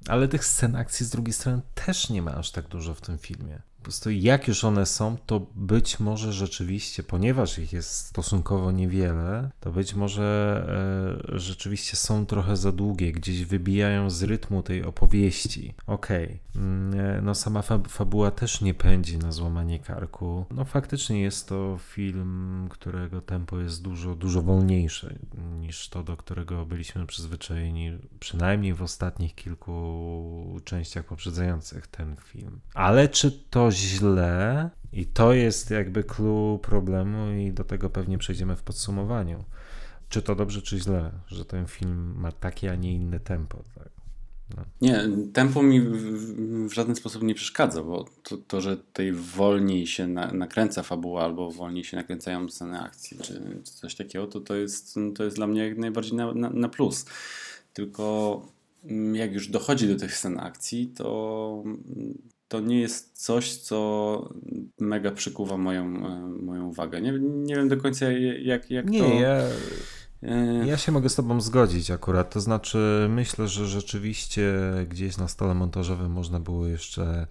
[0.08, 3.18] Ale tych scen akcji z drugiej strony też nie ma aż tak dużo w tym
[3.18, 8.72] filmie po prostu jak już one są, to być może rzeczywiście, ponieważ ich jest stosunkowo
[8.72, 10.24] niewiele, to być może
[11.34, 15.74] e, rzeczywiście są trochę za długie, gdzieś wybijają z rytmu tej opowieści.
[15.88, 16.40] Okej, okay.
[16.56, 20.46] Mm, e, no sama fab fabuła też nie pędzi na złamanie karku.
[20.52, 25.16] No faktycznie jest to film, którego tempo jest dużo, dużo wolniejsze
[25.60, 32.60] niż to, do którego byliśmy przyzwyczajeni, przynajmniej w ostatnich kilku częściach poprzedzających ten film.
[32.74, 38.56] Ale czy to źle i to jest jakby clue problemu i do tego pewnie przejdziemy
[38.56, 39.44] w podsumowaniu.
[40.10, 43.64] Czy to dobrze, czy źle, że ten film ma takie, a nie inne tempo.
[43.76, 43.94] Tak?
[44.82, 50.08] Nie, tempo mi w, żaden sposób nie przeszkadza, bo to, to że tutaj wolniej się
[50.08, 53.34] na, nakręca fabuła albo wolniej się nakręcają sceny akcji czy,
[53.64, 56.70] czy coś takiego, to, to, jest, to jest dla mnie jak najbardziej na, na, na
[56.70, 57.06] plus.
[57.74, 58.48] Tylko
[58.84, 61.64] mm, jak już dochodzi do tych scen akcji, to,
[62.54, 64.30] to nie jest coś, co
[64.80, 67.02] mega przykuwa moją, e, moją uwagę.
[67.02, 68.12] Nie, nie wiem do końca
[68.42, 69.06] jak, jak Nie, to...
[69.06, 69.42] ja,
[70.24, 72.34] e, ja się mogę z Tobą zgodzić akurat.
[72.34, 74.54] To znaczy, myślę, że rzeczywiście
[74.90, 77.28] gdzieś na stole montażowym można było jeszcze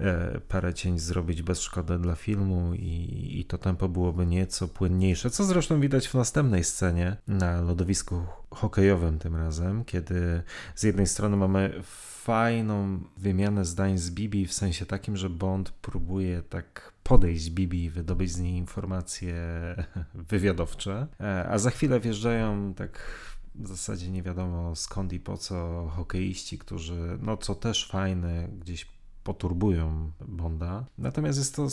[0.00, 5.30] e, parę cięć zrobić bez szkody dla filmu i, i to tempo byłoby nieco płynniejsze.
[5.30, 10.42] Co zresztą widać w następnej scenie na lodowisku hokejowym tym razem, kiedy
[10.74, 11.82] z jednej strony mamy
[12.24, 17.90] fajną wymianę zdań z Bibi w sensie takim, że Bond próbuje tak podejść Bibi i
[17.90, 19.36] wydobyć z niej informacje
[20.30, 22.98] wywiadowcze, e, a za chwilę wjeżdżają tak
[23.54, 28.86] w zasadzie nie wiadomo skąd i po co hokeiści, którzy, no co też fajne, gdzieś
[29.24, 30.84] poturbują Bonda.
[30.98, 31.70] Natomiast jest to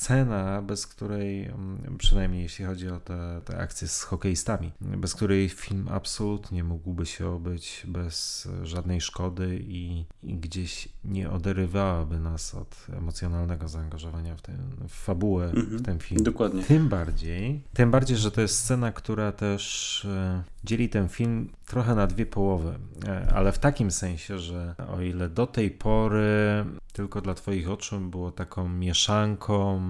[0.00, 5.48] scena, bez której, mm, przynajmniej jeśli chodzi o te, te akcje z hokeistami, bez której
[5.48, 12.86] film absolutnie mógłby się obyć bez żadnej szkody i, i gdzieś nie oderywałaby nas od
[12.96, 14.56] emocjonalnego zaangażowania w, ten,
[14.88, 15.78] w fabułę, Mhm.
[15.78, 16.22] w ten film.
[16.22, 16.62] Dokładnie.
[16.62, 21.94] Tym bardziej, tym bardziej, że to jest scena, która też e, dzieli ten film trochę
[21.94, 22.74] na dwie połowy,
[23.06, 28.00] E, ale w takim sensie, że o ile do tej pory tylko dla Twoich oczu
[28.00, 29.80] było taką mieszanką,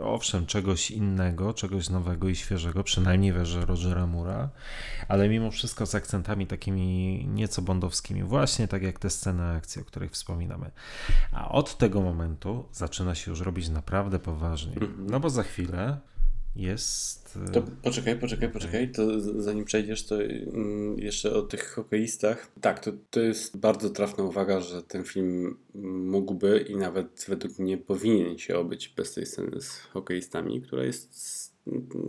[0.00, 4.50] owszem, czegoś innego, czegoś nowego i świeżego, przynajmniej w erze Rogera Mura,
[5.08, 9.84] ale mimo wszystko z akcentami takimi nieco bondowskimi, właśnie tak jak te sceny akcji, o
[9.84, 10.70] których wspominamy.
[11.32, 16.00] A od tego momentu zaczyna się już robić naprawdę poważnie, no bo za chwilę
[16.56, 17.25] jest...
[17.52, 22.52] To poczekaj, poczekaj, poczekaj, to zanim przejdziesz, to mm, jeszcze o tych hokeistach.
[22.60, 25.56] Tak, to, to jest bardzo trafna uwaga, że ten film
[26.04, 31.45] mógłby i nawet według mnie powinien się obyć bez tej sceny z hokeistami, która jest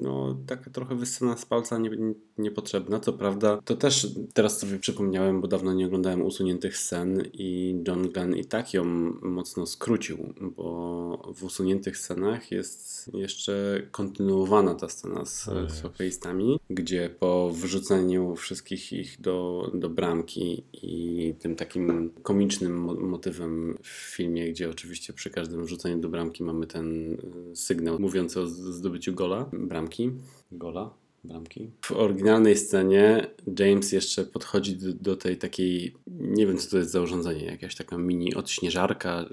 [0.02, 3.00] no, taka trochę wyssana z palca, nie, nie, niepotrzebna.
[3.00, 8.10] Co prawda, to też teraz sobie przypomniałem, bo dawno nie oglądałem usuniętych scen i John
[8.10, 8.84] Glenn i tak ją
[9.22, 15.70] mocno skrócił, bo w usuniętych scenach jest jeszcze kontynuowana ta scena z, Ojej.
[15.70, 22.94] z hokeistami, gdzie po wrzuceniu wszystkich ich do, do bramki i tym takim komicznym mo-
[22.96, 28.42] motywem w filmie, gdzie oczywiście przy każdym wrzuceniu do bramki mamy ten y, sygnał mówiący
[28.42, 30.12] o zdobyciu gola, bramki,
[30.52, 30.94] gola,
[31.24, 31.72] bramki.
[31.82, 33.28] W oryginalnej scenie
[33.60, 37.76] James jeszcze podchodzi do, do tej takiej, nie wiem co to jest za urządzenie, jakaś
[37.76, 39.26] taka mini odśnieżarka,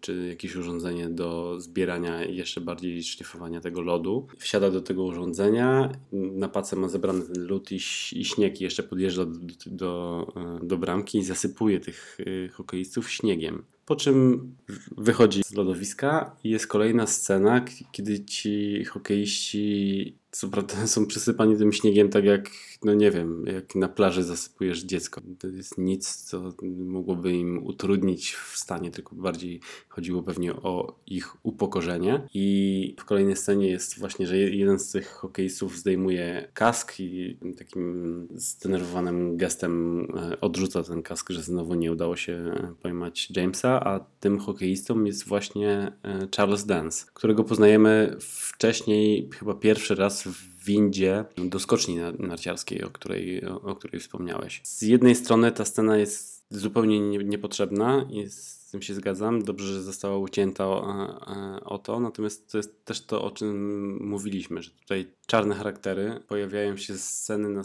[0.00, 4.26] czy jakieś urządzenie do zbierania i jeszcze bardziej szlifowania tego lodu.
[4.38, 7.76] Wsiada do tego urządzenia, na pace ma zebrany ten lód i,
[8.12, 13.10] i śnieg i jeszcze podjeżdża do, do, e, do bramki i zasypuje tych y, hokeistów
[13.10, 13.62] śniegiem.
[13.86, 14.50] Po czym
[14.98, 21.72] wychodzi z lodowiska i jest kolejna scena, kiedy ci hokeiści co prawda są przysypani tym
[21.72, 22.50] śniegiem tak jak,
[22.84, 25.20] no nie wiem, jak na plaży zasypujesz dziecko.
[25.38, 31.36] To jest nic, co mogłoby im utrudnić w stanie, tylko bardziej chodziło pewnie o ich
[31.46, 32.28] upokorzenie.
[32.34, 37.38] I w kolejnej scenie jest właśnie, że je- jeden z tych hokeistów zdejmuje kask i
[37.58, 43.73] takim zdenerwowanym gestem e, odrzuca ten kask, że znowu nie udało się e, pojmać Jamesa,
[43.80, 50.64] a tym hokeistą jest właśnie e, Charles Dance, którego poznajemy wcześniej, chyba pierwszy raz w
[50.64, 54.60] windzie do skoczni na- narciarskiej, o której, o, której wspomniałeś.
[54.64, 59.44] Z jednej strony ta scena jest zupełnie nie, niepotrzebna z tym się zgadzam.
[59.44, 63.98] Dobrze, że została ucięta o, e, o to, natomiast to jest też to, o czym
[64.06, 67.62] mówiliśmy, że tutaj czarne charaktery pojawiają się z sceny na,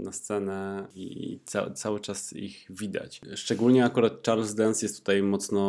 [0.00, 3.20] na scenę i ca, cały czas ich widać.
[3.34, 5.62] Szczególnie akurat Charles Dance jest tutaj mocno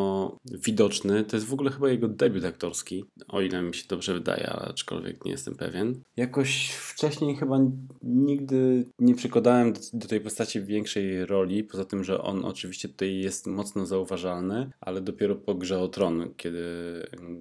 [0.45, 1.23] widoczny.
[1.23, 5.25] To jest w ogóle chyba jego debiut aktorski, o ile mi się dobrze wydaje, aczkolwiek
[5.25, 6.01] nie jestem pewien.
[6.17, 7.59] Jakoś wcześniej chyba
[8.03, 13.17] nigdy nie przykładałem do, do tej postaci większej roli, poza tym, że on oczywiście tutaj
[13.17, 16.63] jest mocno zauważalny, ale dopiero po Grze o Tron, kiedy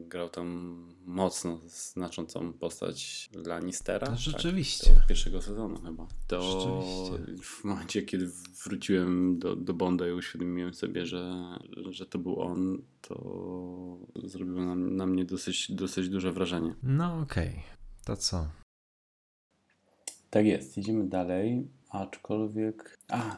[0.09, 4.07] grał tam mocno znaczącą postać Lannistera.
[4.07, 4.21] No, tak?
[4.21, 4.91] rzeczywiście.
[4.91, 6.07] To od pierwszego sezonu chyba.
[6.27, 7.43] To Rzeczywiście.
[7.43, 8.31] w momencie, kiedy
[8.65, 11.45] wróciłem do, do Bonda i uświadomiłem sobie, że,
[11.91, 16.75] że to był on, to zrobiło na, na mnie dosyć, dosyć duże wrażenie.
[16.83, 17.63] No okej,
[18.05, 18.47] to co?
[20.31, 22.99] Tak jest, idziemy dalej, aczkolwiek...
[23.09, 23.37] A,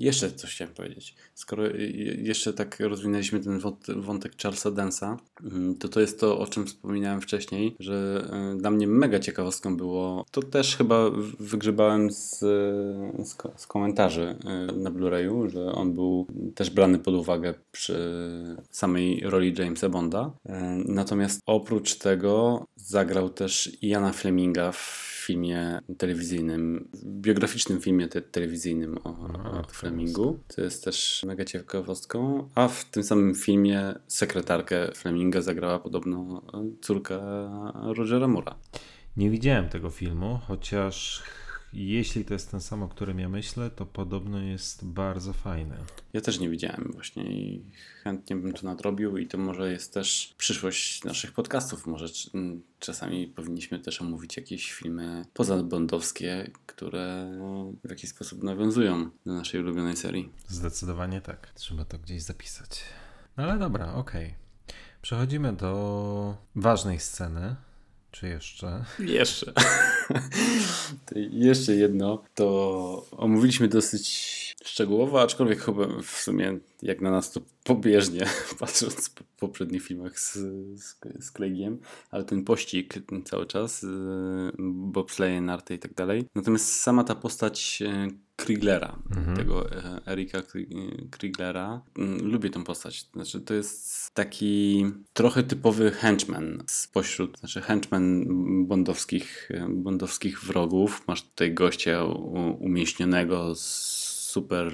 [0.00, 1.14] Jeszcze coś chciałem powiedzieć.
[1.34, 6.20] Skoro y, y, jeszcze tak rozwinęliśmy ten wąt- wątek Charlesa Dansa, mm, to to jest
[6.20, 11.10] to, o czym wspominałem wcześniej, że y, dla mnie mega ciekawostką było, to też chyba
[11.40, 12.38] wygrzebałem z,
[13.24, 14.36] z, z komentarzy
[14.76, 17.96] na Blu-rayu, że on był też brany pod uwagę przy
[18.70, 20.30] samej roli Jamesa Bonda.
[20.84, 29.10] Natomiast oprócz tego zagrał też Iana Fleminga w filmie telewizyjnym, biograficznym filmie te telewizyjnym o,
[29.58, 30.38] o Flemingu.
[30.56, 32.48] To jest też mega ciekawostką.
[32.54, 36.42] A w tym samym filmie sekretarkę Fleminga zagrała podobno
[36.80, 37.20] córka
[37.96, 38.56] Rogera Mura.
[39.16, 41.22] Nie widziałem tego filmu, chociaż
[41.72, 45.76] jeśli to jest ten sam, o którym ja myślę, to podobno jest bardzo fajny.
[46.12, 47.62] Ja też nie widziałem właśnie i
[48.02, 51.86] chętnie bym to nadrobił i to może jest też przyszłość naszych podcastów.
[51.86, 52.06] Może
[52.78, 57.38] czasami powinniśmy też omówić jakieś filmy pozabondowskie, które
[57.84, 60.32] w jakiś sposób nawiązują do naszej ulubionej serii.
[60.48, 61.50] Zdecydowanie tak.
[61.54, 62.82] Trzeba to gdzieś zapisać.
[63.36, 64.34] No ale dobra, okej.
[65.02, 67.56] Przechodzimy do ważnej sceny.
[68.20, 68.84] Czy jeszcze?
[68.98, 69.52] Jeszcze.
[71.30, 78.26] Jeszcze jedno, to omówiliśmy dosyć szczegółowo, aczkolwiek chyba w sumie jak na nas to pobieżnie,
[78.60, 80.32] patrząc po poprzednich filmach z,
[80.80, 81.78] z, z Craigiem,
[82.10, 86.24] ale ten pościg cały czas, yy, bobsleje, narty i tak dalej.
[86.34, 88.98] Natomiast sama ta postać yy, Krieglera,
[89.36, 93.06] tego e, Erika Krie- Krieglera, mm, lubię tą postać.
[93.14, 98.24] Znaczy, to jest taki trochę typowy henchman spośród, znaczy henchman
[98.66, 101.02] bondowskich, bondowskich wrogów.
[101.06, 102.04] Masz tutaj gościa
[102.58, 103.54] umieśnionego,
[104.36, 104.72] super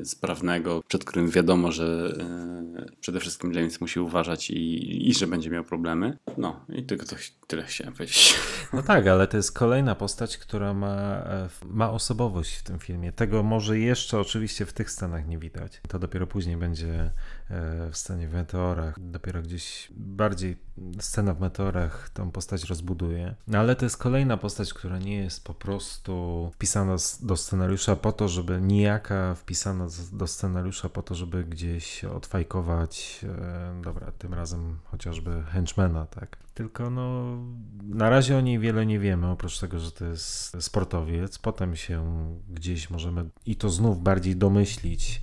[0.00, 5.26] e, sprawnego, przed którym wiadomo, że e, przede wszystkim James musi uważać i, i że
[5.26, 6.18] będzie miał problemy.
[6.38, 7.16] No i tylko to,
[7.46, 8.34] tyle chciałem powiedzieć.
[8.72, 13.12] No tak, ale to jest kolejna postać, która ma, e, ma osobowość w tym filmie.
[13.12, 15.80] Tego może jeszcze oczywiście w tych scenach nie widać.
[15.88, 17.10] To dopiero później będzie
[17.90, 18.94] w scenie w meteorach.
[19.00, 20.56] Dopiero gdzieś bardziej
[21.00, 23.34] scena w meteorach tą postać rozbuduje.
[23.46, 28.12] No ale to jest kolejna postać, która nie jest po prostu wpisana do scenariusza po
[28.12, 34.78] to, żeby nijaka wpisana do scenariusza po to, żeby gdzieś odfajkować, e, dobra, tym razem
[34.84, 36.36] chociażby henchmana, tak?
[36.54, 37.36] Tylko no,
[37.82, 41.38] na razie o niej wiele nie wiemy, oprócz tego, że to jest sportowiec.
[41.38, 45.22] Potem się gdzieś możemy i to znów bardziej domyślić,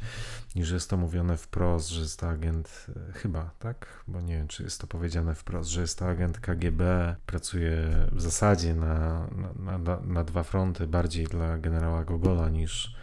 [0.60, 4.04] niż jest to mówione wprost, że jest to agent, e, chyba, tak?
[4.08, 8.22] Bo nie wiem, czy jest to powiedziane wprost, że jest to agent KGB, pracuje w
[8.22, 12.96] zasadzie na, na, na, na dwa fronty, bardziej dla generała Gogola niż,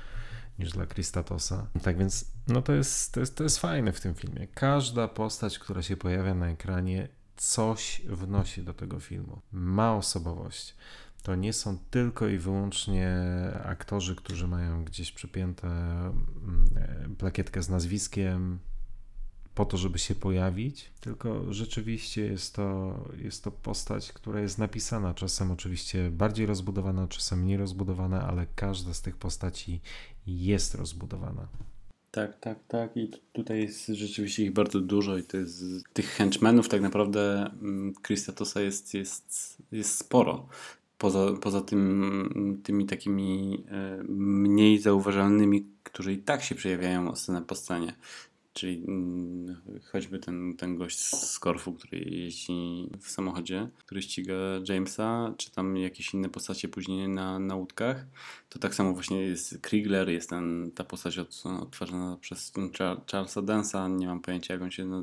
[0.58, 1.66] niż dla Kristatosa.
[1.82, 4.48] Tak więc, no to jest, to, jest, to jest fajne w tym filmie.
[4.54, 9.40] Każda postać, która się pojawia na ekranie, coś wnosi do tego filmu.
[9.52, 10.74] Ma osobowość.
[11.26, 13.10] To nie są tylko i wyłącznie
[13.64, 18.58] aktorzy, którzy mają gdzieś przypięte mm, e, plakietkę z nazwiskiem
[19.54, 25.14] po to, żeby się pojawić, tylko rzeczywiście jest to, jest to postać, która jest napisana,
[25.14, 29.80] czasem oczywiście bardziej rozbudowana, czasem mniej rozbudowana, ale każda z tych postaci
[30.26, 31.48] jest rozbudowana.
[32.10, 32.96] Tak, tak, tak.
[32.96, 37.94] I tutaj jest rzeczywiście ich bardzo dużo i to jest tych henchmenów tak naprawdę mm,
[37.94, 40.48] Kristatosa jest, jest, jest sporo.
[40.98, 47.54] Poza, poza tym, tymi takimi e, mniej zauważalnymi, którzy i tak się przejawiają scenę po
[47.54, 47.94] scenie.
[48.56, 49.56] Czyli mm,
[49.92, 54.34] choćby ten, ten gość z Korfu, który jeździ w samochodzie, który ściga
[54.68, 58.06] Jamesa, czy tam jakieś inne postacie później na, na łódkach.
[58.48, 63.42] To tak samo właśnie jest Kriegler, jest ten, ta postać od, odtwarzana przez Char- Charlesa
[63.42, 63.88] Dansa.
[63.88, 65.02] Nie mam pojęcia, jak on się na,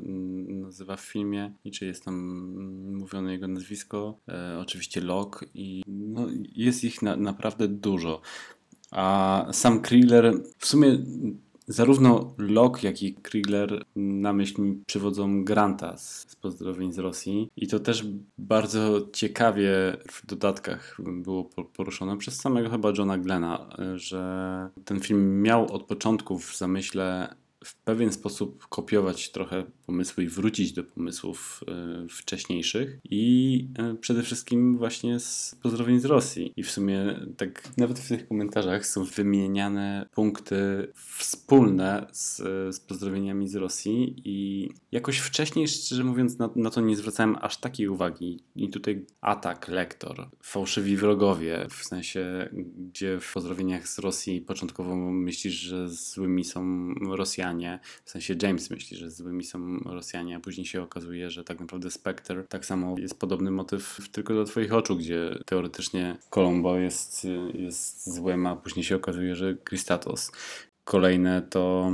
[0.64, 4.18] nazywa w filmie i czy jest tam mm, mówione jego nazwisko.
[4.28, 6.26] E, oczywiście Locke i no,
[6.56, 8.20] jest ich na, naprawdę dużo.
[8.90, 10.98] A sam Kriegler w sumie
[11.66, 17.50] zarówno Locke, jak i Kriegler na myśl mi przywodzą Granta z, z pozdrowień z Rosji.
[17.56, 18.04] I to też
[18.38, 19.70] bardzo ciekawie
[20.10, 25.82] w dodatkach było po- poruszone przez samego chyba Johna Glena, że ten film miał od
[25.82, 27.34] początku w zamyśle
[27.64, 34.22] w pewien sposób kopiować trochę pomysły i wrócić do pomysłów e, wcześniejszych i e, przede
[34.22, 36.52] wszystkim właśnie z pozdrowień z Rosji.
[36.56, 42.36] I w sumie tak nawet w tych komentarzach są wymieniane punkty wspólne z,
[42.76, 47.56] z pozdrowieniami z Rosji i jakoś wcześniej, szczerze mówiąc, na, na to nie zwracałem aż
[47.56, 48.40] takiej uwagi.
[48.56, 52.48] I tutaj atak, lektor, fałszywi wrogowie, w sensie,
[52.90, 57.53] gdzie w pozdrowieniach z Rosji początkowo myślisz, że złymi są Rosjanie,
[58.04, 61.90] w sensie James myśli, że złymi są Rosjanie, a później się okazuje, że tak naprawdę
[61.90, 68.14] Spectre tak samo jest podobny motyw tylko do twoich oczu, gdzie teoretycznie Colombo jest, jest
[68.14, 70.32] złym, a później się okazuje, że Christatos.
[70.84, 71.92] kolejne to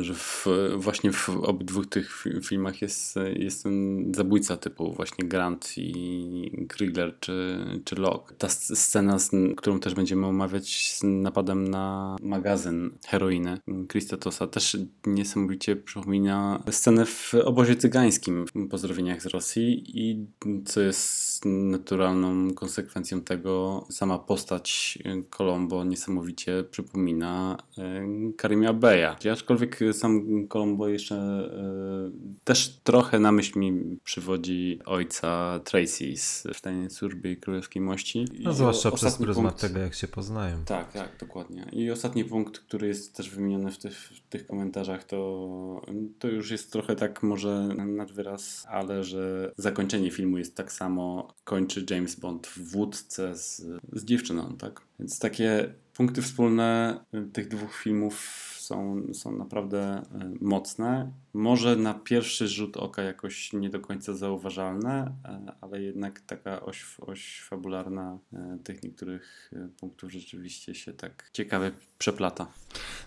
[0.00, 6.66] że w, właśnie w obydwu tych filmach jest, jest ten zabójca typu właśnie Grant i
[6.68, 8.34] Krigler czy, czy Locke.
[8.38, 9.16] Ta scena,
[9.56, 14.76] którą też będziemy omawiać z napadem na magazyn heroiny Kristatosa też
[15.06, 20.26] niesamowicie przypomina scenę w obozie cygańskim w pozdrowieniach z Rosji i
[20.64, 24.98] co jest naturalną konsekwencją tego, sama postać
[25.30, 28.06] Colombo niesamowicie przypomina e,
[28.36, 29.16] Karimia Beya.
[29.32, 29.59] Aczkolwiek
[29.92, 32.10] sam Colombo jeszcze e,
[32.44, 38.24] też trochę na myśl mi przywodzi ojca Tracy z Tajnej Służby Królewskiej Mości.
[38.40, 39.60] No, zwłaszcza przez pryzmat punkt...
[39.60, 40.64] tego, jak się poznają.
[40.64, 41.66] Tak, tak, dokładnie.
[41.72, 45.82] I ostatni punkt, który jest też wymieniony w tych, w tych komentarzach, to,
[46.18, 51.34] to już jest trochę tak może nad wyraz, ale że zakończenie filmu jest tak samo,
[51.44, 53.62] kończy James Bond w wódce z,
[53.92, 54.80] z dziewczyną, tak?
[54.98, 57.00] Więc takie punkty wspólne
[57.32, 60.02] tych dwóch filmów są, są naprawdę e,
[60.40, 61.12] mocne.
[61.32, 66.96] Może na pierwszy rzut oka jakoś nie do końca zauważalne, e, ale jednak taka oś,
[67.00, 72.46] oś fabularna e, tych niektórych punktów rzeczywiście się tak ciekawie przeplata.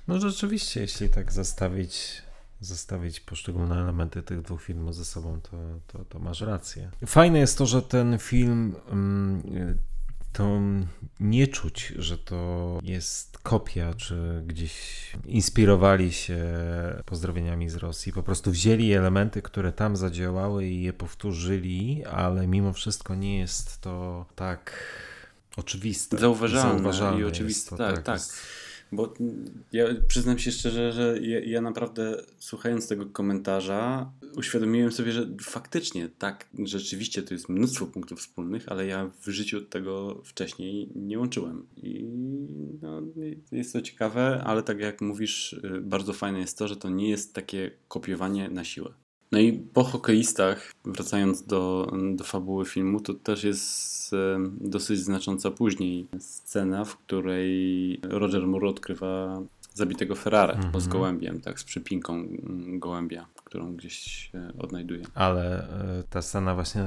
[0.08, 2.22] No rzeczywiście, jeśli tak zestawić
[2.60, 5.58] zestawić poszczególne elementy tych dwóch filmów ze sobą, to,
[5.88, 6.90] to, to masz rację.
[7.06, 9.42] Fajne jest to, że ten film mm,
[10.34, 10.62] to
[11.20, 14.74] nie czuć, że to jest kopia, czy gdzieś
[15.26, 16.46] inspirowali się
[17.06, 18.14] pozdrowieniami z Rosji.
[18.14, 23.82] Po prostu wzięli elementy, które tam zadziałały i je powtórzyli, ale mimo wszystko nie jest
[23.82, 24.74] to tak
[25.58, 26.18] oczywiste.
[26.18, 27.78] Zauważalne, Zauważalne i oczywiste.
[27.78, 28.06] Tak, tak.
[28.06, 28.22] tak.
[28.96, 29.14] Bo
[29.72, 36.10] ja przyznam się szczerze, że ja, ja, naprawdę słuchając tego komentarza uświadomiłem sobie, że faktycznie
[36.10, 41.68] tak, rzeczywiście to jest mnóstwo punktów wspólnych, ale ja w życiu tego wcześniej nie łączyłem.
[41.78, 42.04] I
[42.82, 43.02] no,
[43.52, 47.10] jest to ciekawe, ale tak jak mówisz, y, bardzo fajne jest to, że to nie
[47.10, 48.94] jest takie kopiowanie na siłę.
[49.34, 54.18] No i po hokeistach, wracając do, do fabuły filmu, to też jest e,
[54.62, 59.42] dosyć znacząca później scena, w której Roger Moore odkrywa
[59.74, 60.80] zabitego Ferrari mm -hmm.
[60.80, 62.28] z gołębiem, tak, z przypinką
[62.80, 65.04] gołębia, którą gdzieś odnajduje.
[65.14, 65.70] Ale
[66.00, 66.86] e, ta scena właśnie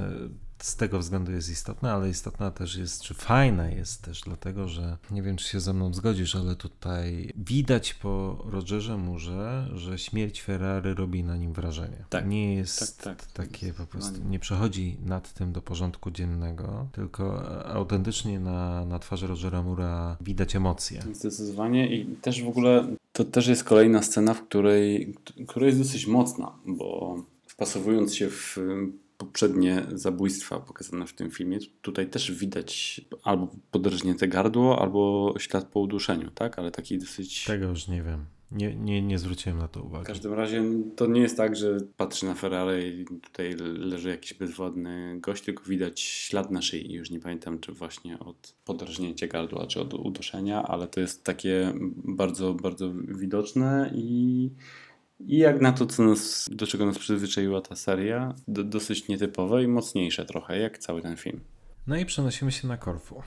[0.58, 4.96] z tego względu jest istotna, ale istotna też jest, czy fajna jest też dlatego, że
[5.10, 10.42] nie wiem, czy się ze mną zgodzisz, ale tutaj widać po Rogerze Murze, że śmierć
[10.42, 12.04] Ferrari robi na nim wrażenie.
[12.10, 16.88] Tak, nie jest tak, tak, takie po prostu, nie przechodzi nad tym do porządku dziennego,
[16.92, 21.02] tylko autentycznie na, na twarzy Rogera Mura widać emocje.
[21.12, 25.14] Zdecydowanie i też w ogóle to też jest kolejna scena, w której,
[25.48, 27.16] która jest dosyć mocna, bo
[27.46, 28.58] wpasowując się w
[29.18, 35.80] poprzednie zabójstwa pokazane w tym filmie, tutaj też widać albo podrżnięte gardło, albo ślad po
[35.80, 36.58] uduszeniu, tak?
[36.58, 37.44] Ale taki dosyć...
[37.44, 38.24] Tego już nie wiem.
[38.50, 40.04] Nie, nie, nie zwróciłem na to uwagi.
[40.04, 40.62] W każdym razie
[40.96, 45.64] to nie jest tak, że patrzy na Ferrari i tutaj leży jakiś bezwładny gość, tylko
[45.64, 46.92] widać ślad na szyi.
[46.92, 51.72] Już nie pamiętam, czy właśnie od podrżnięcia gardła, czy od uduszenia, ale to jest takie
[52.04, 54.50] bardzo, bardzo widoczne i
[55.20, 59.62] i jak na to, co nas, do czego nas przyzwyczaiła ta seria, do, dosyć nietypowe
[59.62, 61.40] i mocniejsze trochę, jak cały ten film.
[61.86, 63.22] No i przenosimy się na Korfu.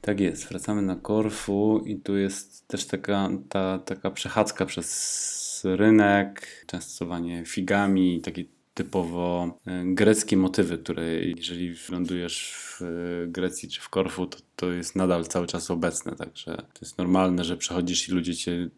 [0.00, 6.64] Tak jest, wracamy na Korfu i tu jest też taka, ta, taka przechadzka przez rynek,
[6.66, 8.44] częstowanie figami, takie
[8.74, 12.86] typowo e, greckie motywy, które jeżeli lądujesz w e,
[13.26, 17.44] Grecji czy w Korfu, to, to jest nadal cały czas obecne, także to jest normalne,
[17.44, 18.68] że przechodzisz i ludzie cię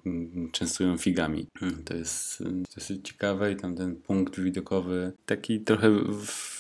[0.53, 1.47] częstują figami.
[1.85, 2.43] To jest
[2.75, 5.91] dosyć ciekawe i tam ten punkt widokowy, taki trochę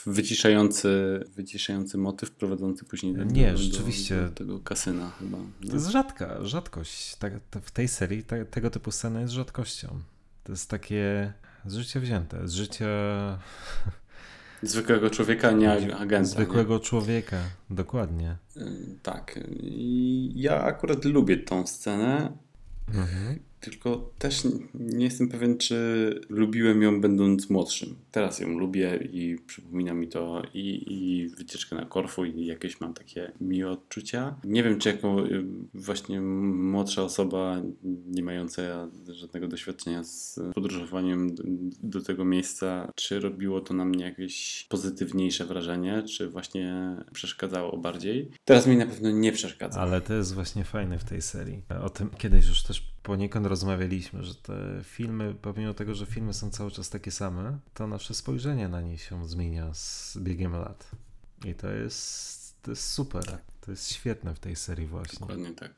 [0.07, 4.17] wyciszający, wyciszający motyw prowadzący później do, Nie, rzeczywiście.
[4.17, 5.39] do, do tego kasyna chyba.
[5.39, 5.69] No.
[5.69, 7.17] To jest rzadka, rzadkość.
[7.17, 7.33] Tak,
[7.63, 10.01] w tej serii te, tego typu sceny jest rzadkością.
[10.45, 11.33] To jest takie
[11.67, 12.87] z życia wzięte, z życia...
[14.63, 16.29] Zwykłego człowieka, nie agenta.
[16.29, 16.81] Zwykłego nie?
[16.81, 17.37] człowieka,
[17.71, 18.37] dokładnie.
[19.03, 19.41] Tak.
[19.61, 22.33] I ja akurat lubię tą scenę.
[22.89, 23.39] Mhm.
[23.61, 24.43] Tylko też
[24.75, 27.97] nie jestem pewien, czy lubiłem ją będąc młodszym.
[28.13, 32.95] Teraz ją lubię i przypomina mi to i, i wycieczkę na Korfu i jakieś mam
[32.95, 34.37] takie miłe odczucia.
[34.45, 35.45] Nie wiem, czy jako y,
[35.75, 37.63] właśnie młodsza osoba,
[38.07, 38.63] nie mająca
[39.09, 41.35] żadnego doświadczenia z podróżowaniem
[41.83, 48.31] do tego miejsca, czy robiło to na mnie jakieś pozytywniejsze wrażenie, czy właśnie przeszkadzało bardziej.
[48.45, 49.81] Teraz mi na pewno nie przeszkadza.
[49.81, 51.63] Ale to jest właśnie fajne w tej serii.
[51.83, 56.51] O tym kiedyś już też poniekąd rozmawialiśmy, że te filmy, pomimo tego, że filmy są
[56.51, 60.91] cały czas takie same, to nasze spojrzenie na nie się zmienia z biegiem lat.
[61.45, 63.39] I to jest, to jest super.
[63.61, 65.21] To jest świetne w tej serii właśnie.
[65.21, 65.73] Dokładnie tak.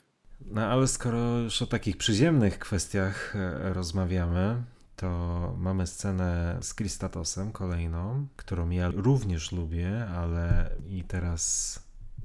[0.46, 4.62] No ale skoro już o takich przyziemnych kwestiach e, rozmawiamy,
[4.96, 5.08] to
[5.58, 11.78] mamy scenę z Kristatosem kolejną, którą ja również lubię, ale i teraz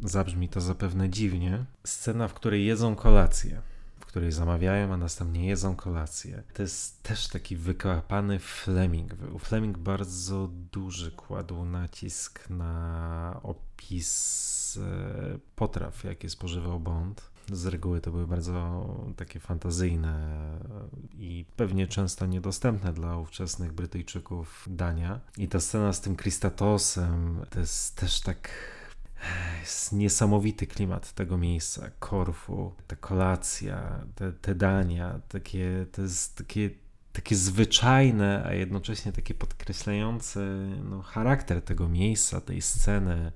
[0.03, 1.65] zabrzmi to zapewne dziwnie.
[1.83, 3.61] Scena, w której jedzą kolację
[4.09, 6.43] której zamawiają, a następnie jedzą kolację.
[6.53, 9.11] To jest też taki wykłapany Fleming.
[9.39, 17.29] Fleming bardzo duży kładł nacisk na opis e, potraw, jakie spożywał Bond.
[17.51, 18.87] Z reguły to były bardzo
[19.17, 20.39] takie fantazyjne
[21.13, 25.19] i pewnie często niedostępne dla ówczesnych Brytyjczyków dania.
[25.37, 28.49] I ta scena z tym Kristatosem to jest też tak
[29.59, 36.69] jest niesamowity klimat tego miejsca, Korfu, ta kolacja, te, te dania, takie, to jest takie,
[37.13, 40.39] takie zwyczajne, a jednocześnie takie podkreślające
[40.83, 43.31] no, charakter tego miejsca, tej sceny.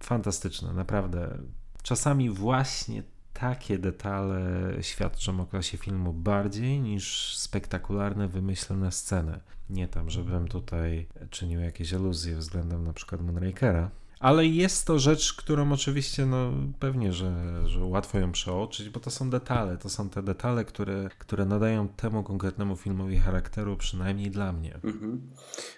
[0.00, 1.38] Fantastyczne, naprawdę.
[1.82, 3.02] Czasami właśnie
[3.32, 4.42] takie detale
[4.80, 9.40] świadczą o klasie filmu bardziej niż spektakularne, wymyślone sceny.
[9.70, 13.90] Nie tam, żebym tutaj czynił jakieś aluzje względem na przykład Moonrakera,
[14.20, 19.10] ale jest to rzecz, którą oczywiście, no pewnie, że, że łatwo ją przeoczyć, bo to
[19.10, 19.78] są detale.
[19.78, 24.74] To są te detale, które, które nadają temu konkretnemu filmowi charakteru, przynajmniej dla mnie.
[24.84, 25.20] Mhm.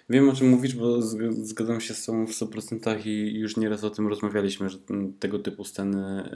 [0.09, 1.01] Wiem o czym mówisz, bo
[1.31, 4.77] zgadzam się z Tobą w 100% i już nieraz o tym rozmawialiśmy, że
[5.19, 6.29] tego typu sceny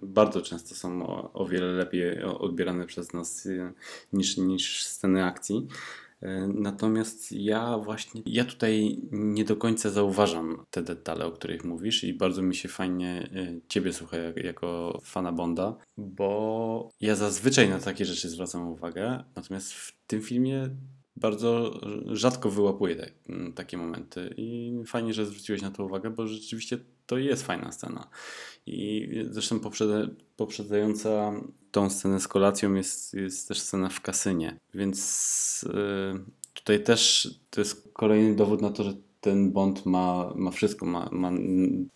[0.00, 3.72] yy, bardzo często są o, o wiele lepiej odbierane przez nas yy,
[4.12, 5.66] niż, niż sceny akcji.
[6.22, 12.04] E, natomiast ja właśnie, ja tutaj nie do końca zauważam te detale, o których mówisz
[12.04, 17.78] i bardzo mi się fajnie e, Ciebie słucha jako fana Bonda, bo ja zazwyczaj na
[17.78, 20.70] takie rzeczy zwracam uwagę, natomiast w tym filmie
[21.16, 23.10] bardzo rzadko wyłapuję te,
[23.54, 26.78] takie momenty i fajnie, że zwróciłeś na to uwagę, bo rzeczywiście
[27.12, 28.08] to jest fajna scena.
[28.66, 30.06] I zresztą poprzedza,
[30.36, 31.32] poprzedzająca
[31.70, 34.56] tą scenę z kolacją jest, jest też scena w kasynie.
[34.74, 36.24] Więc yy,
[36.54, 40.86] tutaj też to jest kolejny dowód na to, że ten Bond ma, ma wszystko.
[40.86, 41.30] Ma, ma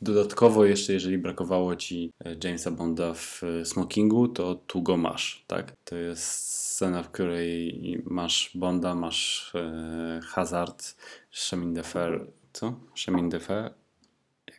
[0.01, 5.45] dodatkowo jeszcze, jeżeli brakowało ci e, Jamesa Bonda w e, smokingu, to tu go masz,
[5.47, 5.73] tak?
[5.85, 10.97] To jest scena, w której masz Bonda, masz e, Hazard,
[11.31, 12.75] Chemin de Fer, co?
[13.05, 13.86] Chemin de Fer?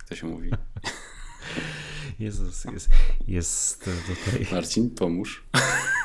[0.09, 0.51] To się mówi?
[2.19, 2.89] Jezus, jest,
[3.27, 4.47] jest tutaj.
[4.51, 5.45] Marcin, pomóż.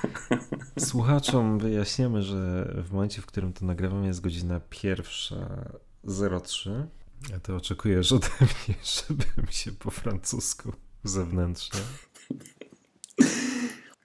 [0.88, 5.64] Słuchaczom wyjaśniamy, że w momencie, w którym to nagrywam, jest godzina pierwsza
[6.44, 6.86] 03.
[7.36, 8.74] A ty oczekujesz ode mnie,
[9.08, 10.72] żebym się po francusku
[11.04, 11.80] zewnętrznie.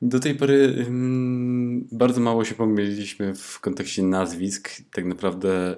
[0.02, 4.70] Do tej pory um, bardzo mało się pomyliliśmy w kontekście nazwisk.
[4.92, 5.78] Tak naprawdę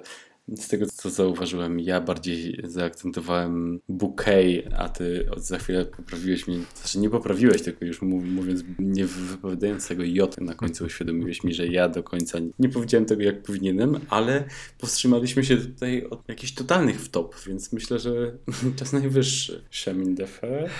[0.56, 6.98] z tego co zauważyłem, ja bardziej zaakcentowałem bouquet, a ty za chwilę poprawiłeś mnie, znaczy
[6.98, 11.88] nie poprawiłeś, tylko już mówiąc, nie wypowiadając tego J na końcu uświadomiłeś mi, że ja
[11.88, 14.44] do końca nie powiedziałem tego jak powinienem, ale
[14.78, 18.32] powstrzymaliśmy się tutaj od jakichś totalnych wtop, więc myślę, że
[18.78, 19.64] czas najwyższy.
[19.84, 20.70] Chemin de fer.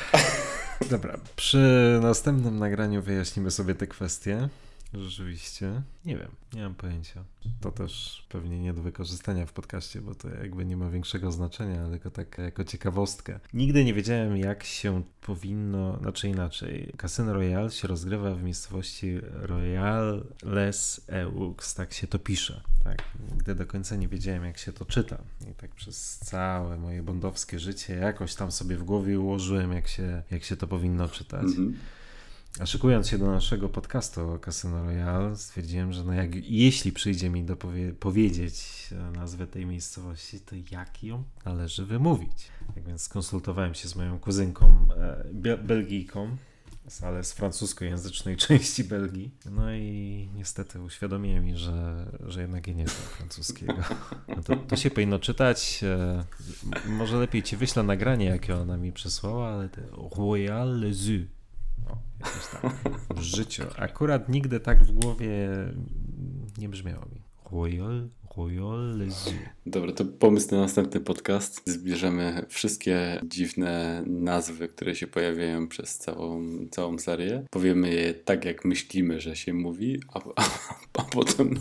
[0.90, 4.48] Dobra, przy następnym nagraniu wyjaśnimy sobie te kwestie.
[4.94, 5.82] Rzeczywiście.
[6.04, 7.24] Nie wiem, nie mam pojęcia.
[7.60, 11.88] To też pewnie nie do wykorzystania w podcaście, bo to jakby nie ma większego znaczenia,
[11.88, 13.40] tylko tak jako ciekawostkę.
[13.54, 16.92] Nigdy nie wiedziałem, jak się powinno, znaczy inaczej.
[16.96, 22.60] Casino Royale się rozgrywa w miejscowości Royal Les Eux, tak się to pisze.
[22.84, 23.02] Tak.
[23.32, 25.18] Nigdy do końca nie wiedziałem, jak się to czyta.
[25.50, 30.22] I tak przez całe moje bondowskie życie jakoś tam sobie w głowie ułożyłem, jak się,
[30.30, 31.42] jak się to powinno czytać.
[31.42, 31.74] Mm -hmm.
[32.59, 37.31] A szykując się do naszego podcastu o Casino Royale, stwierdziłem, że no jak, jeśli przyjdzie
[37.31, 42.48] mi dopowie- powiedzieć nazwę tej miejscowości, to jak ją należy wymówić.
[42.74, 44.86] Tak więc skonsultowałem się z moją kuzynką
[45.44, 46.36] e, Belgijką,
[47.02, 49.31] ale z francuskojęzycznej części Belgii.
[49.51, 53.74] No i niestety uświadomiłem mi, że, że jednak nie znam francuskiego.
[54.36, 55.81] No to, to się powinno czytać.
[55.85, 56.24] E,
[56.86, 59.68] może lepiej ci wyślę nagranie, jakie ona mi przesłała, ale
[60.16, 60.81] Royal
[62.20, 63.62] Les Yeux tak w życiu.
[63.76, 65.48] Akurat nigdy tak w głowie
[66.58, 67.22] nie brzmiało mi.
[67.52, 68.98] Royal, Royal
[69.66, 71.62] Dobra, to pomysł na następny podcast.
[71.66, 77.44] Zbierzemy wszystkie dziwne nazwy, które się pojawiają przez całą, całą serię.
[77.50, 80.44] Powiemy je tak, jak myślimy, że się mówi, a, a,
[81.00, 81.54] a potem...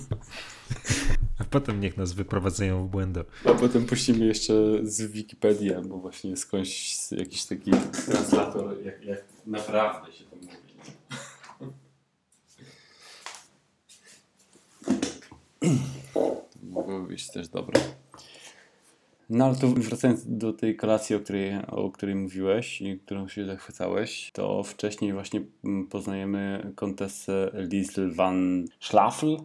[1.40, 3.24] A potem niech nas wyprowadzają w błędy.
[3.46, 7.72] A potem puścimy jeszcze z Wikipedii albo właśnie skądś jakiś taki
[8.06, 10.48] translator, jak, jak naprawdę się to mówi.
[16.64, 17.82] Mogłoby być też dobre.
[19.30, 23.46] No ale tu wracając do tej kolacji, o której, o której mówiłeś i którą się
[23.46, 25.42] zachwycałeś, to wcześniej właśnie
[25.90, 29.38] poznajemy kontesę Liesl van Schlafel.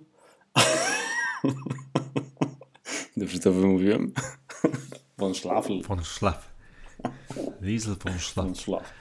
[3.17, 4.13] Dobrze to wymówiłem?
[5.19, 5.83] Von Schlafel.
[5.83, 6.55] Von Schlaf.
[7.61, 8.47] Liesl von Schlaf.
[8.47, 8.93] Von Schlaf.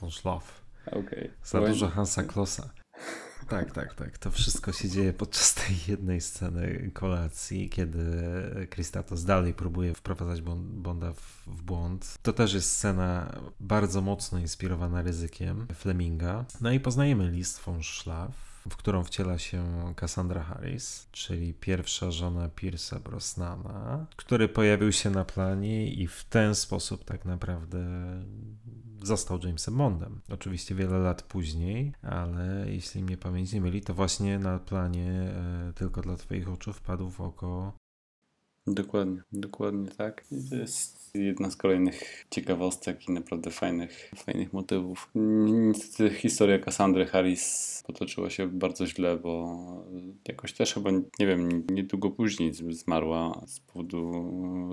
[0.00, 0.62] Von Schlaf.
[0.86, 1.30] Okej.
[1.44, 2.70] Za dużo Hansa Klossa.
[3.48, 4.18] Tak, tak, tak.
[4.18, 8.02] To wszystko się dzieje podczas tej jednej sceny kolacji, kiedy
[8.70, 12.18] Kristatos dalej próbuje wprowadzać Bon- Bonda w, w błąd.
[12.22, 16.44] To też jest scena bardzo mocno inspirowana ryzykiem Fleminga.
[16.60, 18.32] No i poznajemy list von Schlaf,
[18.70, 19.64] w którą wciela się
[19.96, 26.54] Cassandra Harris, czyli pierwsza żona Pierce'a Brosnana, który pojawił się na planie i w ten
[26.54, 27.86] sposób tak naprawdę
[29.02, 30.20] został Jamesem Bondem.
[30.28, 35.72] Oczywiście wiele lat później, ale jeśli mnie pamięć nie myli, to właśnie na planie e,
[35.74, 37.72] tylko dla Twoich oczu wpadł w oko
[38.74, 40.24] Dokładnie, dokładnie tak.
[40.50, 45.10] To jest jedna z kolejnych ciekawostek i naprawdę fajnych, fajnych motywów.
[45.14, 49.58] Niestety historia Cassandry Harris potoczyła się bardzo źle, bo
[50.28, 54.12] jakoś też chyba, nie wiem, niedługo później zmarła z powodu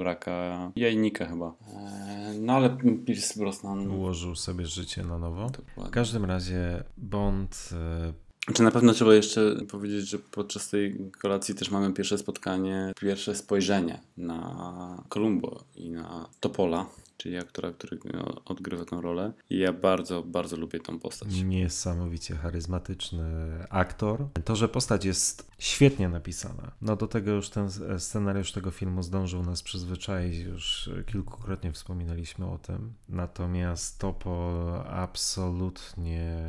[0.04, 1.54] raka jajnika chyba.
[1.68, 3.92] Eee, No ale Pierce Brosnan...
[3.92, 5.48] ułożył sobie życie na nowo.
[5.50, 5.94] W Dokładnie.
[5.94, 11.72] każdym razie Bond e, Czy na pewno trzeba jeszcze powiedzieć, że podczas tej kolacji też
[11.72, 16.86] mamy pierwsze spotkanie, pierwsze spojrzenie na Columbo i na Topola,
[17.18, 19.34] czyli aktora, który no, odgrywa tę rolę.
[19.50, 21.42] I ja bardzo, bardzo lubię tą postać.
[21.42, 23.24] niesamowicie charyzmatyczny
[23.70, 24.28] aktor.
[24.46, 29.44] To, że postać jest świetnie napisana, no do tego już ten scenariusz tego filmu zdążył
[29.44, 32.94] nas przyzwyczaić, już kilkukrotnie wspominaliśmy o tym.
[33.10, 36.40] Natomiast Topol absolutnie,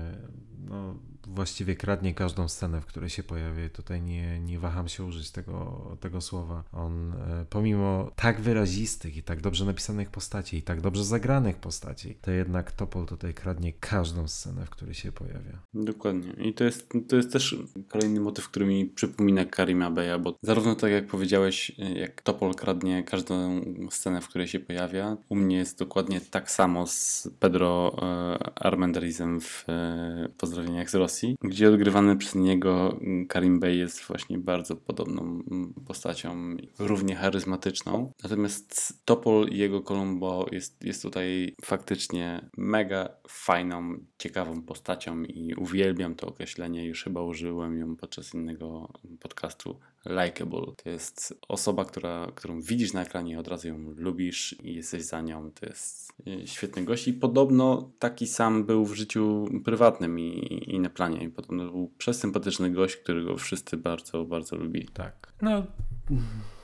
[0.58, 0.94] no
[1.26, 3.68] właściwie kradnie każdą scenę, w której się pojawia.
[3.68, 6.64] Tutaj nie, nie waham się użyć tego, tego słowa.
[6.72, 12.14] On e, pomimo tak wyrazistych i tak dobrze napisanych postaci i tak dobrze zagranych postaci,
[12.20, 15.58] to jednak Topol tutaj kradnie każdą scenę, w której się pojawia.
[15.74, 16.32] Dokładnie.
[16.32, 17.56] I to jest, to jest też
[17.88, 23.04] kolejny motyw, który mi przypomina Karima Beya, bo zarówno tak jak powiedziałeś, jak Topol kradnie
[23.04, 28.62] każdą scenę, w której się pojawia, u mnie jest dokładnie tak samo z Pedro e,
[28.62, 34.76] Armendarizem w e, Pozdrowieniach z Rosji, gdzie odgrywany przez niego Karim Bey jest właśnie bardzo
[34.76, 38.12] podobną mm, postacią, równie charyzmatyczną.
[38.22, 46.14] Natomiast Topol i jego Columbo jest, jest tutaj faktycznie mega fajną, ciekawą postacią i uwielbiam
[46.14, 46.86] to określenie.
[46.86, 49.78] Już chyba użyłem ją podczas innego podcastu.
[50.06, 50.66] Likeable.
[50.76, 55.04] To jest osoba, która, którą widzisz na ekranie i od razu ją lubisz i jesteś
[55.04, 55.50] za nią.
[55.50, 60.80] To jest e, świetny gość i podobno taki sam był w życiu prywatnym i, i
[60.80, 61.24] na planie.
[61.24, 64.88] I podobno był przesympatyczny gość, którego wszyscy bardzo, bardzo lubili.
[64.88, 65.32] Tak.
[65.42, 65.66] No,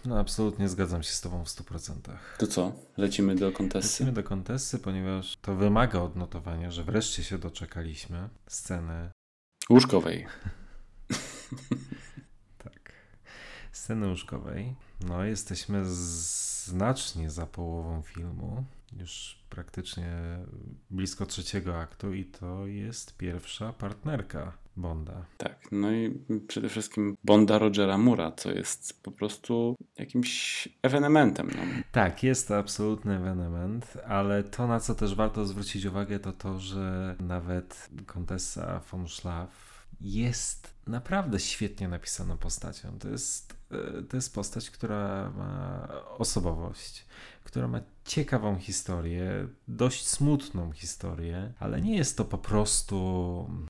[0.04, 1.94] no absolutnie zgadzam się z Tobą w 100%.
[2.38, 2.72] To co?
[2.96, 3.88] Lecimy do kontesty.
[3.88, 9.10] Lecimy do kontesty, ponieważ to wymaga odnotowania, że wreszcie się doczekaliśmy sceny
[9.70, 10.26] Łóżkowej.
[13.82, 14.74] Sceny łóżkowej.
[15.08, 18.64] No, jesteśmy znacznie za połową filmu.
[19.00, 20.38] Już praktycznie
[20.90, 25.24] blisko trzeciego aktu, i to jest pierwsza partnerka Bonda.
[25.38, 31.50] Tak, no i przede wszystkim Bonda Rogera Mura, co jest po prostu jakimś ewenementem.
[31.56, 31.62] No.
[31.92, 36.58] Tak, jest to absolutny ewenement, ale to, na co też warto zwrócić uwagę, to to,
[36.58, 42.98] że nawet Kontessa von Schlaf jest naprawdę świetnie napisaną postacią.
[42.98, 45.88] To jest, e, to jest postać, która ma
[46.18, 47.04] osobowość,
[47.44, 52.96] która ma ciekawą historię, dość smutną historię, ale nie jest to po prostu,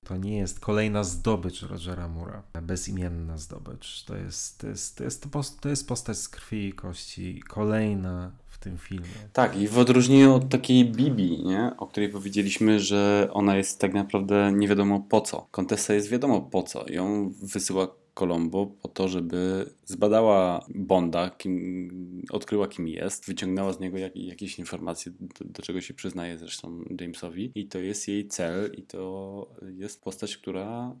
[0.05, 4.03] to nie jest kolejna zdobycz Rogera Mura, bezimienna zdobycz.
[4.03, 8.31] To jest, to jest, to jest, to to jest postać z krwi i kości, kolejna
[8.63, 9.07] tym filmie.
[9.33, 11.71] Tak, i w odróżnieniu od takiej Bibi, nie?
[11.77, 15.47] o której powiedzieliśmy, że ona jest tak naprawdę nie wiadomo po co.
[15.51, 16.91] Kontessa jest wiadomo po co.
[16.91, 23.97] Ją wysyła Colombo po to, żeby zbadała Bonda, kim, odkryła kim jest, wyciągnęła z niego
[23.97, 28.71] jak, jakieś informacje, do, do czego się przyznaje zresztą Jamesowi i to jest jej cel
[28.77, 30.95] i to jest postać, która,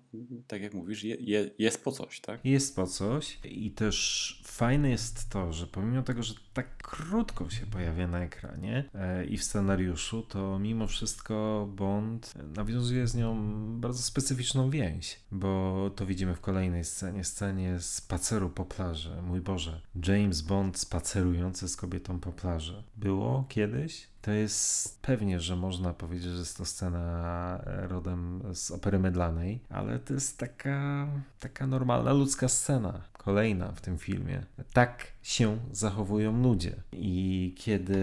[0.47, 2.45] tak jak mówisz, je, je, jest po coś, tak?
[2.45, 7.65] Jest po coś i też fajne jest to, że pomimo tego, że tak krótko się
[7.65, 13.35] pojawia na ekranie e, i w scenariuszu, to mimo wszystko Bond nawiązuje z nią
[13.79, 19.21] bardzo specyficzną więź, bo to widzimy w kolejnej scenie, scenie spaceru po plaży.
[19.21, 22.83] Mój Boże, James Bond spacerujący z kobietą po plaży.
[22.97, 24.12] Było kiedyś?
[24.23, 29.59] To jest pewnie, że można powiedzieć, że jest to scena e, rodem z opery mydlanej,
[29.69, 31.07] ale to jest taka,
[31.39, 33.01] taka normalna ludzka scena.
[33.13, 34.45] Kolejna w tym filmie.
[34.73, 36.75] Tak się zachowują ludzie.
[36.91, 37.97] I kiedy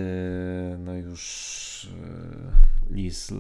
[0.79, 1.89] no już
[2.91, 3.33] e, Liz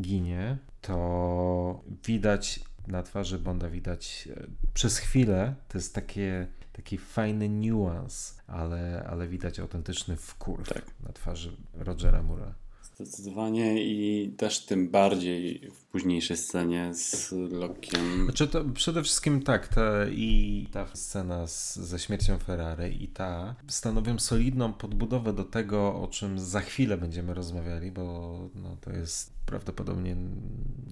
[0.00, 6.46] ginie, to widać na twarzy Bonda widać e, przez chwilę, to jest takie,
[6.78, 10.84] taki fajny niuans, ale, ale widać autentyczny wkurw Tak.
[11.06, 12.54] na twarzy Rogera Mura.
[12.82, 18.24] Zdecydowanie i też tym bardziej w późniejszej scenie z Lokiem.
[18.24, 23.54] Znaczy to przede wszystkim tak, ta, i ta scena z, ze śmiercią Ferrari i ta
[23.68, 29.37] stanowią solidną podbudowę do tego, o czym za chwilę będziemy rozmawiali, bo no, to jest
[29.48, 30.16] prawdopodobnie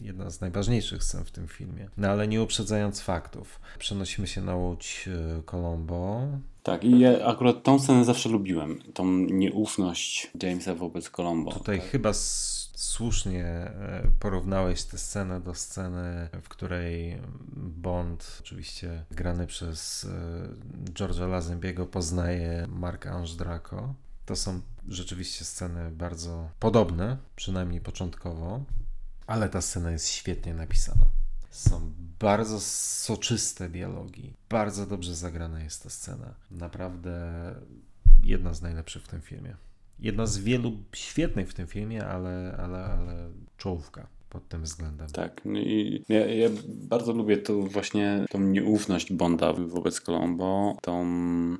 [0.02, 1.88] jedna z najważniejszych scen w tym filmie.
[1.96, 5.08] No ale nie uprzedzając faktów, przenosimy się na łódź
[5.38, 6.20] e, Colombo.
[6.62, 8.78] Tak, i ja akurat tą scenę zawsze lubiłem.
[8.94, 11.52] Tą nieufność Jamesa wobec Colombo.
[11.52, 17.18] Tutaj chyba s- słusznie e, porównałeś tę scenę do sceny, w której
[17.56, 23.94] Bond, oczywiście grany przez e, George'a Lazenbiego, poznaje Mark Ange Draco.
[24.26, 28.64] To są rzeczywiście sceny bardzo podobne, przynajmniej początkowo,
[29.26, 31.06] ale ta scena jest świetnie napisana.
[31.50, 36.34] Są bardzo soczyste dialogi, bardzo dobrze zagrana jest ta scena.
[36.50, 37.20] Naprawdę
[38.24, 39.56] jedna z najlepszych w tym filmie.
[39.98, 45.06] Jedna z wielu świetnych w tym filmie, ale, ale, ale czołówka pod tym względem.
[45.08, 51.06] Tak, no i ja, ja bardzo lubię tu właśnie tą nieufność Bonda wobec Colombo, tą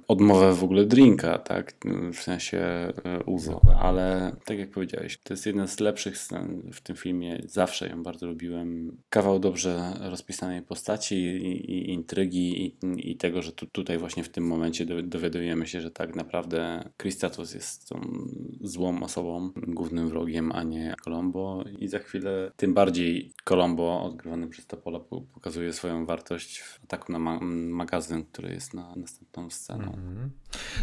[0.08, 1.74] odmowę w ogóle drinka, tak,
[2.12, 2.92] w sensie e,
[3.26, 7.88] Uzo, ale tak jak powiedziałeś, to jest jedna z lepszych scen w tym filmie, zawsze
[7.88, 8.96] ją bardzo lubiłem.
[9.10, 12.76] Kawał dobrze rozpisanej postaci i, i intrygi i,
[13.10, 16.88] i tego, że tu, tutaj właśnie w tym momencie do- dowiadujemy się, że tak naprawdę
[16.98, 18.00] Christatos jest tą
[18.60, 21.64] złą osobą, głównym wrogiem, a nie Colombo.
[21.78, 27.12] I za chwilę tym bardziej Colombo, odgrywany przez Topola, po- pokazuje swoją wartość w ataku
[27.12, 29.84] na ma- magazyn, który jest na następną sceną.
[29.84, 30.30] Mhm.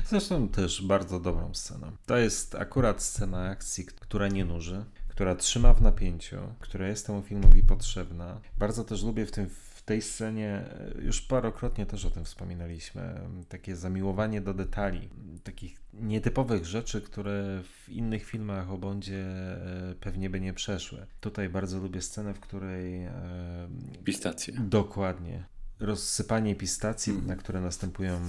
[0.05, 1.91] Zresztą też bardzo dobrą sceną.
[2.05, 7.21] To jest akurat scena akcji, która nie nuży, która trzyma w napięciu, która jest temu
[7.21, 8.41] filmowi potrzebna.
[8.57, 9.49] Bardzo też lubię w tym
[9.85, 10.65] tej scenie,
[10.97, 13.19] e, już parokrotnie też o tym wspominaliśmy,
[13.49, 15.09] takie zamiłowanie do detali,
[15.43, 21.05] takich nietypowych rzeczy, które w innych filmach o Bondzie e, pewnie by nie przeszły.
[21.21, 23.13] Tutaj bardzo lubię scenę, w której e,
[24.03, 24.53] Pistacje.
[24.59, 25.43] Dokładnie.
[25.79, 27.27] Rozsypanie pistacji, Mhm.
[27.27, 28.19] na które następują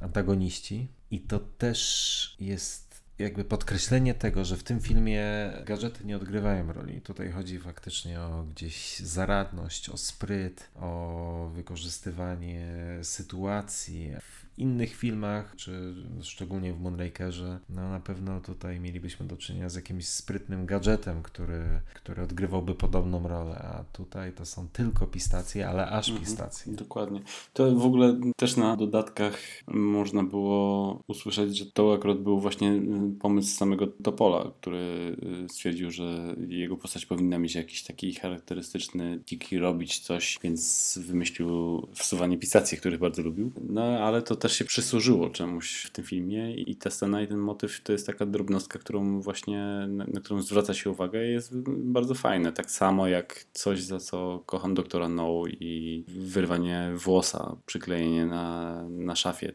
[0.00, 0.88] antagoniści.
[1.10, 2.83] I to też jest
[3.18, 5.24] jakby podkreślenie tego, że w tym filmie
[5.64, 7.00] gadżety nie odgrywają roli.
[7.00, 12.66] Tutaj chodzi faktycznie o gdzieś zaradność, o spryt, o wykorzystywanie
[13.02, 14.12] sytuacji.
[14.20, 19.74] W innych filmach, czy szczególnie w Moonrakerze, no na pewno tutaj mielibyśmy do czynienia z
[19.74, 25.86] jakimś sprytnym gadżetem, który, który odgrywałby podobną rolę, a tutaj to są tylko pistacje, ale
[25.90, 26.26] aż Mhm.
[26.26, 26.72] pistacje.
[26.72, 27.20] Dokładnie.
[27.52, 32.80] To w ogóle też na dodatkach można było usłyszeć, że to akurat był właśnie y,
[33.20, 39.58] pomysł samego Topola, który y, stwierdził, że jego postać powinna mieć jakiś taki charakterystyczny tiki,
[39.58, 41.48] robić coś, więc wymyślił
[41.94, 43.52] wsuwanie pistacji, których bardzo lubił.
[43.68, 47.38] No ale to też się przysłużyło czemuś w tym filmie i ta scena i ten
[47.38, 52.14] motyw to jest taka drobnostka, którą właśnie, na, którą zwraca się uwagę i jest bardzo
[52.14, 52.52] fajne.
[52.52, 59.16] Tak samo jak coś, za co kocham doktora No i wyrwanie włosa, przyklejenie na, na
[59.16, 59.52] szafie.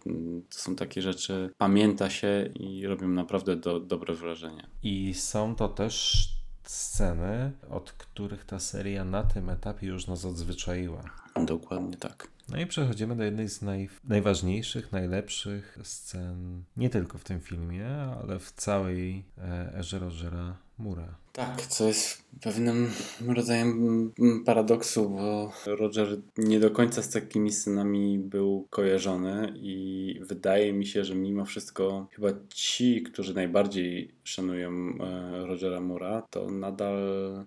[0.49, 4.67] To są takie rzeczy, pamięta się i robią naprawdę do, dobre wrażenie.
[4.83, 6.27] I są to też
[6.63, 11.03] sceny, od których ta seria na tym etapie już nas odzwyczaiła.
[11.45, 12.38] Dokładnie tak.
[12.51, 17.87] No i przechodzimy do jednej z naj, najważniejszych, najlepszych scen, nie tylko w tym filmie,
[18.21, 21.15] ale w całej e, erze Rogera Mura.
[21.33, 22.87] Tak, co jest pewnym
[23.27, 24.11] rodzajem
[24.45, 26.07] paradoksu, bo Roger
[26.37, 32.07] nie do końca z takimi scenami był kojarzony i wydaje mi się, że mimo wszystko
[32.11, 36.97] chyba ci, którzy najbardziej szanują e, Rogera Mura, to nadal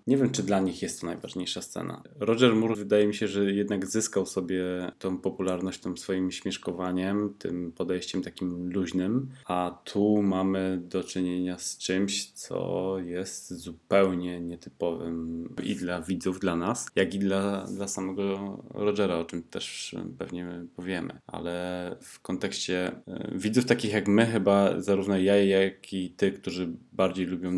[0.07, 2.03] nie wiem, czy dla nich jest to najważniejsza scena.
[2.19, 4.63] Roger Moore wydaje mi się, że jednak zyskał sobie
[4.99, 11.77] tą popularność tym swoim śmieszkowaniem, tym podejściem takim luźnym, a tu mamy do czynienia z
[11.77, 18.57] czymś, co jest zupełnie nietypowym i dla widzów, dla nas, jak i dla, dla samego
[18.73, 21.19] Rogera, o czym też pewnie powiemy.
[21.27, 26.69] Ale w kontekście e, widzów takich jak my, chyba zarówno ja, jak i ty, którzy
[26.91, 27.51] bardziej lubią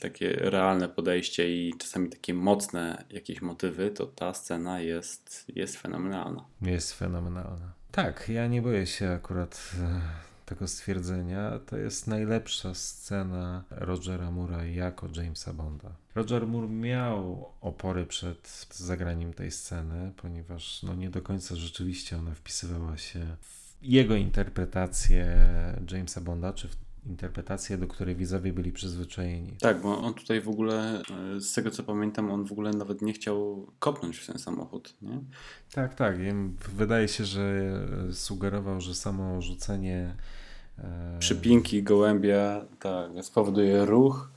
[0.00, 6.44] takie realne podejście i czasami takie mocne jakieś motywy, to ta scena jest, jest fenomenalna.
[6.62, 7.72] Jest fenomenalna.
[7.92, 10.00] Tak, ja nie boję się akurat e,
[10.46, 11.58] tego stwierdzenia.
[11.66, 15.92] To jest najlepsza scena Rogera Moora jako Jamesa Bonda.
[16.14, 22.34] Roger Moore miał opory przed zagraniem tej sceny, ponieważ no, nie do końca rzeczywiście ona
[22.34, 25.46] wpisywała się w jego interpretację
[25.92, 29.56] Jamesa Bonda, czy w interpretację, do której widzowie byli przyzwyczajeni.
[29.60, 31.02] Tak, bo on tutaj w ogóle,
[31.36, 34.94] e, z tego co pamiętam, on w ogóle nawet nie chciał kopnąć w ten samochód,
[35.02, 35.20] nie?
[35.74, 36.16] Tak, tak.
[36.74, 37.72] Wydaje się, że
[38.12, 40.16] sugerował, że samo rzucenie
[40.78, 44.30] e, Przypinki, gołębia, tak, spowoduje ruch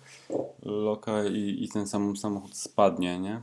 [0.61, 3.41] loka i, i ten sam samochód spadnie, nie?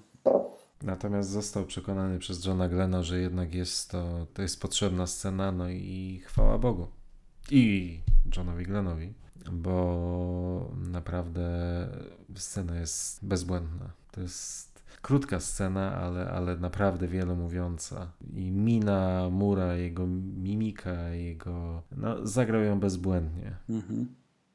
[0.82, 5.68] Natomiast został przekonany przez Johna Glena, że jednak jest to, to jest potrzebna scena, no
[5.68, 6.86] i chwała Bogu.
[7.50, 8.00] I
[8.36, 9.14] Johnowi Glenowi,
[9.52, 11.48] bo naprawdę
[12.34, 13.90] scena jest bezbłędna.
[14.10, 18.12] To jest krótka scena, ale, ale naprawdę wiele mówiąca.
[18.34, 20.06] I mina Mura, jego
[20.36, 21.82] mimika, jego.
[21.96, 23.56] No, zagrał ją bezbłędnie.
[23.68, 24.06] Mhm.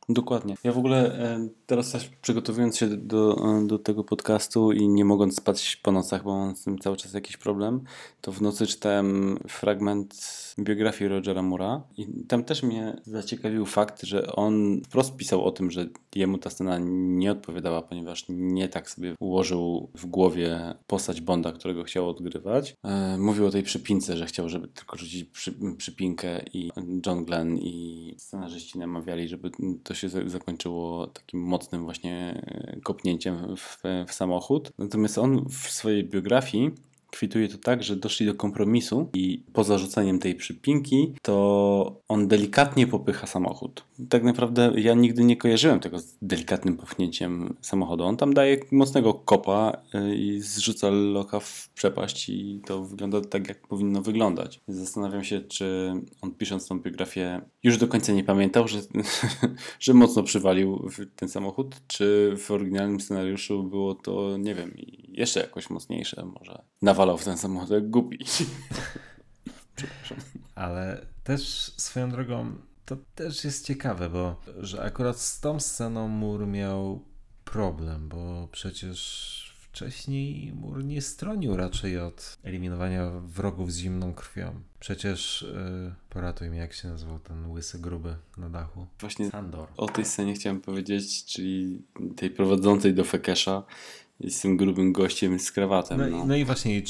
[0.10, 0.56] Dokładnie.
[0.64, 5.36] Ja w ogóle e, teraz przygotowując się do, e, do tego podcastu i nie mogąc
[5.36, 7.84] spać po nocach, bo mam z tym cały czas jakiś problem,
[8.22, 10.15] to w nocy czytałem fragment
[10.60, 15.72] biografii Rogera Mura i tam też mnie zaciekawił fakt, że on wprost pisał o tym,
[15.72, 21.52] że jemu ta scena nie odpowiadała, ponieważ nie tak sobie ułożył w głowie postać Bonda,
[21.52, 22.76] którego chciał odgrywać.
[22.84, 26.72] E, mówił o tej przypince, że chciał, żeby tylko rzucić przy, przypinkę i
[27.06, 29.52] John Glenn i scenarzyści namawiali, żeby
[29.84, 32.42] to się zakończyło takim mocnym właśnie
[32.84, 33.78] kopnięciem w,
[34.08, 34.72] w samochód.
[34.78, 36.72] Natomiast on w swojej biografii
[37.12, 42.88] kwituje to tak, że doszli do kompromisu i po zarzuceniem tej przypinki, to on delikatnie
[42.88, 43.84] popycha samochód.
[44.10, 48.04] Tak naprawdę ja nigdy nie kojarzyłem tego z delikatnym popchnięciem samochodu.
[48.04, 53.48] On tam daje mocnego kopa y, i zrzuca loka w przepaść i to wygląda tak,
[53.48, 54.60] jak powinno wyglądać.
[54.68, 58.80] Zastanawiam się, czy on pisząc tą biografię już do końca nie pamiętał, że,
[59.80, 64.74] że mocno przywalił ten samochód, czy w oryginalnym scenariuszu było to, nie wiem,
[65.08, 66.70] jeszcze jakoś mocniejsze może.
[66.82, 68.26] Nawalał w ten samochód jak głupi.
[70.56, 72.56] Ale też swoją drogą
[72.86, 77.02] to też jest ciekawe, bo że akurat z tą sceną Mur miał
[77.45, 84.62] problem, bo przecież wcześniej Mur nie stronił raczej od eliminowania wrogów z zimną krwią.
[84.80, 88.88] Przecież yy, poratuj mnie, jak się nazywał ten łysy gruby na dachu.
[88.99, 89.68] Właśnie Sandor.
[89.78, 91.82] o tej scenie chciałem powiedzieć, czyli
[92.16, 93.64] tej prowadzącej do Fekesza
[94.30, 95.98] z tym grubym gościem z krawatem.
[95.99, 96.26] No, no.
[96.26, 96.84] no i właśnie, i,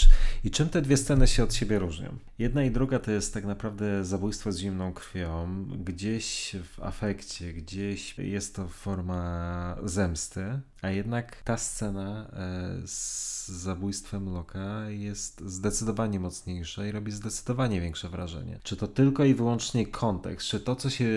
[0.44, 2.18] i, czym te dwie sceny się od siebie różnią?
[2.40, 5.66] Jedna i druga to jest tak naprawdę zabójstwo z zimną krwią.
[5.86, 14.34] Gdzieś w afekcie, gdzieś jest to forma zemsty, a jednak ta scena e, z zabójstwem
[14.34, 18.60] Loka jest zdecydowanie mocniejsza i robi zdecydowanie większe wrażenie.
[18.64, 21.10] Czy to tylko i wyłącznie kontekst, czy to, co się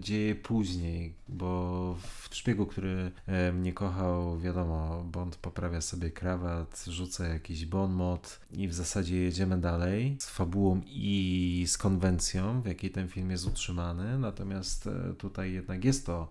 [0.00, 1.96] dzieje później, bo
[2.28, 8.40] w szpiegu, który e, mnie kochał, wiadomo, Bond poprawia sobie krawat, rzuca jakiś bon mot
[8.52, 13.46] i w zasadzie jedziemy dalej z fabułą i z konwencją, w jakiej ten film jest
[13.46, 16.28] utrzymany, natomiast e, tutaj jednak jest to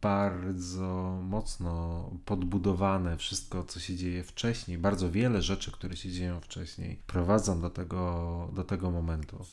[0.00, 7.02] bardzo mocno podbudowane wszystko, co się dzieje wcześniej, bardzo wiele rzeczy, które się dzieją wcześniej,
[7.06, 9.44] prowadzą do tego, do tego momentu.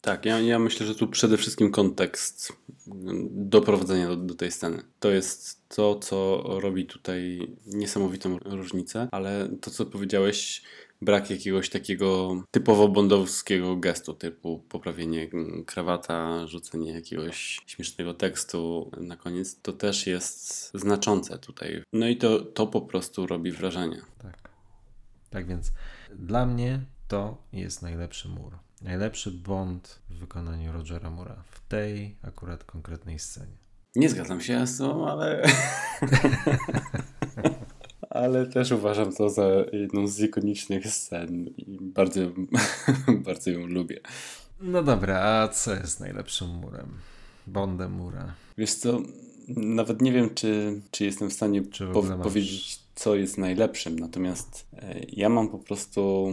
[0.00, 2.52] Tak, ja, ja myślę, że tu przede wszystkim kontekst
[3.30, 4.82] doprowadzenia do, do tej sceny.
[5.00, 10.62] To jest to, co robi tutaj niesamowitą różnicę, ale to, co powiedziałeś,
[11.04, 15.28] brak jakiegoś takiego typowo bondowskiego gestu, typu poprawienie
[15.66, 21.82] krawata, rzucenie jakiegoś śmiesznego tekstu na koniec, to też jest znaczące tutaj.
[21.92, 24.00] No i to, to po prostu robi wrażenie.
[24.18, 24.48] Tak.
[25.30, 25.72] Tak więc
[26.14, 28.58] dla mnie to jest najlepszy mur.
[28.82, 33.56] Najlepszy Bond w wykonaniu Rogera Mura w tej akurat konkretnej scenie.
[33.96, 35.42] Nie zgadzam się z tą, ale.
[38.14, 42.20] ale też uważam to za jedną z ikonicznych scen i bardzo,
[43.26, 44.00] bardzo ją lubię.
[44.60, 46.88] No dobra, a co jest najlepszym murem?
[47.46, 48.34] Bondem mura.
[48.58, 49.00] Wiesz co,
[49.48, 51.62] nawet nie wiem, czy, czy jestem w stanie
[51.92, 56.32] po powiedzieć, co jest najlepszym, natomiast e, ja mam po prostu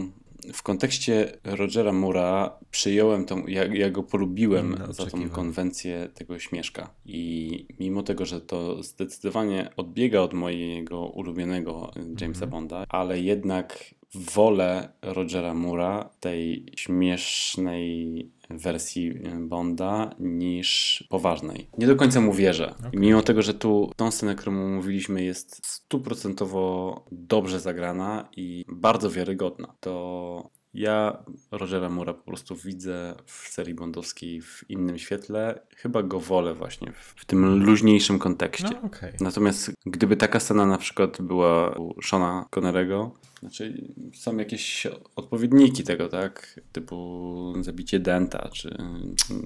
[0.52, 6.90] w kontekście Rogera Mura przyjąłem tą, ja, ja go polubiłem za tą konwencję tego śmieszka.
[7.06, 11.90] I mimo tego, że to zdecydowanie odbiega od mojego ulubionego
[12.20, 12.48] Jamesa mm-hmm.
[12.48, 21.68] Bonda, ale jednak wolę Rogera Mura, tej śmiesznej wersji Bonda niż poważnej.
[21.78, 22.74] Nie do końca mu wierzę.
[22.78, 22.90] Okay.
[22.94, 29.74] Mimo tego, że tu tą scenę, którą mówiliśmy, jest stuprocentowo dobrze zagrana i bardzo wiarygodna,
[29.80, 35.60] to ja Rogera Mura po prostu widzę w serii bondowskiej w innym świetle.
[35.76, 38.70] Chyba go wolę właśnie w, tym luźniejszym kontekście.
[38.82, 39.12] No okej.
[39.20, 44.86] Natomiast gdyby taka scena na przykład była u Shona Connerego, znaczy są jakieś
[45.16, 46.60] odpowiedniki tego, tak?
[46.72, 48.76] Typu zabicie Denta, czy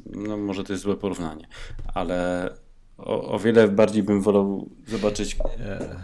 [0.07, 1.49] no może to jest złe porównanie,
[1.95, 2.51] ale
[2.99, 5.37] o, o wiele bardziej bym wolał zobaczyć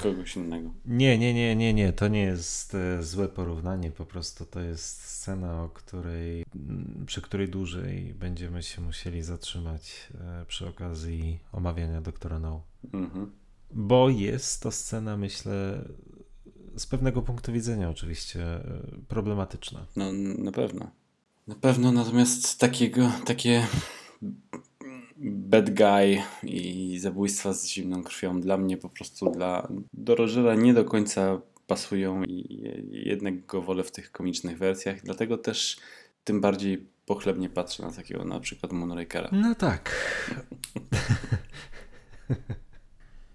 [0.03, 0.71] kogoś innego.
[0.87, 1.93] Nie, nie, nie, nie, nie.
[1.93, 3.91] To nie jest e, złe porównanie.
[3.91, 6.45] Po prostu to jest scena, o której,
[7.07, 12.63] przy której dłużej będziemy się musieli zatrzymać e, przy okazji omawiania doktora No.
[12.93, 13.33] Mhm.
[13.71, 15.85] Bo jest to scena, myślę,
[16.77, 18.63] z pewnego punktu widzenia oczywiście e,
[19.09, 19.87] problematyczna.
[19.97, 20.91] No na pewno.
[21.47, 23.67] Na pewno, natomiast takiego, takie
[25.23, 30.75] bad guy i zabójstwa z zimną krwią dla mnie po prostu dla do Rogera nie
[30.75, 35.77] do końca pasują i jednak go wolę w tych komicznych wersjach, dlatego też
[36.25, 39.29] tym bardziej pochlebnie patrzę na takiego na przykład Moonrakera.
[39.33, 39.91] No tak.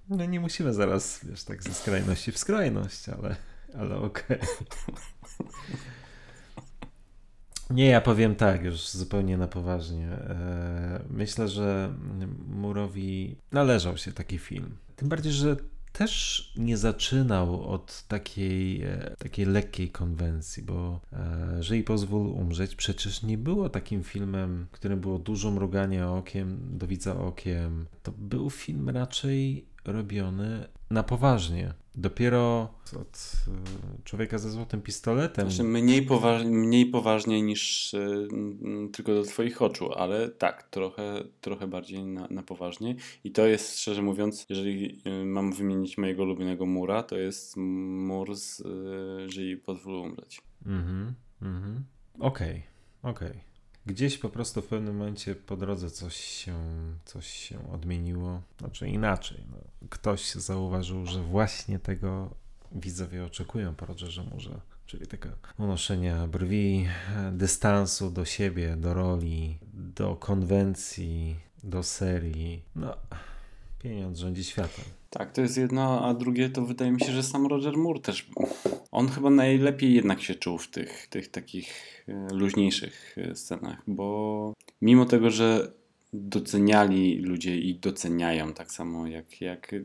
[0.09, 3.35] No nie musimy zaraz, wiesz, tak ze skrajności w skrajność, ale,
[3.77, 4.37] ale okej.
[7.69, 10.07] Nie, ja powiem tak, już zupełnie na poważnie.
[10.07, 11.93] E, Myślę, że
[12.47, 14.77] Murowi należał się taki film.
[14.95, 15.55] Tym bardziej, że
[15.91, 23.23] też nie zaczynał od takiej, e, takiej lekkiej konwencji, bo e, Żyj pozwól umrzeć przecież
[23.23, 27.85] nie było takim filmem, w którym było dużo mrugania okiem, do widza okiem.
[28.03, 31.73] To był film raczej robiony na poważnie.
[31.95, 35.51] Dopiero od e, człowieka ze złotym pistoletem.
[35.51, 38.27] Znaczy mniej, poważ, mniej poważnie niż y,
[38.93, 42.95] tylko do twoich oczu, ale tak, trochę, trochę bardziej na, na poważnie.
[43.23, 48.35] I to jest, szczerze mówiąc, jeżeli y, mam wymienić mojego ulubionego mura, to jest mur
[48.35, 50.41] z y, Żyj pozwól umrzeć.
[50.65, 51.83] Mhm, mhm.
[52.19, 52.63] Okej,
[53.03, 53.46] okej.
[53.87, 56.53] Gdzieś po prostu w pewnym momencie po drodze coś się,
[57.05, 58.41] coś się odmieniło.
[58.59, 59.43] Znaczy inaczej.
[59.51, 59.57] No.
[59.89, 62.29] Ktoś zauważył, że właśnie tego
[62.71, 64.61] widzowie oczekują po Rogerze Murze.
[64.85, 66.87] Czyli tego unoszenia brwi,
[67.31, 72.63] dystansu do siebie, do roli, do konwencji, do serii.
[72.75, 72.97] No,
[73.87, 74.85] pieniądz rządzi światem.
[75.09, 78.29] Tak, to jest jedno, a drugie to wydaje mi się, że sam Roger Moore też.
[78.91, 81.73] On chyba najlepiej jednak się czuł w tych, tych takich
[82.07, 85.71] e, luźniejszych e, scenach, bo mimo tego, że
[86.13, 89.75] doceniali ludzie i doceniają tak samo jak, jak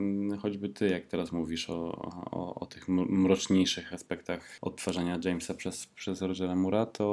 [0.41, 1.93] choćby ty, jak teraz mówisz o,
[2.31, 7.05] o, o tych mroczniejszych aspektach odtwarzania Jamesa przez, przez Rogera Mura, to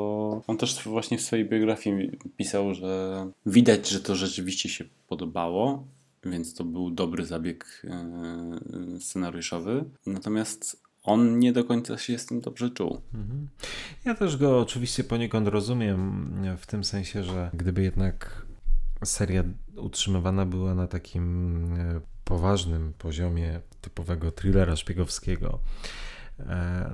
[0.48, 5.88] on też właśnie w swojej biografii pisał, że widać, że to rzeczywiście się podobało,
[6.26, 9.86] więc to był dobry zabieg e, scenariuszowy.
[10.06, 13.02] Natomiast on nie do końca się z tym dobrze czuł.
[13.14, 13.48] Mhm.
[14.06, 18.46] Ja też go oczywiście poniekąd rozumiem, w tym sensie, że gdyby jednak
[19.04, 19.44] seria
[19.76, 26.09] utrzymywana była na takim e, poważnym poziomie typowego thrillera szpiegowskiego, e,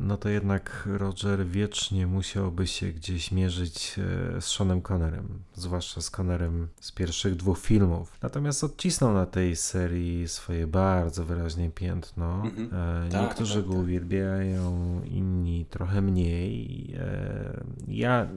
[0.01, 3.95] no to jednak Roger wiecznie musiałby się gdzieś mierzyć
[4.37, 8.17] e, z Seanem Connerem, zwłaszcza z Connerem z pierwszych dwóch filmów.
[8.21, 12.43] Natomiast odcisnął na tej serii swoje bardzo wyraźnie piętno.
[13.05, 13.81] E, Tak, Niektórzy tak, go tak.
[13.81, 16.93] uwielbiają, inni trochę mniej.
[16.99, 18.27] E, Ja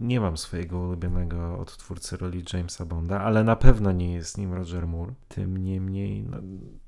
[0.00, 4.86] nie mam swojego ulubionego odtwórcy roli Jamesa Bonda, ale na pewno nie jest nim Roger
[4.86, 5.12] Moore.
[5.28, 6.36] Tym niemniej no,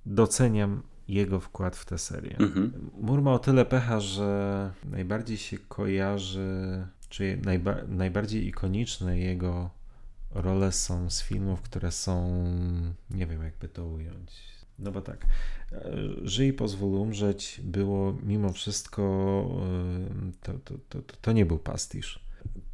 [0.07, 2.37] doceniam jego wkład w tę serię.
[2.39, 2.91] Mhm.
[3.01, 9.71] Moore ma o tyle pecha, że najbardziej się kojarzy, czy najba- najbardziej ikoniczne jego
[10.31, 12.45] role są z filmów, które są,
[13.11, 14.33] nie wiem jakby to ująć.
[14.79, 15.27] No bo tak,
[15.73, 19.03] e, Żyj, pozwól umrzeć było mimo wszystko,
[20.29, 22.28] e, to, to, to- to nie był pastisz.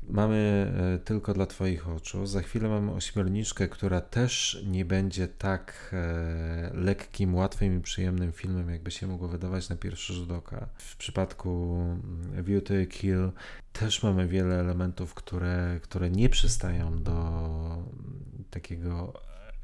[0.08, 2.26] Mamy e, tylko dla Twoich oczu.
[2.26, 8.70] Za chwilę mamy ośmiorniczkę, która też nie będzie tak e, lekkim, łatwym i przyjemnym filmem,
[8.70, 10.68] jakby się mogło wydawać na pierwszy rzut oka.
[10.78, 11.80] W przypadku
[12.34, 13.30] mm, to a Kill
[13.72, 19.12] też mamy wiele elementów, które, które nie przystają do mm, takiego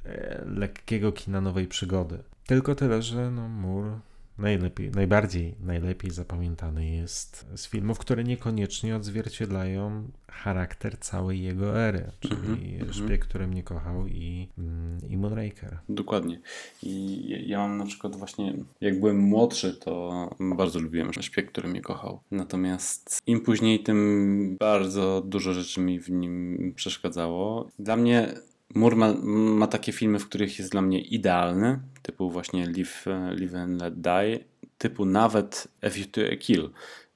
[0.04, 2.18] e, lekkiego kina nowej przygody.
[2.46, 4.00] Tylko tyle, że no, Moore
[4.40, 12.34] najlepiej, najbardziej, najlepiej zapamiętany jest z filmów, które niekoniecznie odzwierciedlają charakter całej jego ery, czyli
[12.74, 15.78] Mhm, Szpieg, który mnie kochał i, mm, i Moonraker.
[15.88, 16.40] Dokładnie.
[16.82, 21.80] I ja- mam na przykład właśnie, jak byłem młodszy, to bardzo lubiłem szpieg, który mnie
[21.80, 22.20] kochał.
[22.30, 27.68] Natomiast im później, tym bardzo dużo rzeczy mi w nim przeszkadzało.
[27.78, 28.34] Dla mnie
[28.74, 33.54] Moore ma, ma takie filmy, w których jest dla mnie idealny, typu właśnie Live, Live
[33.54, 34.44] and Let Die,
[34.78, 36.70] typu nawet A View to Kill.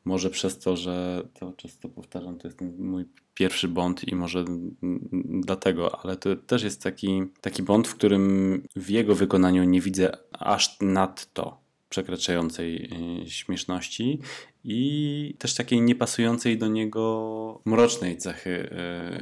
[0.04, 1.22] Może przez to, że
[1.80, 3.04] to powtarzam, to jest mój
[3.34, 4.44] pierwszy Bond i może
[5.24, 10.16] dlatego, ale to też jest taki, taki Bond, w którym w jego wykonaniu nie widzę
[10.32, 12.90] aż nadto przekraczającej
[13.22, 14.20] y, śmieszności
[14.64, 18.70] i też takiej niepasującej do niego mrocznej cechy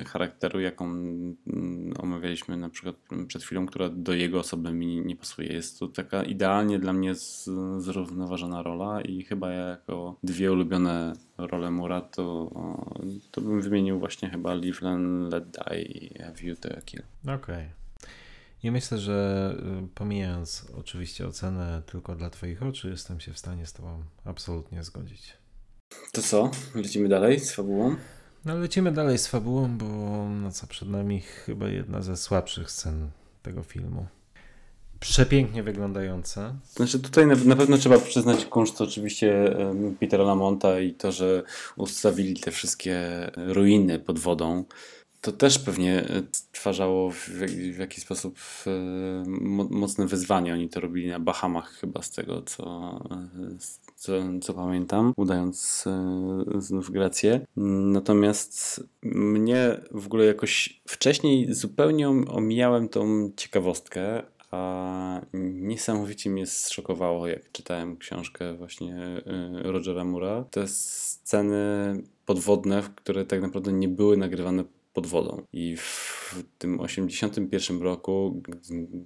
[0.00, 2.96] y, charakteru, jaką mm, omawialiśmy na przykład
[3.26, 5.52] przed chwilą, która do jego osoby mi nie pasuje.
[5.52, 7.14] Jest to taka idealnie dla mnie
[7.78, 12.50] zrównoważona rola i chyba ja jako dwie ulubione role Mura, to,
[13.30, 14.80] to bym wymienił właśnie chyba Live,
[15.30, 17.02] Let Die Have You to Kill.
[17.22, 17.34] Okej.
[17.34, 17.81] Okay.
[18.62, 23.66] I myślę, że y, pomijając oczywiście ocenę tylko dla Twoich oczu, jestem się w stanie
[23.66, 25.36] z Tobą absolutnie zgodzić.
[26.12, 26.50] To co?
[26.74, 27.96] Lecimy dalej z fabułą?
[28.44, 29.86] No lecimy dalej z fabułą, bo
[30.28, 33.10] no co przed nami chyba jedna ze słabszych scen
[33.42, 34.06] tego filmu.
[35.00, 36.54] Przepięknie wyglądająca.
[36.64, 39.56] Znaczy tutaj na, na pewno trzeba przyznać kunszt oczywiście
[40.00, 41.42] Petera Lamonta i to, że
[41.76, 43.00] ustawili te wszystkie
[43.36, 44.64] ruiny pod wodą
[45.22, 47.28] to też pewnie e, stwarzało w,
[47.74, 48.70] w jakiś sposób e,
[49.70, 50.54] mocne wyzwanie.
[50.54, 52.64] Oni to robili na Bahamach chyba z tego, co,
[53.10, 53.56] e,
[53.96, 54.12] co,
[54.42, 55.84] co pamiętam, udając
[56.58, 57.46] znów Grecję.
[57.56, 67.52] Natomiast mnie w ogóle jakoś wcześniej zupełnie omijałem tą ciekawostkę, a niesamowicie mnie zszokowało, jak
[67.52, 69.22] czytałem książkę właśnie
[69.62, 70.44] Rogera Mura.
[70.50, 71.56] Te sceny
[72.26, 75.42] podwodne, które tak naprawdę nie były nagrywane pod wodą.
[75.52, 78.42] I w tym 81 roku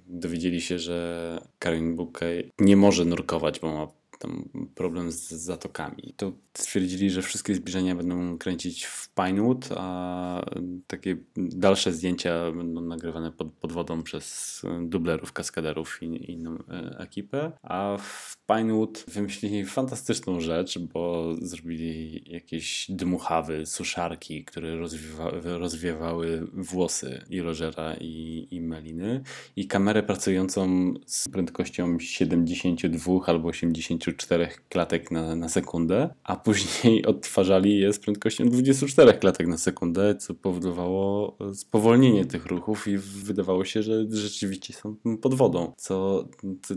[0.07, 3.87] dowiedzieli się, że Karin Bouquet nie może nurkować, bo ma
[4.19, 6.13] tam problem z zatokami.
[6.17, 10.45] To stwierdzili, że wszystkie zbliżenia będą kręcić w Pinewood, a
[10.87, 17.51] takie dalsze zdjęcia będą nagrywane pod, pod wodą przez dublerów, kaskaderów i inną e, ekipę.
[17.63, 27.21] A w Pinewood wymyślili fantastyczną rzecz, bo zrobili jakieś dmuchawy, suszarki, które rozwiewa, rozwiewały włosy
[27.29, 29.21] i Rogera i, i Meliny.
[29.55, 37.79] I kamerę pracującą z prędkością 72 albo 84 klatek na, na sekundę, a później odtwarzali
[37.79, 43.83] je z prędkością 24 klatek na sekundę, co powodowało spowolnienie tych ruchów i wydawało się,
[43.83, 46.25] że rzeczywiście są pod wodą, co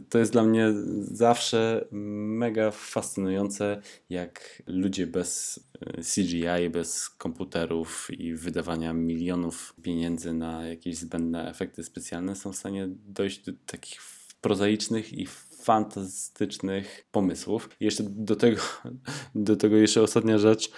[0.09, 0.73] to jest dla mnie
[1.03, 1.60] zawsze
[1.91, 10.97] mega fascynujące, jak ludzie bez e, CGI, bez komputerów i wydawania milionów pieniędzy na jakieś
[10.97, 14.01] zbędne efekty specjalne są w stanie dojść do takich
[14.41, 15.27] prozaicznych i
[15.63, 17.71] fantastycznych pomysłów.
[17.81, 18.63] I jeszcze do tego,
[19.35, 20.71] do tego jeszcze ostatnia rzecz,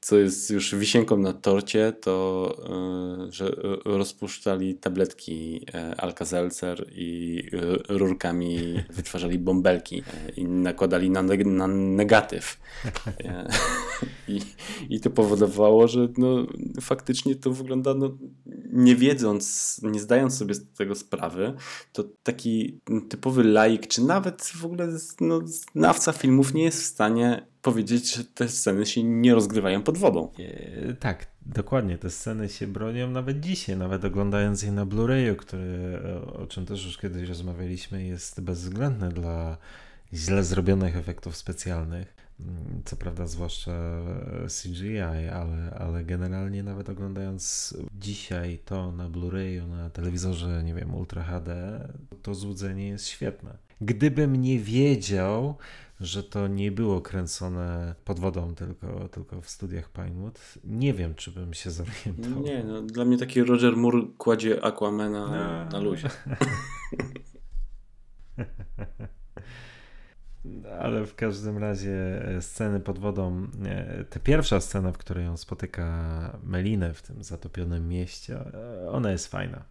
[0.00, 2.54] co jest już wisienką na torcie, to
[3.28, 3.50] e, że
[3.84, 10.02] rozpuszczali tabletki e, Alka-Seltzer i e, rurkami wytwarzali bąbelki
[10.36, 12.60] i nakładali na, na negatyw.
[14.28, 14.40] I,
[14.88, 16.46] I to powodowało, że no,
[16.80, 18.18] faktycznie to wygląda, no,
[18.72, 21.54] nie wiedząc, nie zdając sobie z tego sprawy,
[21.92, 24.88] to taki typowy laik, czy nawet w ogóle
[25.20, 29.98] no, znawca filmów nie jest w stanie powiedzieć, że te sceny się nie rozgrywają pod
[29.98, 30.32] wodą.
[30.38, 31.98] E, tak, dokładnie.
[31.98, 35.98] Te sceny się bronią nawet dzisiaj, nawet oglądając je na Blu-rayu, który,
[36.38, 39.56] o czym też już kiedyś rozmawialiśmy, jest bezwzględny dla
[40.12, 42.20] źle zrobionych efektów specjalnych.
[42.40, 43.72] Mm, co prawda, zwłaszcza
[44.62, 44.98] CGI,
[45.32, 51.80] ale, ale generalnie nawet oglądając dzisiaj to na Blu-rayu, na telewizorze, nie wiem, Ultra HD,
[52.22, 53.58] to złudzenie jest świetne.
[53.80, 55.56] Gdybym nie wiedział,
[56.00, 60.40] że to nie było kręcone pod wodą, tylko, tylko w studiach Pinewood.
[60.64, 62.42] Nie wiem, czy bym się zorientował.
[62.42, 65.70] Nie, no, dla mnie taki Roger Moore kładzie Aquamana no.
[65.72, 66.08] na luzie.
[70.80, 75.38] Ale w każdym razie e, sceny pod wodą, e, ta pierwsza scena, w której on
[75.38, 79.64] spotyka Melinę w tym zatopionym mieście, e, ona jest fajna.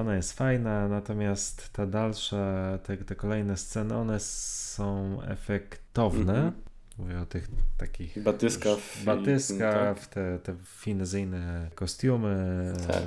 [0.00, 6.38] Ona jest fajna, natomiast ta dalsza, te, te kolejne sceny, one są efektowne.
[6.38, 6.66] Mm -hmm.
[6.98, 8.22] Mówię o tych takich.
[8.22, 9.04] Batyskaw.
[9.04, 10.06] Batyskaw, tak.
[10.06, 12.72] te, te finezyjne kostiumy.
[12.86, 13.04] Tak.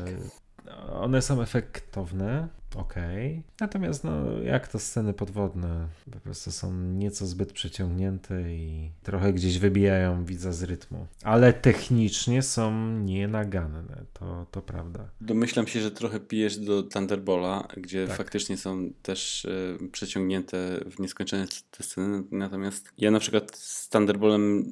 [0.92, 3.32] One są efektowne, okej.
[3.32, 3.44] Okay.
[3.60, 9.60] Natomiast no, jak to sceny podwodne, po prostu są nieco zbyt przeciągnięte i trochę gdzieś
[9.60, 11.08] wybijają widza z rytmu.
[11.24, 15.10] Ale technicznie są nienaganne, to, to prawda.
[15.22, 18.18] Domyślam się, że trochę pijesz do Thunderbola, gdzie tak.
[18.18, 22.24] faktycznie są też y, przeciągnięte w nieskończone te sceny.
[22.32, 24.66] Natomiast ja na przykład z Thunderbolem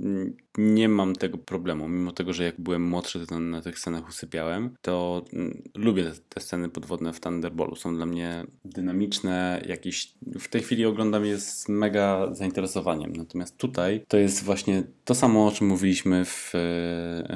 [0.58, 1.90] nie mam tego problemu.
[1.90, 6.42] Mimo tego, że jak byłem młodszy, to na tych scenach usypiałem, to mm, lubię te
[6.42, 7.76] sceny podwodne w Thunderbolu.
[7.76, 13.14] Są są dla mnie dynamiczne, jakieś w tej chwili oglądam je z mega zainteresowaniem.
[13.16, 16.52] Natomiast tutaj to jest właśnie to samo, o czym mówiliśmy w,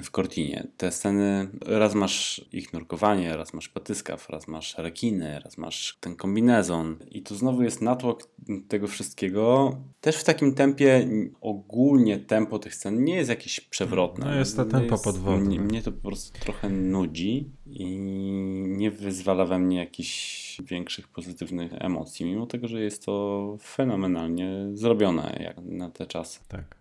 [0.04, 0.68] w Cortinie.
[0.78, 6.16] Te sceny, raz masz ich nurkowanie, raz masz batyskaw, raz masz rekiny, raz masz ten
[6.16, 8.30] kombinezon i tu znowu jest natłok
[8.68, 9.78] tego wszystkiego.
[10.02, 11.08] Też w takim tempie,
[11.42, 14.26] ogólnie tempo tych scen nie jest jakieś przewrotne.
[14.26, 15.46] No jest to tempo podwodne.
[15.46, 18.00] Mnie, mnie to po prostu trochę nudzi i
[18.68, 25.38] nie wyzwala we mnie jakichś większych pozytywnych emocji, mimo tego, że jest to fenomenalnie zrobione
[25.44, 26.40] jak na te czasy.
[26.48, 26.76] Tak.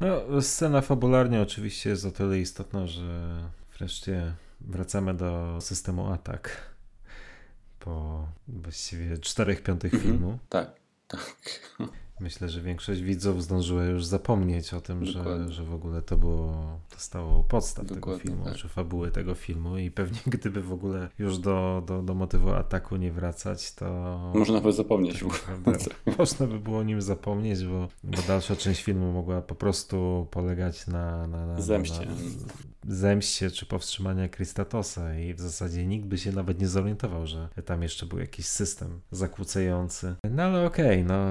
[0.00, 3.38] No, scena fabularnie oczywiście jest o tyle istotna, że
[3.78, 6.72] wreszcie wracamy do systemu atak
[7.80, 10.12] po właściwie czterech piątych Mhm.
[10.12, 10.38] filmu.
[10.48, 11.20] Tak, tak.
[12.22, 15.52] Myślę, że większość widzów zdążyła już zapomnieć o tym, że, Dokładnie.
[15.52, 18.56] że w ogóle to było, to stało podstaw tego Dokładnie filmu, tak.
[18.56, 22.96] czy fabuły tego filmu i pewnie gdyby w ogóle już do, do, do motywu ataku
[22.96, 24.18] nie wracać, to...
[24.34, 25.24] Można by zapomnieć.
[25.64, 30.26] tak można by było o nim zapomnieć, bo, bo dalsza część filmu mogła po prostu
[30.30, 32.06] polegać na, na, na, Zemście.
[32.06, 37.26] na, na zemście czy powstrzymania Kristatosa i w zasadzie nikt by się nawet nie zorientował,
[37.26, 40.14] że tam jeszcze był jakiś system zakłócający.
[40.30, 41.24] No ale okej, no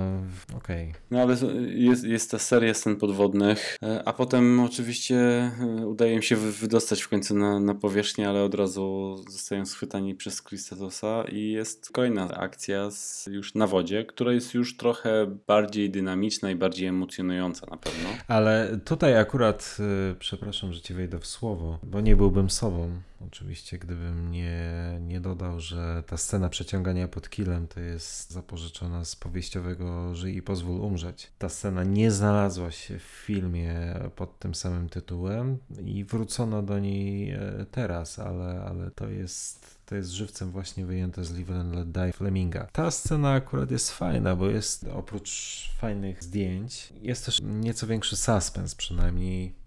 [0.58, 0.94] okej.
[1.12, 1.38] No ale
[1.68, 6.52] jest, jest ta seria scen podwodnych, e, a potem oczywiście e, udaje im się wy-
[6.52, 11.92] wydostać w końcu na, na powierzchnię, ale od razu zostają schwytani przez Kristatosa i jest
[11.92, 17.68] kolejna akcja z, już na wodzie, która jest już trochę bardziej dynamiczna i bardziej emocjonująca
[17.72, 18.10] na pewno.
[18.28, 19.78] Ale tutaj akurat,
[20.12, 21.41] y, przepraszam, że ci wejdę w słowo,
[21.84, 27.68] bo nie byłbym sobą, oczywiście, gdybym nie, nie dodał, że ta scena przeciągania pod kilem
[27.68, 31.32] to jest zapożyczona z powieściowego Żyj i pozwól umrzeć.
[31.38, 33.76] Ta scena nie znalazła się w filmie
[34.16, 39.96] pod tym samym tytułem i wrócono do niej e, teraz, ale, ale to jest to
[39.96, 42.68] jest żywcem właśnie wyjęte z Live and Let Die Fleminga.
[42.72, 48.76] Ta scena akurat jest fajna, bo jest oprócz fajnych zdjęć, jest też nieco większy suspens,
[48.76, 49.61] przynajmniej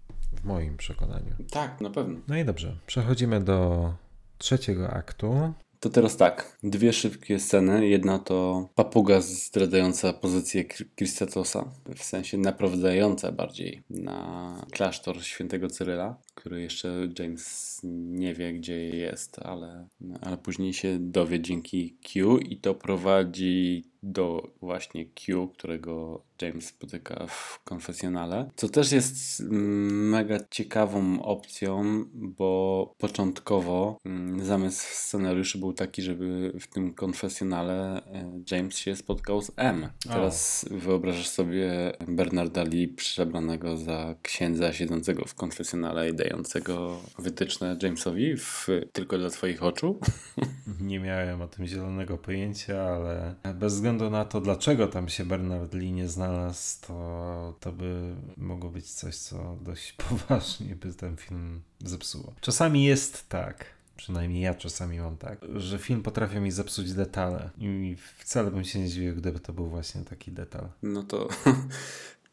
[0.45, 1.35] w moim przekonaniu.
[1.51, 2.19] Tak, na pewno.
[2.27, 3.93] No i dobrze, przechodzimy do
[4.37, 5.53] trzeciego aktu.
[5.79, 7.87] To teraz tak, dwie szybkie sceny.
[7.87, 16.15] Jedna to papuga zdradzająca pozycję Kr- Kristatosa, w sensie naprowadzająca bardziej na klasztor świętego Cyryla,
[16.35, 19.87] który jeszcze James nie wie, gdzie jest, ale,
[20.21, 27.27] ale później się dowie dzięki Q i to prowadzi do właśnie Q, którego James spotyka
[27.27, 28.49] w konfesjonale.
[28.55, 36.01] Co też jest mm, mega ciekawą opcją, bo początkowo mm, zamysł w scenariuszu był taki,
[36.01, 39.89] żeby w tym konfesjonale e, James się spotkał z M.
[40.09, 48.37] Teraz wyobrażasz sobie Bernarda Lee przebranego za księdza siedzącego w konfesjonale i dającego wytyczne Jamesowi
[48.37, 49.99] w, tylko dla twoich oczu?
[50.81, 55.73] Nie miałem o tym zielonego pojęcia, ale bez względu na to, dlaczego tam się Bernard
[55.73, 61.61] Lee nie znalazł, to, to by mogło być coś, co dość poważnie by ten film
[61.85, 62.33] zepsuło.
[62.41, 63.65] Czasami jest tak,
[63.97, 68.79] przynajmniej ja czasami mam tak, że film potrafi mi zepsuć detale i wcale bym się
[68.79, 70.69] nie zdziwił, gdyby to był właśnie taki detal.
[70.83, 71.27] No to,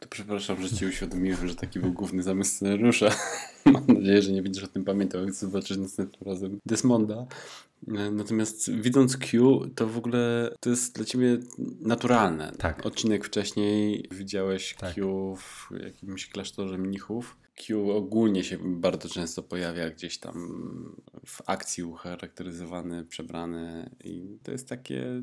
[0.03, 3.09] to przepraszam, że ci uświadomiłem, że taki był główny zamysł scenariusza.
[3.73, 7.27] Mam nadzieję, że nie będziesz o tym pamiętał, jak chcę zobaczyć następnym razem Desmonda.
[8.13, 11.39] Natomiast widząc Q, to w ogóle to jest dla ciebie
[11.81, 12.53] naturalne.
[12.59, 12.87] Tak.
[12.87, 14.95] Odcinek wcześniej widziałeś Tak.
[14.95, 17.37] Q w jakimś klasztorze mnichów.
[17.55, 20.35] Q ogólnie się bardzo często pojawia gdzieś tam
[21.27, 25.23] w akcji ucharakteryzowany, przebrany i to jest takie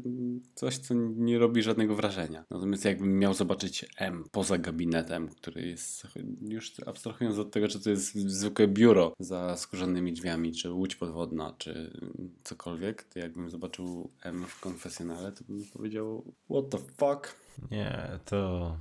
[0.55, 2.45] coś, co nie robi żadnego wrażenia.
[2.49, 6.07] Natomiast jakbym miał zobaczyć M poza gabinetem, który jest
[6.41, 11.55] już abstrahując od tego, czy to jest zwykłe biuro za skórzanymi drzwiami, czy łódź podwodna,
[11.57, 11.99] czy
[12.43, 17.35] cokolwiek, to jakbym zobaczył M w konfesjonale, to bym powiedział what the fuck?
[17.71, 18.77] Nie, to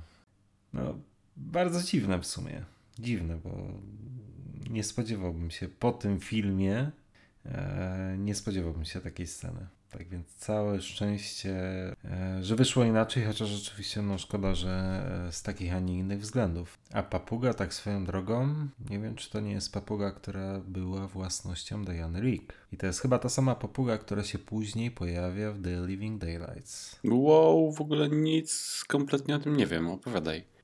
[0.73, 0.99] no,
[1.37, 2.65] bardzo dziwne w sumie.
[2.99, 3.49] Dziwne, bo
[4.69, 6.91] nie spodziewałbym się po tym filmie,
[7.45, 9.67] e, nie spodziewałbym się takiej sceny.
[9.91, 11.55] Tak więc całe szczęście,
[12.05, 16.19] e, że wyszło inaczej, chociaż oczywiście no szkoda, że e, z takich, a nie innych
[16.19, 16.77] względów.
[16.93, 18.55] A papuga, tak swoją drogą,
[18.89, 22.53] nie wiem czy to nie jest papuga, która była własnością Diane Rick.
[22.71, 26.99] I to jest chyba ta sama papuga, która się później pojawia w The Living Daylights.
[27.05, 30.58] Wow, w ogóle nic kompletnie o tym nie wiem, opowiadaj.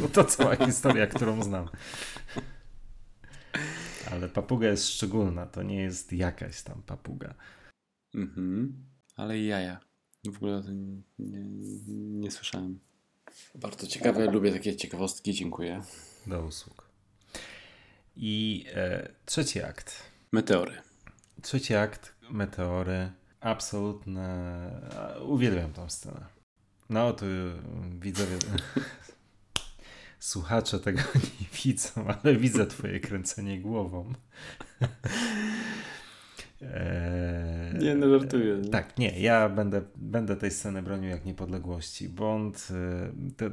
[0.00, 1.68] No to cała historia, którą znam.
[4.10, 7.34] Ale papuga jest szczególna, to nie jest jakaś tam papuga.
[8.14, 8.84] Mhm,
[9.16, 9.80] ale i jaja.
[10.24, 11.44] W ogóle o tym nie,
[12.20, 12.80] nie słyszałem.
[13.54, 15.82] Bardzo ciekawe, lubię takie ciekawostki, dziękuję.
[16.26, 16.90] Do usług.
[18.16, 20.02] I e, trzeci akt.
[20.32, 20.72] Meteory.
[21.42, 23.12] Trzeci akt, meteory.
[23.40, 25.16] Absolutne.
[25.22, 26.39] Uwielbiam tą scenę.
[26.90, 27.26] No, to
[28.00, 28.36] widzowie.
[30.18, 31.00] Słuchacze tego
[31.40, 34.12] nie widzą, ale widzę Twoje kręcenie głową.
[36.62, 38.56] Eee, nie, no żartuję.
[38.56, 38.70] Nie?
[38.70, 42.08] Tak, nie, ja będę, będę tej sceny bronił jak niepodległości.
[42.08, 42.68] Bond.
[43.36, 43.50] Te,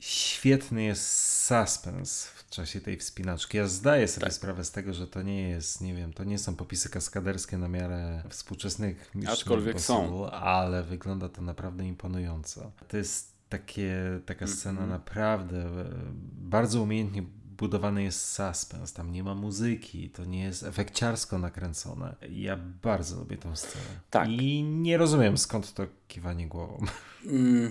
[0.00, 1.08] świetny jest
[1.46, 3.56] suspens w czasie tej wspinaczki.
[3.56, 4.32] Ja zdaję sobie tak.
[4.32, 7.68] sprawę z tego, że to nie jest, nie wiem, to nie są popisy kaskaderskie na
[7.68, 10.30] miarę współczesnych Aczkolwiek są.
[10.30, 12.72] Ale wygląda to naprawdę imponująco.
[12.88, 14.58] To jest takie, taka mm -hmm.
[14.58, 15.84] scena naprawdę e,
[16.32, 17.22] bardzo umiejętnie
[17.58, 22.16] budowany jest suspens, tam nie ma muzyki, to nie jest efekciarsko nakręcone.
[22.30, 23.84] Ja bardzo lubię tą scenę.
[24.10, 24.28] Tak.
[24.28, 26.84] I nie rozumiem skąd to kiwanie głową.
[27.26, 27.70] Mm.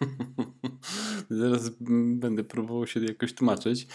[1.30, 1.70] Zaraz
[2.10, 3.86] będę próbował się jakoś tłumaczyć,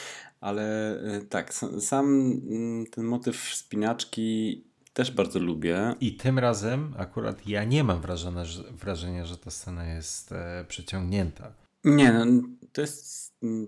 [0.41, 4.63] ale e, tak, sam mm, ten motyw spinaczki
[4.93, 5.95] też bardzo lubię.
[6.01, 10.65] I tym razem akurat ja nie mam wrażenia, że, wrażenia, że ta scena jest e,
[10.67, 11.53] przeciągnięta.
[11.83, 13.67] Nie, no, to jest mm,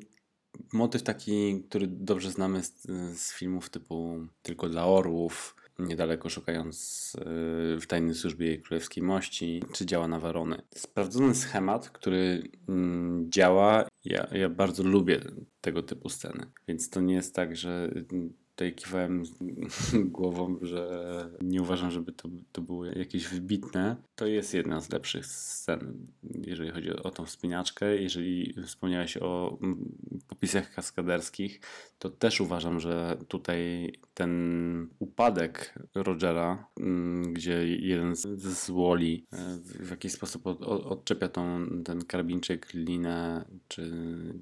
[0.73, 2.81] motyw taki, który dobrze znamy z,
[3.19, 9.85] z filmów typu Tylko dla Orłów, niedaleko szukając yy, w tajnej służbie królewskiej mości, czy
[9.85, 10.61] działa na Warony.
[10.75, 15.19] Sprawdzony schemat, który mm, działa, ja, ja bardzo lubię
[15.61, 17.91] tego typu sceny, więc to nie jest tak, że
[18.55, 19.23] tutaj kiwałem
[20.17, 23.95] głową, że nie uważam, żeby to, to było jakieś wybitne.
[24.15, 27.97] To jest jedna z lepszych scen, jeżeli chodzi o, o tą wspinaczkę.
[27.97, 31.59] Jeżeli wspomniałeś o mm, popisach kaskaderskich,
[31.99, 39.89] to też uważam, że tutaj ten upadek Rogera, mm, gdzie jeden z, Woli e, w
[39.89, 43.91] jakiś sposób od, odczepia tą, ten karabinczyk, linę, czy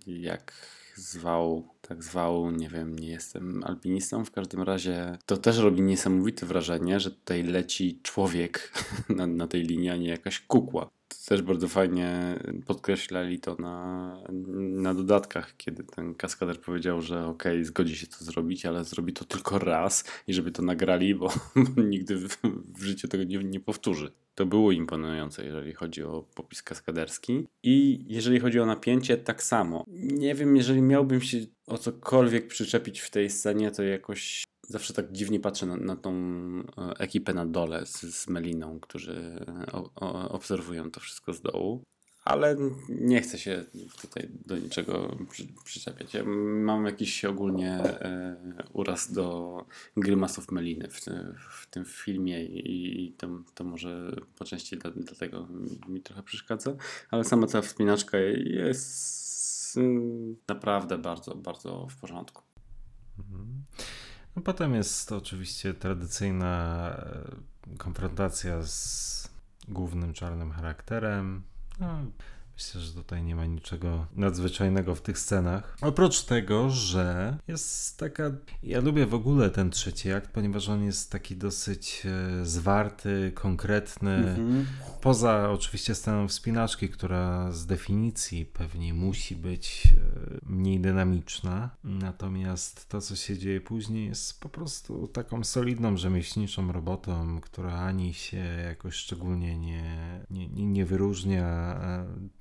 [0.07, 0.53] jak
[0.95, 4.25] zwał, tak zwał, nie wiem, nie jestem alpinistą.
[4.25, 8.73] W każdym razie to też robi niesamowite wrażenie, że tutaj leci człowiek
[9.17, 14.17] na, na tej linii, a nie jakaś kukła też bardzo fajnie podkreślali to na,
[14.57, 19.25] na dodatkach, kiedy ten kaskader powiedział, że ok, zgodzi się to zrobić, ale zrobi to
[19.25, 21.33] tylko raz i żeby to nagrali, bo,
[21.75, 22.37] bo nigdy w,
[22.77, 24.11] w życiu tego nie, nie powtórzy.
[24.35, 27.47] To było imponujące, jeżeli chodzi o popis kaskaderski.
[27.63, 29.85] I jeżeli chodzi o napięcie, tak samo.
[29.97, 31.37] Nie wiem, jeżeli miałbym się
[31.67, 36.13] o cokolwiek przyczepić w tej scenie, to jakoś zawsze tak dziwnie patrzę na, na tą
[36.77, 41.83] e, ekipę na dole z, z Meliną, którzy o, o, obserwują to wszystko z dołu.
[42.25, 42.57] Ale
[42.89, 43.65] nie chcę się
[44.01, 46.13] tutaj do niczego przy, przyczepiać.
[46.13, 48.37] Ja mam jakiś ogólnie e,
[48.73, 49.57] uraz do
[49.97, 50.99] grymasów Meliny w,
[51.49, 55.47] w tym filmie i, i to, to może po części dla, dlatego
[55.87, 56.75] mi trochę przeszkadza,
[57.11, 59.79] ale sama ta wspinaczka jest
[60.47, 62.41] naprawdę bardzo, bardzo w porządku.
[63.19, 63.63] Mhm.
[64.35, 69.29] No potem jest oczywiście tradycyjna e, konfrontacja z
[69.67, 71.43] głównym czarnym charakterem.
[71.79, 71.99] No,
[72.55, 75.77] Myślę, że tutaj nie ma niczego nadzwyczajnego w tych scenach.
[75.81, 78.31] Oprócz tego, że jest taka.
[78.63, 84.15] Ja lubię w ogóle ten trzeci akt, ponieważ on jest taki dosyć e, zwarty, konkretny.
[84.15, 84.65] Mhm.
[85.01, 91.69] Poza oczywiście sceną wspinaczki, która z definicji pewnie musi być e, mniej dynamiczna.
[91.83, 98.13] Natomiast to, co się dzieje później, jest po prostu taką solidną rzemieślniczą robotą, która ani
[98.13, 101.79] się jakoś szczególnie nie, nie, nie wyróżnia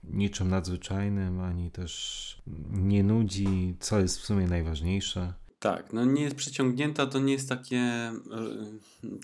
[0.05, 5.33] niczym nadzwyczajnym, ani też nie nudzi, co jest w sumie najważniejsze.
[5.59, 8.13] Tak, no nie jest przeciągnięta, to nie jest takie e,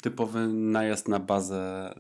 [0.03, 1.95] typowy najazd na bazę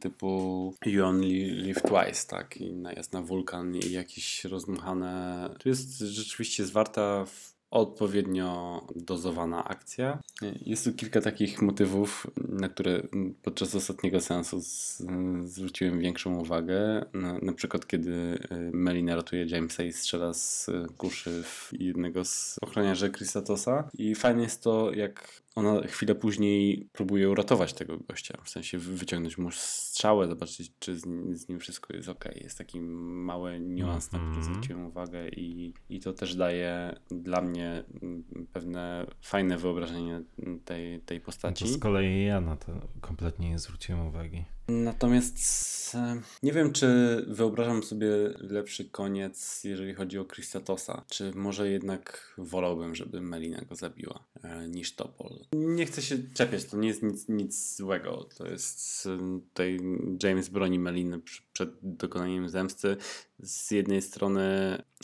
[0.00, 5.50] typu You Only Live Twice, tak, i najazd na wulkan i jakieś rozmuchane.
[5.58, 10.18] Tu jest rzeczywiście zwarta w odpowiednio dozowana akcja.
[10.66, 13.02] Jest tu kilka takich motywów, na które
[13.42, 15.02] podczas ostatniego seansu z,
[15.44, 17.04] zwróciłem większą uwagę.
[17.12, 22.56] Na, na, przykład, kiedy y, Melina ratuje Jamesa i strzela z kuszy w jednego z
[22.62, 23.88] ochroniarzy Kristatosa.
[23.98, 29.38] I fajne jest to, jak ona chwilę później próbuje uratować tego gościa, w sensie wyciągnąć
[29.38, 31.02] mu strzałę, zobaczyć, czy z,
[31.32, 32.24] z nim wszystko jest ok.
[32.34, 34.44] Jest taki mały niuans, na który mhm.
[34.44, 40.22] zwróciłem uwagę i, i to też daje dla mnie mm, pewne fajne wyobrażenie
[40.64, 41.64] tej, tej postaci.
[41.64, 44.44] To z kolei ja na to kompletnie nie zwróciłem uwagi.
[44.68, 46.86] Natomiast e, nie wiem, czy
[47.28, 48.08] wyobrażam sobie
[48.38, 51.04] lepszy koniec, jeżeli chodzi o Kristatosa.
[51.08, 55.38] Czy może jednak wolałbym, żeby Melina go zabiła e, niż Topol.
[55.52, 58.28] Nie chcę się czepiać, to nie jest nic, nic złego.
[58.38, 59.80] To jest e, tutaj
[60.22, 61.20] James broni Meliny
[61.52, 62.96] przed dokonaniem zemsty.
[63.38, 64.42] Z jednej strony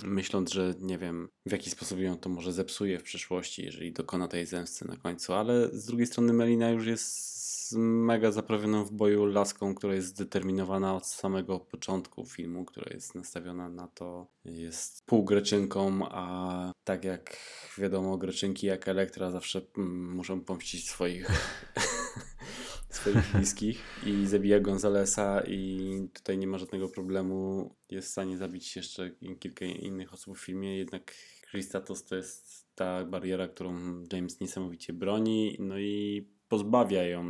[0.03, 4.29] myśląc, że nie wiem, w jaki sposób ją to może zepsuje w przyszłości, jeżeli dokona
[4.29, 7.35] tej zemsty na końcu, ale z drugiej strony Melina już jest
[7.77, 13.69] mega zaprawioną w boju laską, która jest zdeterminowana od samego początku filmu, która jest nastawiona
[13.69, 17.37] na to, jest półgreczynką, a tak jak
[17.79, 21.31] wiadomo, greczynki jak Elektra zawsze mm, muszą pomścić swoich
[22.91, 27.71] swoich bliskich i zabija Gonzalesa i tutaj nie ma żadnego problemu.
[27.91, 29.11] Jest w stanie zabić jeszcze
[29.41, 31.15] kilka innych osób w filmie, jednak
[31.51, 33.75] Christatos to jest ta bariera, którą
[34.13, 37.25] James niesamowicie broni, no i pozbawia ją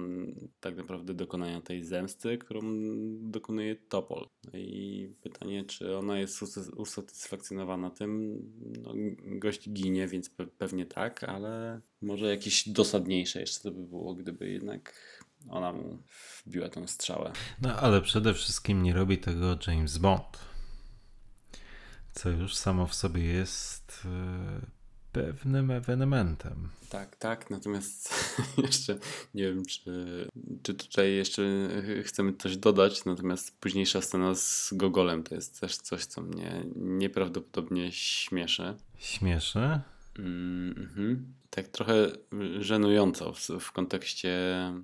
[0.61, 2.61] tak naprawdę dokonania tej zemsty, którą
[3.20, 4.28] dokonuje Topol.
[4.55, 6.43] I pytanie, czy ona jest
[6.77, 8.39] usatysfakcjonowana tym?
[8.82, 8.95] No,
[9.39, 14.51] gość ginie, więc pe pewnie tak, ale może jakieś dosadniejsze jeszcze to by było, gdyby
[14.51, 14.95] jednak
[15.49, 15.99] ona mu
[16.47, 17.32] wbiła tą strzałę.
[17.62, 20.39] No ale przede wszystkim nie robi tego James Bond.
[22.12, 24.66] Co już samo w sobie jest e,
[25.15, 26.69] pewnym ewenementem.
[26.91, 28.15] Tak, tak, natomiast
[28.66, 28.99] jeszcze
[29.35, 29.91] nie wiem, czy,
[30.62, 31.43] czy tutaj jeszcze
[32.05, 37.93] chcemy coś dodać, natomiast późniejsza scena z Gogolem to jest też coś, co mnie nieprawdopodobnie
[37.93, 38.74] śmieszy.
[38.99, 39.81] Śmieszy?
[40.19, 41.16] Mm -hmm.
[41.51, 41.95] Tak trochę
[42.59, 44.39] żenująco w, w, kontekście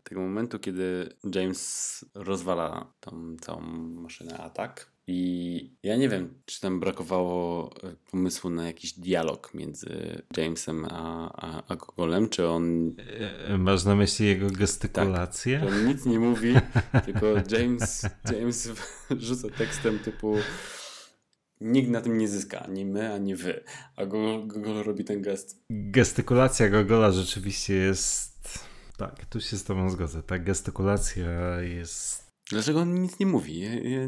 [0.04, 4.90] tego momentu, kiedy James rozwala tą całą maszynę atak.
[5.12, 11.32] I ja nie wiem, czy tam brakowało e, pomysłu na jakiś dialog między Jamesem a,
[11.32, 12.94] a, a Gogolem, czy on.
[13.48, 15.60] E, masz na myśli jego gestykulację?
[15.60, 16.54] Tak, on nic nie mówi,
[17.06, 18.70] tylko James, James
[19.18, 20.36] rzuca tekstem typu
[21.60, 23.64] nikt na tym nie zyska, ani my, ani wy.
[23.96, 25.64] A Gogol, robi ten gest.
[25.70, 28.58] Gestykulacja Gogola rzeczywiście jest.
[28.96, 30.22] Tak, tu się z Tobą zgodzę.
[30.22, 32.29] Ta gestykulacja jest.
[32.50, 33.60] Dlaczego on nic nie mówi?
[33.60, 34.06] Ja, ja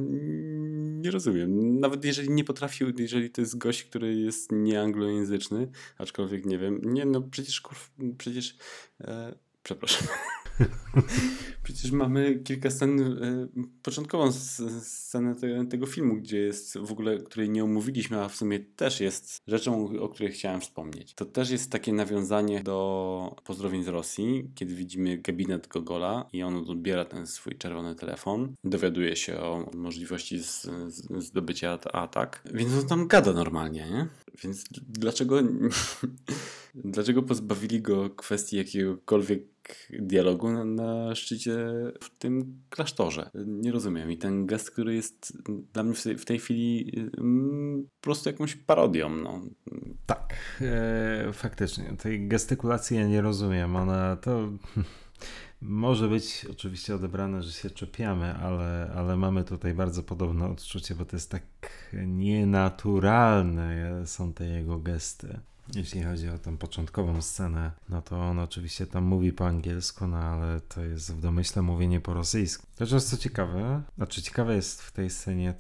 [1.03, 1.81] nie rozumiem.
[1.81, 6.81] Nawet jeżeli nie potrafił, jeżeli to jest gość, który jest nieanglojęzyczny, aczkolwiek nie wiem.
[6.85, 8.57] Nie, no przecież kurw, przecież.
[9.01, 10.09] E, przepraszam.
[11.63, 13.49] Przecież mamy kilka scen, y,
[13.83, 18.61] początkową scenę te, tego filmu, gdzie jest w ogóle, której nie omówiliśmy, a w sumie
[18.61, 21.15] też jest rzeczą, o której chciałem wspomnieć.
[21.15, 26.57] To też jest takie nawiązanie do pozdrowień z Rosji, kiedy widzimy gabinet Gogola i on
[26.57, 32.87] odbiera ten swój czerwony telefon, dowiaduje się o możliwości z, z, zdobycia atak, więc on
[32.87, 34.09] tam gada normalnie, nie?
[34.45, 35.37] Więc dlaczego,
[36.75, 39.52] dlaczego pozbawili go kwestii jakiegokolwiek
[39.91, 41.57] dialogu na, na, szczycie
[42.01, 43.31] w tym klasztorze.
[43.35, 44.11] Nie rozumiem.
[44.11, 49.09] I ten gest, który jest dla mnie w tej, chwili mm, po prostu jakąś parodią.
[49.09, 49.41] No.
[50.07, 51.97] Tak, e, faktycznie.
[51.99, 53.77] Tej gestykulacji ja nie rozumiem.
[53.77, 54.49] Ona to...
[55.61, 61.05] Może być oczywiście odebrane, że się czepiamy, ale, ale mamy tutaj bardzo podobne odczucie, bo
[61.05, 61.43] to jest tak
[62.07, 65.41] nienaturalne są te jego gesty.
[65.75, 70.17] Jeśli chodzi o tą początkową scenę, no to on oczywiście tam mówi po angielsku, no
[70.17, 72.67] ale to jest w domyśle mówienie po rosyjsku.
[72.79, 75.55] Chociaż co ciekawe, znaczy ciekawe jest w tej scenie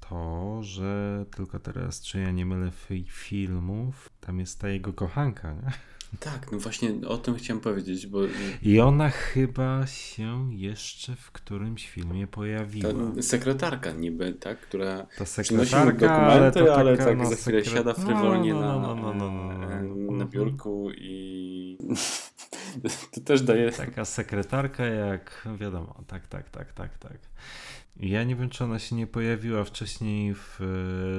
[0.00, 2.70] to, że tylko teraz, czy ja nie mylę
[3.06, 5.72] filmów, tam jest ta jego kochanka, nie?
[6.20, 8.18] Tak, no właśnie o tym chciałem powiedzieć, bo...
[8.62, 12.92] I ona chyba się jeszcze w którymś filmie pojawiła.
[13.16, 14.60] Ta sekretarka niby, tak?
[14.60, 17.74] Która Ta sekretarka, dokumenty, ale, ale tak no, za chwilę sekret...
[17.74, 19.82] siada frywolnie no, no, no, no, no, na,
[20.12, 21.78] na biurku i
[23.14, 23.72] to też daje...
[23.72, 27.18] Taka sekretarka jak, wiadomo, tak, tak, tak, tak, tak.
[27.96, 30.60] Ja nie wiem, czy ona się nie pojawiła wcześniej w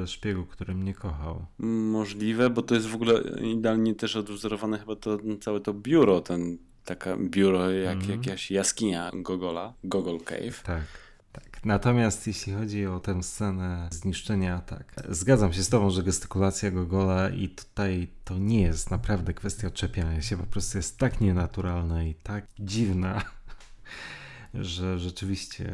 [0.03, 1.45] e, szpiegu, który mnie kochał.
[1.59, 6.57] Możliwe, bo to jest w ogóle idealnie też odwzorowane chyba to całe to biuro, ten
[6.85, 8.09] taka biuro jak mm.
[8.09, 10.63] jakaś jaskinia Gogola, Gogol Cave.
[10.63, 10.83] Tak.
[11.31, 11.65] Tak.
[11.65, 14.93] Natomiast jeśli chodzi o tę scenę zniszczenia, tak.
[15.09, 20.21] Zgadzam się z Tobą, że gestykulacja Gogola i tutaj to nie jest naprawdę kwestia czepiania
[20.21, 23.21] się, po prostu jest tak nienaturalna i tak dziwna
[24.53, 25.73] że rzeczywiście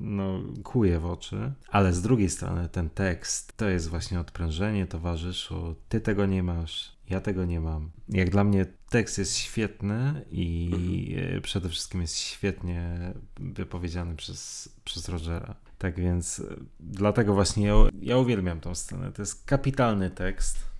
[0.00, 5.74] no, kuje w oczy, ale z drugiej strony ten tekst to jest właśnie odprężenie towarzyszu,
[5.88, 7.90] ty tego nie masz, ja tego nie mam.
[8.08, 10.70] Jak dla mnie tekst jest świetny i
[11.14, 11.42] mhm.
[11.42, 15.54] przede wszystkim jest świetnie wypowiedziany przez, przez Rogera.
[15.78, 16.42] Tak więc
[16.80, 19.12] dlatego właśnie ja, ja uwielbiam tą scenę.
[19.12, 20.71] To jest kapitalny tekst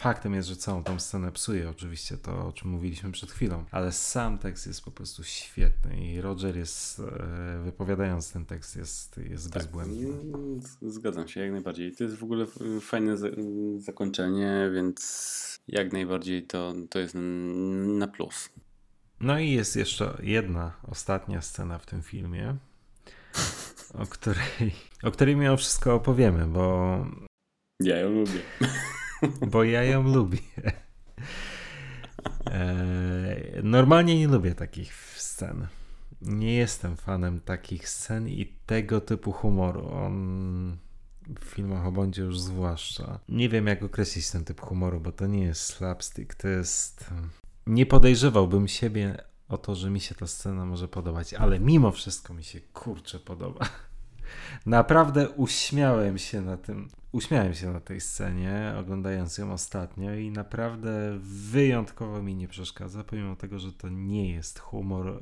[0.00, 3.92] Faktem jest, że całą tą scenę psuje oczywiście to, o czym mówiliśmy przed chwilą, ale
[3.92, 9.52] sam tekst jest po prostu świetny i Roger jest, e, wypowiadając ten tekst, jest, jest
[9.52, 10.08] tak, bezbłędny.
[10.08, 11.92] Mm, zgadzam się, jak najbardziej.
[11.92, 12.46] To jest w ogóle
[12.80, 13.16] fajne
[13.78, 17.14] zakończenie, więc jak najbardziej to, to jest
[17.98, 18.48] na plus.
[19.20, 22.56] No i jest jeszcze jedna, ostatnia scena w tym filmie,
[23.94, 26.96] o której, o której mimo wszystko opowiemy, bo
[27.80, 28.40] Ja ją lubię.
[29.52, 30.38] Bo ja ją lubię.
[32.46, 35.66] E, normalnie nie lubię takich scen.
[36.22, 39.88] Nie jestem fanem takich scen i tego typu humoru.
[39.88, 40.76] On
[41.40, 43.20] w filmach o Bondzie już zwłaszcza.
[43.28, 47.10] Nie wiem, jak określić ten typ humoru, bo to nie jest slapstick, to jest...
[47.66, 52.34] Nie podejrzewałbym siebie o to, że mi się ta scena może podobać, ale mimo wszystko
[52.34, 53.68] mi się kurczę podoba.
[54.66, 61.18] Naprawdę uśmiałem się na tym, uśmiałem się na tej scenie, oglądając ją ostatnio i naprawdę
[61.22, 65.16] wyjątkowo mi nie przeszkadza, pomimo tego, że to nie jest humor e,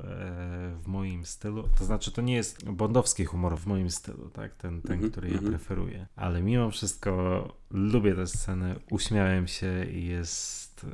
[0.83, 1.69] w moim stylu.
[1.77, 4.55] To znaczy, to nie jest bondowski humor w moim stylu, tak?
[4.55, 5.51] Ten, ten Mhm, który ja mhm.
[5.51, 6.07] preferuję.
[6.15, 10.87] Ale mimo wszystko lubię tę scenę, uśmiałem się i jest e,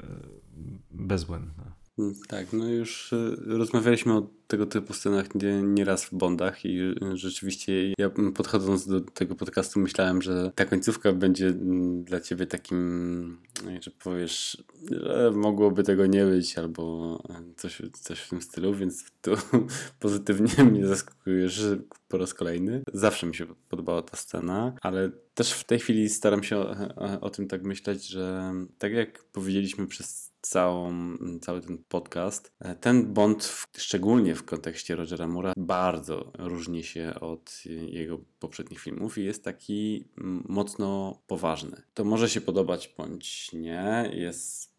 [0.91, 1.84] bezbłędna.
[1.99, 6.79] Mm, Tak, no już y, rozmawialiśmy o tego typu scenach nie, nieraz w Bondach i
[6.79, 12.47] y, rzeczywiście ja podchodząc do tego podcastu myślałem, że ta końcówka będzie mm, dla ciebie
[12.47, 18.41] takim, no, że powiesz, że mogłoby tego nie być albo e, coś, coś w tym
[18.41, 19.31] stylu, więc tu
[19.99, 21.61] pozytywnie mnie zaskakujesz
[22.07, 22.83] po raz kolejny.
[22.93, 27.19] Zawsze mi się podobała ta scena, ale też w tej chwili staram się o, o,
[27.21, 30.93] o tym tak myśleć, że tak jak powiedzieliśmy przez całą,
[31.41, 32.53] cały ten podcast.
[32.81, 39.17] Ten Bond, w, szczególnie w kontekście Rogera Moore'a, bardzo różni się od jego poprzednich filmów
[39.17, 41.81] i jest taki mm, mocno poważny.
[41.93, 44.75] To może się podobać bądź nie, jest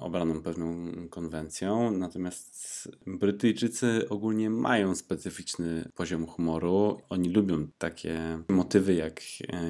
[0.00, 7.00] obraną pewną konwencją, natomiast Brytyjczycy ogólnie mają specyficzny poziom humoru.
[7.08, 9.20] Oni lubią takie motywy, jak,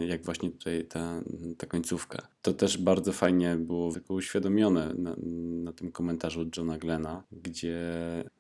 [0.09, 1.23] jak właśnie tutaj ta,
[1.59, 2.29] ta końcówka.
[2.43, 5.17] To też bardzo fajnie było uświadomione na,
[5.65, 7.79] na tym komentarzu od Johna Glena, gdzie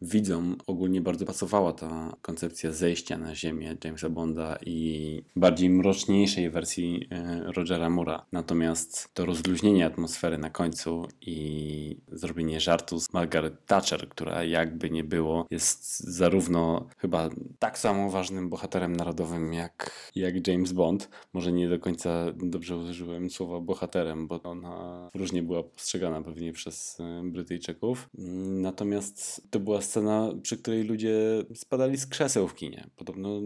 [0.02, 7.09] widzom ogólnie bardzo pasowała ta koncepcja zejścia na ziemię Jamesa Bonda i bardziej mroczniejszej wersji
[7.10, 8.20] e, Rogera Moore'a.
[8.32, 15.05] Natomiast to rozluźnienie atmosfery na końcu i zrobienie żartu z Margaret Thatcher, która jakby nie
[15.05, 21.09] było, jest zarówno chyba tak samo ważnym bohaterem narodowym jak, jak James Bond.
[21.32, 23.60] Może nie do końca dobrze użyłem słowa
[23.90, 28.08] bohaterem, bo ona różnie była postrzegana pewnie przez e, Brytyjczyków.
[28.48, 31.18] Natomiast to była scena, przy której ludzie
[31.54, 32.86] spadali z krzeseł w kinie.
[32.96, 33.40] Podobno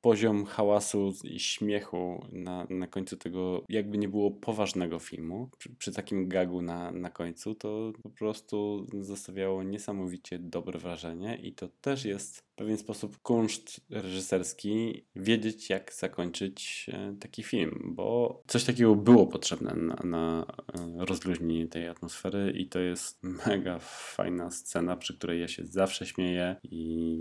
[0.00, 5.92] poziom hałasu i śmiechu na, na końcu tego, jakby nie było poważnego filmu, przy, przy
[5.92, 12.04] takim gagu na, na końcu, to po prostu zostawiało niesamowicie dobre wrażenie i to też
[12.04, 18.94] jest w pewien sposób kunszt reżyserski wiedzieć, jak zakończyć e, taki film, bo coś takiego
[18.94, 25.18] było potrzebne na, na e, rozluźnienie tej atmosfery i to jest mega fajna scena, przy
[25.18, 27.18] której ja się zawsze śmieję i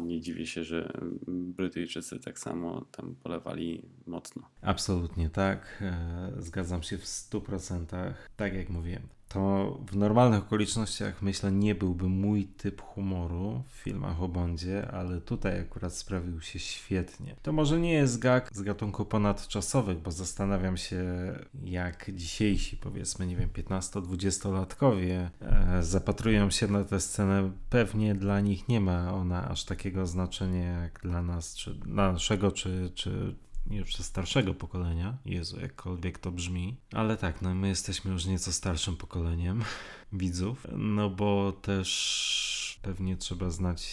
[0.00, 0.92] nie dziwię się, że
[1.28, 4.42] Brytyjczycy tak samo tam polewali mocno.
[4.62, 5.82] Absolutnie tak.
[5.82, 8.12] E, Zgadzam się w 100%.
[8.36, 9.15] Tak jak mówiłem.
[9.36, 15.20] To w normalnych okolicznościach myślę nie byłby mój typ humoru w filmach o Bondzie, ale
[15.20, 17.36] tutaj akurat sprawił się świetnie.
[17.42, 21.04] To może nie jest gag z gatunku ponadczasowych, bo zastanawiam się
[21.64, 27.50] jak dzisiejsi powiedzmy, nie wiem, 15-20-latkowie e, zapatrują się na tę scenę.
[27.70, 32.52] Pewnie dla nich nie ma ona aż takiego znaczenia jak dla nas, czy dla naszego,
[32.52, 33.34] czy, czy
[33.70, 35.18] jeszcze starszego pokolenia.
[35.24, 36.76] Jezu, jakkolwiek to brzmi.
[36.92, 39.62] Ale tak, no my jesteśmy już nieco starszym pokoleniem
[40.12, 43.86] widzów, no bo też pewnie trzeba znać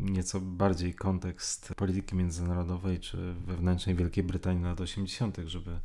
[0.00, 5.80] nieco bardziej kontekst polityki międzynarodowej czy wewnętrznej Wielkiej Brytanii lat 80., żeby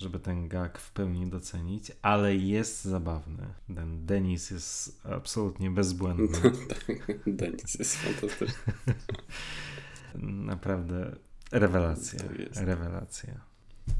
[0.00, 3.46] żeby ten gag w pełni docenić, ale jest zabawny.
[3.74, 6.52] Ten Denis jest absolutnie bezbłędny.
[7.26, 8.72] Denis jest fantastyczny.
[10.48, 11.16] Naprawdę
[11.52, 12.20] rewelacja.
[12.38, 12.60] Jest.
[12.60, 13.50] Rewelacja.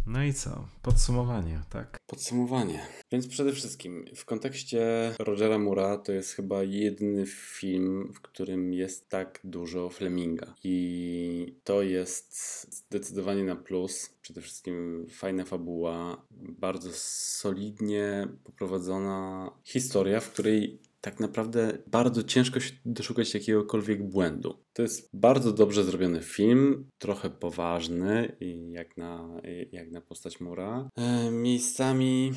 [0.06, 0.68] No i co?
[0.82, 1.96] Podsumowanie, tak?
[2.06, 2.80] Podsumowanie.
[3.12, 9.08] Więc przede wszystkim w kontekście Rogera Moore'a to jest chyba jedyny film, w którym jest
[9.08, 10.54] tak dużo Fleminga.
[10.64, 12.36] I to jest
[12.74, 14.10] zdecydowanie na plus.
[14.22, 16.26] Przede wszystkim fajna fabuła,
[16.58, 24.54] bardzo solidnie poprowadzona historia, w której tak naprawdę bardzo ciężko się doszukać jakiegokolwiek błędu.
[24.72, 28.36] To jest bardzo dobrze zrobiony film, trochę poważny,
[28.70, 29.40] jak na,
[29.72, 30.88] jak na postać Mura.
[30.96, 32.32] E, miejscami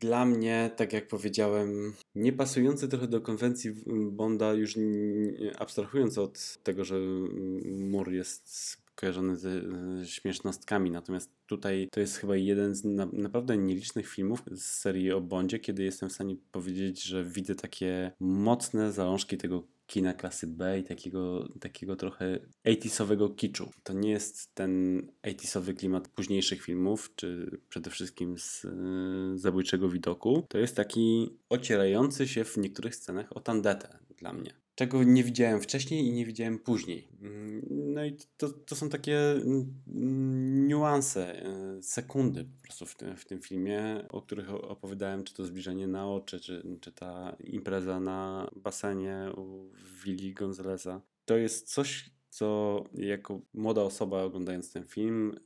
[0.00, 3.70] dla mnie, tak jak powiedziałem, nie pasujący trochę do konwencji
[4.10, 4.78] Bonda, już
[5.58, 6.98] abstrahując od tego, że
[7.64, 9.50] Moore jest kojarzony ze
[10.04, 15.20] śmiesznostkami, natomiast tutaj to jest chyba jeden z na, naprawdę nielicznych filmów z serii o
[15.20, 20.78] Bondzie, kiedy jestem w stanie powiedzieć, że widzę takie mocne zalążki tego kina klasy B
[20.78, 23.70] i takiego, takiego trochę 80 kiczu.
[23.82, 30.46] To nie jest ten 80 klimat późniejszych filmów, czy przede wszystkim z y, Zabójczego Widoku.
[30.48, 35.60] To jest taki ocierający się w niektórych scenach o tandetę dla mnie czego nie widziałem
[35.60, 37.08] wcześniej i nie widziałem później.
[37.22, 43.16] Mm, no i to, to są takie mm, niuanse, e, sekundy po prostu w tym,
[43.16, 48.00] w tym filmie, o których opowiadałem, czy to zbliżenie na oczy, czy, czy ta impreza
[48.00, 49.70] na basenie u
[50.04, 51.00] Willi Gonzaleza.
[51.24, 55.40] To jest coś, co jako młoda osoba oglądając ten film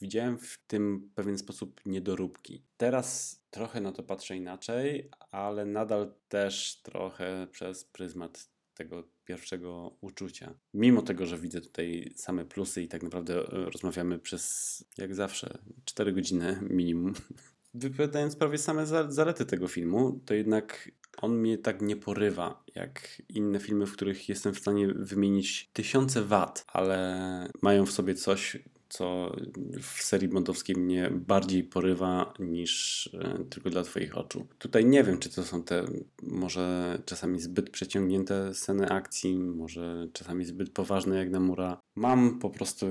[0.00, 2.64] widziałem w tym pewien sposób niedoróbki.
[2.76, 10.54] Teraz trochę na to patrzę inaczej, ale nadal też trochę przez pryzmat tego pierwszego uczucia.
[10.74, 15.58] Mimo tego, że widzę tutaj same plusy i tak naprawdę e, rozmawiamy przez, jak zawsze,
[15.84, 17.12] 4 godziny minimum,
[17.74, 23.60] wypowiadając prawie same zalety tego filmu, to jednak on mnie tak nie porywa jak inne
[23.60, 28.58] filmy, w których jestem w stanie wymienić tysiące wat, ale mają w sobie coś,
[28.94, 29.36] co
[29.82, 34.46] w serii bondowskiej mnie bardziej porywa niż e, tylko dla Twoich oczu.
[34.58, 35.84] Tutaj nie wiem, czy to są te
[36.22, 41.80] może czasami zbyt przeciągnięte sceny akcji, może czasami zbyt poważne jak na mura.
[41.94, 42.86] Mam po prostu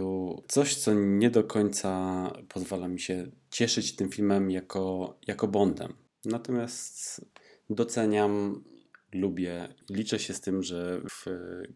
[0.48, 5.93] coś, co nie do końca pozwala mi się cieszyć tym filmem jako, jako Bondem.
[6.25, 7.25] Natomiast
[7.69, 8.64] doceniam
[9.14, 9.67] lubię.
[9.90, 11.25] Liczę się z tym, że w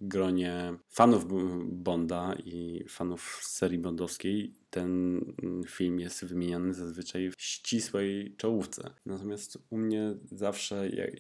[0.02, 1.26] gronie fanów
[1.66, 5.20] Bonda i fanów serii bondowskiej ten
[5.68, 8.94] film jest wymieniany zazwyczaj w ścisłej czołówce.
[9.06, 11.12] Natomiast u mnie zawsze jak,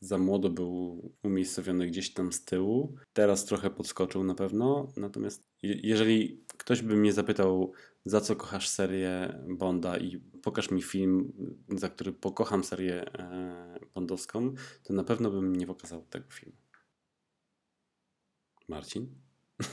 [0.00, 2.94] za młodo był umiejscowiony gdzieś tam z tyłu.
[3.12, 4.92] Teraz trochę podskoczył na pewno.
[4.96, 7.72] Natomiast jeżeli ktoś by mnie zapytał,
[8.04, 11.32] za co kochasz serię Bonda i pokaż mi film,
[11.68, 16.56] za który pokocham serię e, bondowską, to na pewno bym nie pokazał tego filmu.
[18.68, 19.14] Marcin?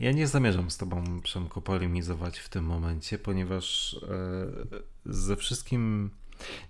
[0.00, 4.46] Ja nie zamierzam z tobą, Przemku, polemizować w tym momencie, ponieważ e,
[5.06, 6.10] ze wszystkim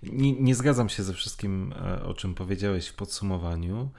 [0.03, 3.89] nie, nie, zgadzam się ze wszystkim, e, o czym powiedziałeś w podsumowaniu.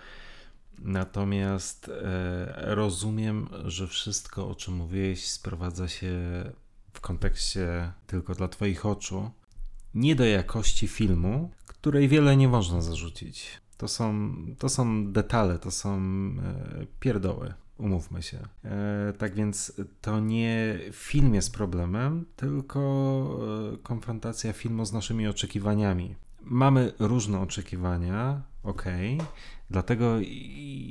[0.82, 6.12] Natomiast e, rozumiem, że wszystko, o czym mówiłeś, sprowadza się
[6.92, 9.30] w kontekście tylko dla Twoich oczu,
[9.94, 13.60] nie do jakości filmu, której wiele nie można zarzucić.
[13.76, 18.48] To są, to są detale, to są e, pierdoły, umówmy się.
[18.64, 23.40] E, tak więc to nie film jest problemem, tylko
[23.82, 26.14] konfrontacja filmu z naszymi oczekiwaniami.
[26.50, 28.84] Mamy różne oczekiwania, ok,
[29.70, 30.16] Dlatego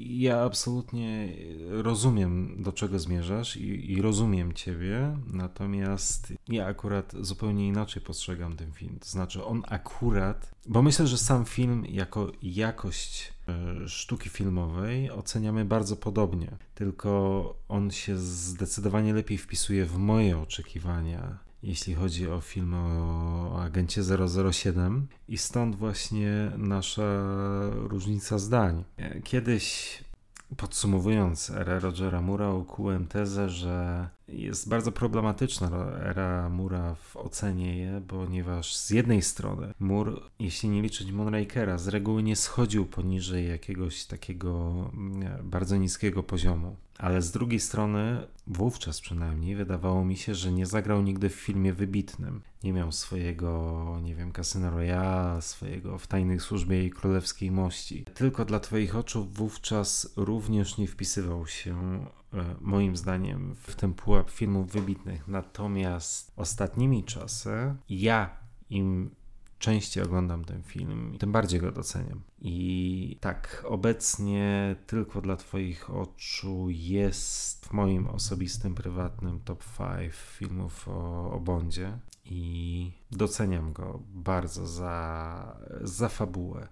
[0.07, 1.33] ja absolutnie
[1.69, 8.71] rozumiem, do czego zmierzasz i, i, rozumiem Ciebie, natomiast ja akurat zupełnie inaczej postrzegam ten
[8.71, 8.99] film.
[8.99, 15.65] To znaczy, on akurat, bo myślę, że sam film jako jakość e, sztuki filmowej oceniamy
[15.65, 22.73] bardzo podobnie, tylko on się zdecydowanie lepiej wpisuje w moje oczekiwania jeśli chodzi o film
[22.73, 24.01] o agencie
[24.51, 27.21] 007 i stąd właśnie nasza
[27.73, 28.83] różnica zdań.
[29.23, 29.97] Kiedyś
[30.57, 35.69] podsumowując erę Rogera Mura ukułem tezę, że jest bardzo problematyczna
[36.03, 41.87] era Mura w ocenie je, ponieważ z jednej strony Mur, jeśli nie liczyć Moonrakera, z
[41.87, 46.75] reguły nie schodził poniżej jakiegoś takiego mm, bardzo niskiego poziomu.
[46.97, 51.73] Ale z drugiej strony, wówczas przynajmniej, wydawało mi się, że nie zagrał nigdy w filmie
[51.73, 52.41] wybitnym.
[52.63, 58.05] Nie miał swojego, nie wiem, Casino Royale, swojego w tajnej służbie i królewskiej mości.
[58.13, 62.05] Tylko dla Twoich oczu wówczas również nie wpisywał się
[62.61, 65.27] moim zdaniem w ten pułap filmów wybitnych.
[65.27, 68.29] Natomiast ostatnimi czasy ja
[68.69, 69.11] im
[69.59, 72.21] częściej oglądam ten film, tym bardziej go doceniam.
[72.41, 80.87] I tak, obecnie tylko dla Twoich oczu jest w moim osobistym, prywatnym top 5 filmów
[80.87, 86.67] o, o Bondzie i doceniam go bardzo za, za fabułę,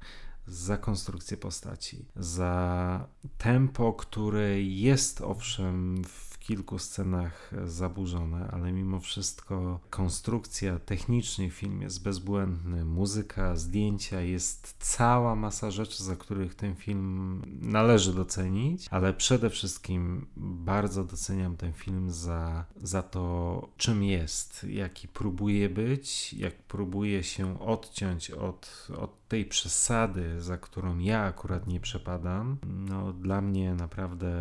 [0.48, 3.08] za konstrukcję postaci, za
[3.38, 12.04] tempo, które jest owszem w kilku scenach zaburzone, ale mimo wszystko konstrukcja technicznie film jest
[12.04, 19.50] bezbłędny, muzyka, zdjęcia, jest cała masa rzeczy, za których ten film należy docenić, ale przede
[19.50, 27.24] wszystkim bardzo doceniam ten film za, za to, czym jest, jaki próbuje być, jak próbuje
[27.24, 32.58] się odciąć od, od tej przesady, za którą ja akurat nie przepadam.
[32.68, 34.32] No, dla mnie naprawdę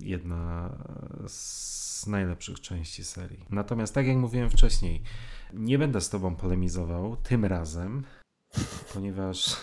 [0.00, 0.70] jedna
[1.26, 3.44] z najlepszych części serii.
[3.50, 5.02] Natomiast, tak jak mówiłem wcześniej,
[5.52, 8.04] nie będę z Tobą polemizował tym razem,
[8.94, 9.56] ponieważ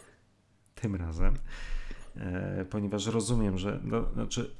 [0.80, 1.34] tym razem,
[2.16, 4.56] e, ponieważ rozumiem, że no, znaczy,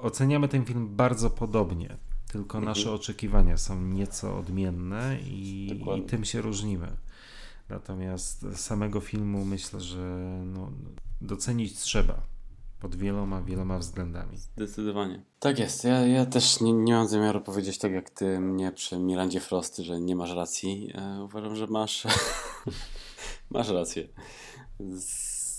[0.00, 1.96] oceniamy ten film bardzo podobnie,
[2.32, 2.64] tylko Mhm.
[2.64, 6.96] nasze oczekiwania są nieco odmienne i, i tym się różnimy.
[7.68, 9.98] Natomiast samego filmu myślę, że
[10.46, 10.72] no,
[11.20, 12.22] docenić trzeba
[12.80, 14.36] pod wieloma, wieloma względami.
[14.36, 15.22] Zdecydowanie.
[15.40, 15.84] Tak jest.
[15.84, 19.76] Ja, ja też nie, nie mam zamiaru powiedzieć tak jak ty mnie przy Mirandzie Frost,
[19.76, 20.90] że nie masz racji.
[20.94, 22.06] E, uważam, że masz,
[23.50, 24.08] masz rację.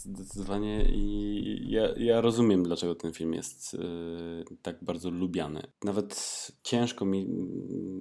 [0.03, 3.77] Zdecydowanie i ja, ja rozumiem, dlaczego ten film jest e,
[4.61, 5.64] tak bardzo lubiany.
[5.83, 7.27] Nawet ciężko mi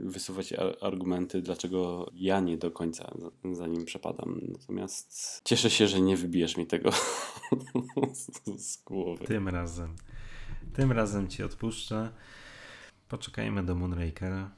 [0.00, 4.40] wysuwać ar- argumenty, dlaczego ja nie do końca za, za nim przepadam.
[4.48, 6.90] Natomiast cieszę się, że nie wybijesz mi tego
[8.12, 8.30] z,
[8.70, 9.24] z głowy.
[9.24, 9.96] Tym razem.
[10.74, 12.12] Tym razem ci odpuszczę.
[13.08, 14.50] Poczekajmy do Moonrakera,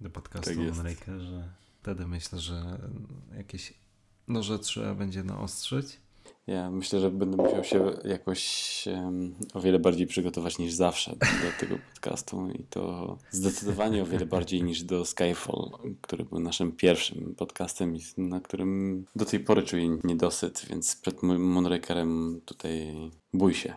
[0.00, 0.58] do podcastu Tak.
[0.58, 1.48] Moonrakerze.
[1.82, 2.88] Wtedy myślę, że
[3.36, 3.74] jakieś
[4.28, 6.03] noże trzeba będzie naostrzyć.
[6.46, 11.60] Ja myślę, że będę musiał się jakoś em, o wiele bardziej przygotować niż zawsze do
[11.60, 17.34] tego podcastu i to zdecydowanie o wiele bardziej niż do Skyfall, który był naszym pierwszym
[17.38, 22.94] podcastem i na którym do tej pory czuję niedosyt, więc przed Mo- Moonrakerem tutaj
[23.32, 23.74] bój się.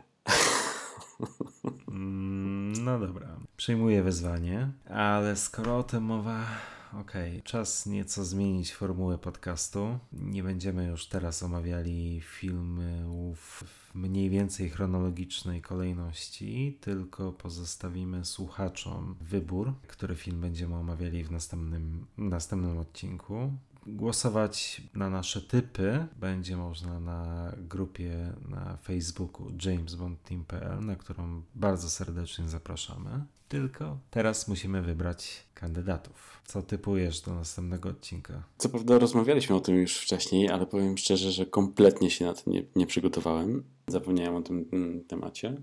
[1.88, 6.46] Mm, No dobra, przyjmuję wyzwanie, ale skoro o tym mowa,
[6.94, 10.00] okej, czas nieco zmienić formułę podcastu.
[10.14, 19.74] Nie będziemy już teraz omawiali filmów w mniej więcej chronologicznej kolejności, tylko pozostawimy słuchaczom wybór,
[19.88, 23.54] który film będziemy omawiali w następnym, następnym odcinku.
[23.88, 32.50] Głosować na nasze typy będzie można na grupie na Facebooku jamesbondteam.pl, na którą bardzo serdecznie
[32.50, 33.10] zapraszamy.
[33.48, 36.42] Tylko teraz musimy wybrać kandydatów.
[36.46, 38.44] Co typujesz do następnego odcinka?
[38.58, 42.42] Co prawda rozmawialiśmy o tym już wcześniej, ale powiem szczerze, że kompletnie się na to
[42.52, 43.64] nie, nie przygotowałem.
[43.88, 45.62] Zapomniałem o tym mm, temacie.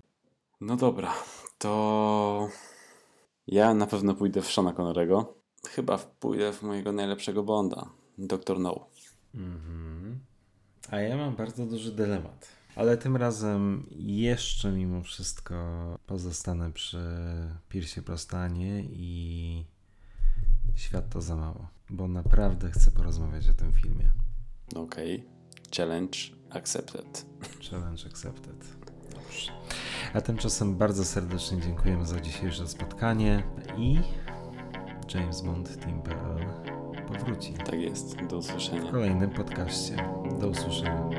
[0.61, 1.13] No dobra,
[1.57, 2.49] to
[3.47, 5.33] ja na pewno pójdę w Shona Connorego.
[5.69, 8.59] Chyba pójdę w mojego najlepszego Bonda, Dr.
[8.59, 8.87] No.
[9.35, 10.19] Mhm.
[10.89, 12.47] A ja mam bardzo duży dylemat.
[12.75, 15.55] Ale tym razem jeszcze mimo wszystko
[16.07, 16.99] pozostanę przy
[17.69, 19.65] Piersie Prostanie i
[20.75, 24.11] Świat to za mało, bo naprawdę chcę porozmawiać o tym filmie.
[24.75, 25.25] Okej,
[25.77, 26.17] challenge
[26.49, 27.25] accepted.
[27.71, 28.75] Challenge accepted.
[29.11, 29.51] Dobrze.
[30.13, 33.43] A tymczasem bardzo serdecznie dziękujemy za dzisiejsze spotkanie
[33.77, 33.99] i
[35.13, 36.74] James Bond Team.pl
[37.19, 38.91] powróci Tak jest, do w usłyszenia.
[38.91, 39.95] kolejnym podcaście.
[40.39, 41.09] Do usłyszenia.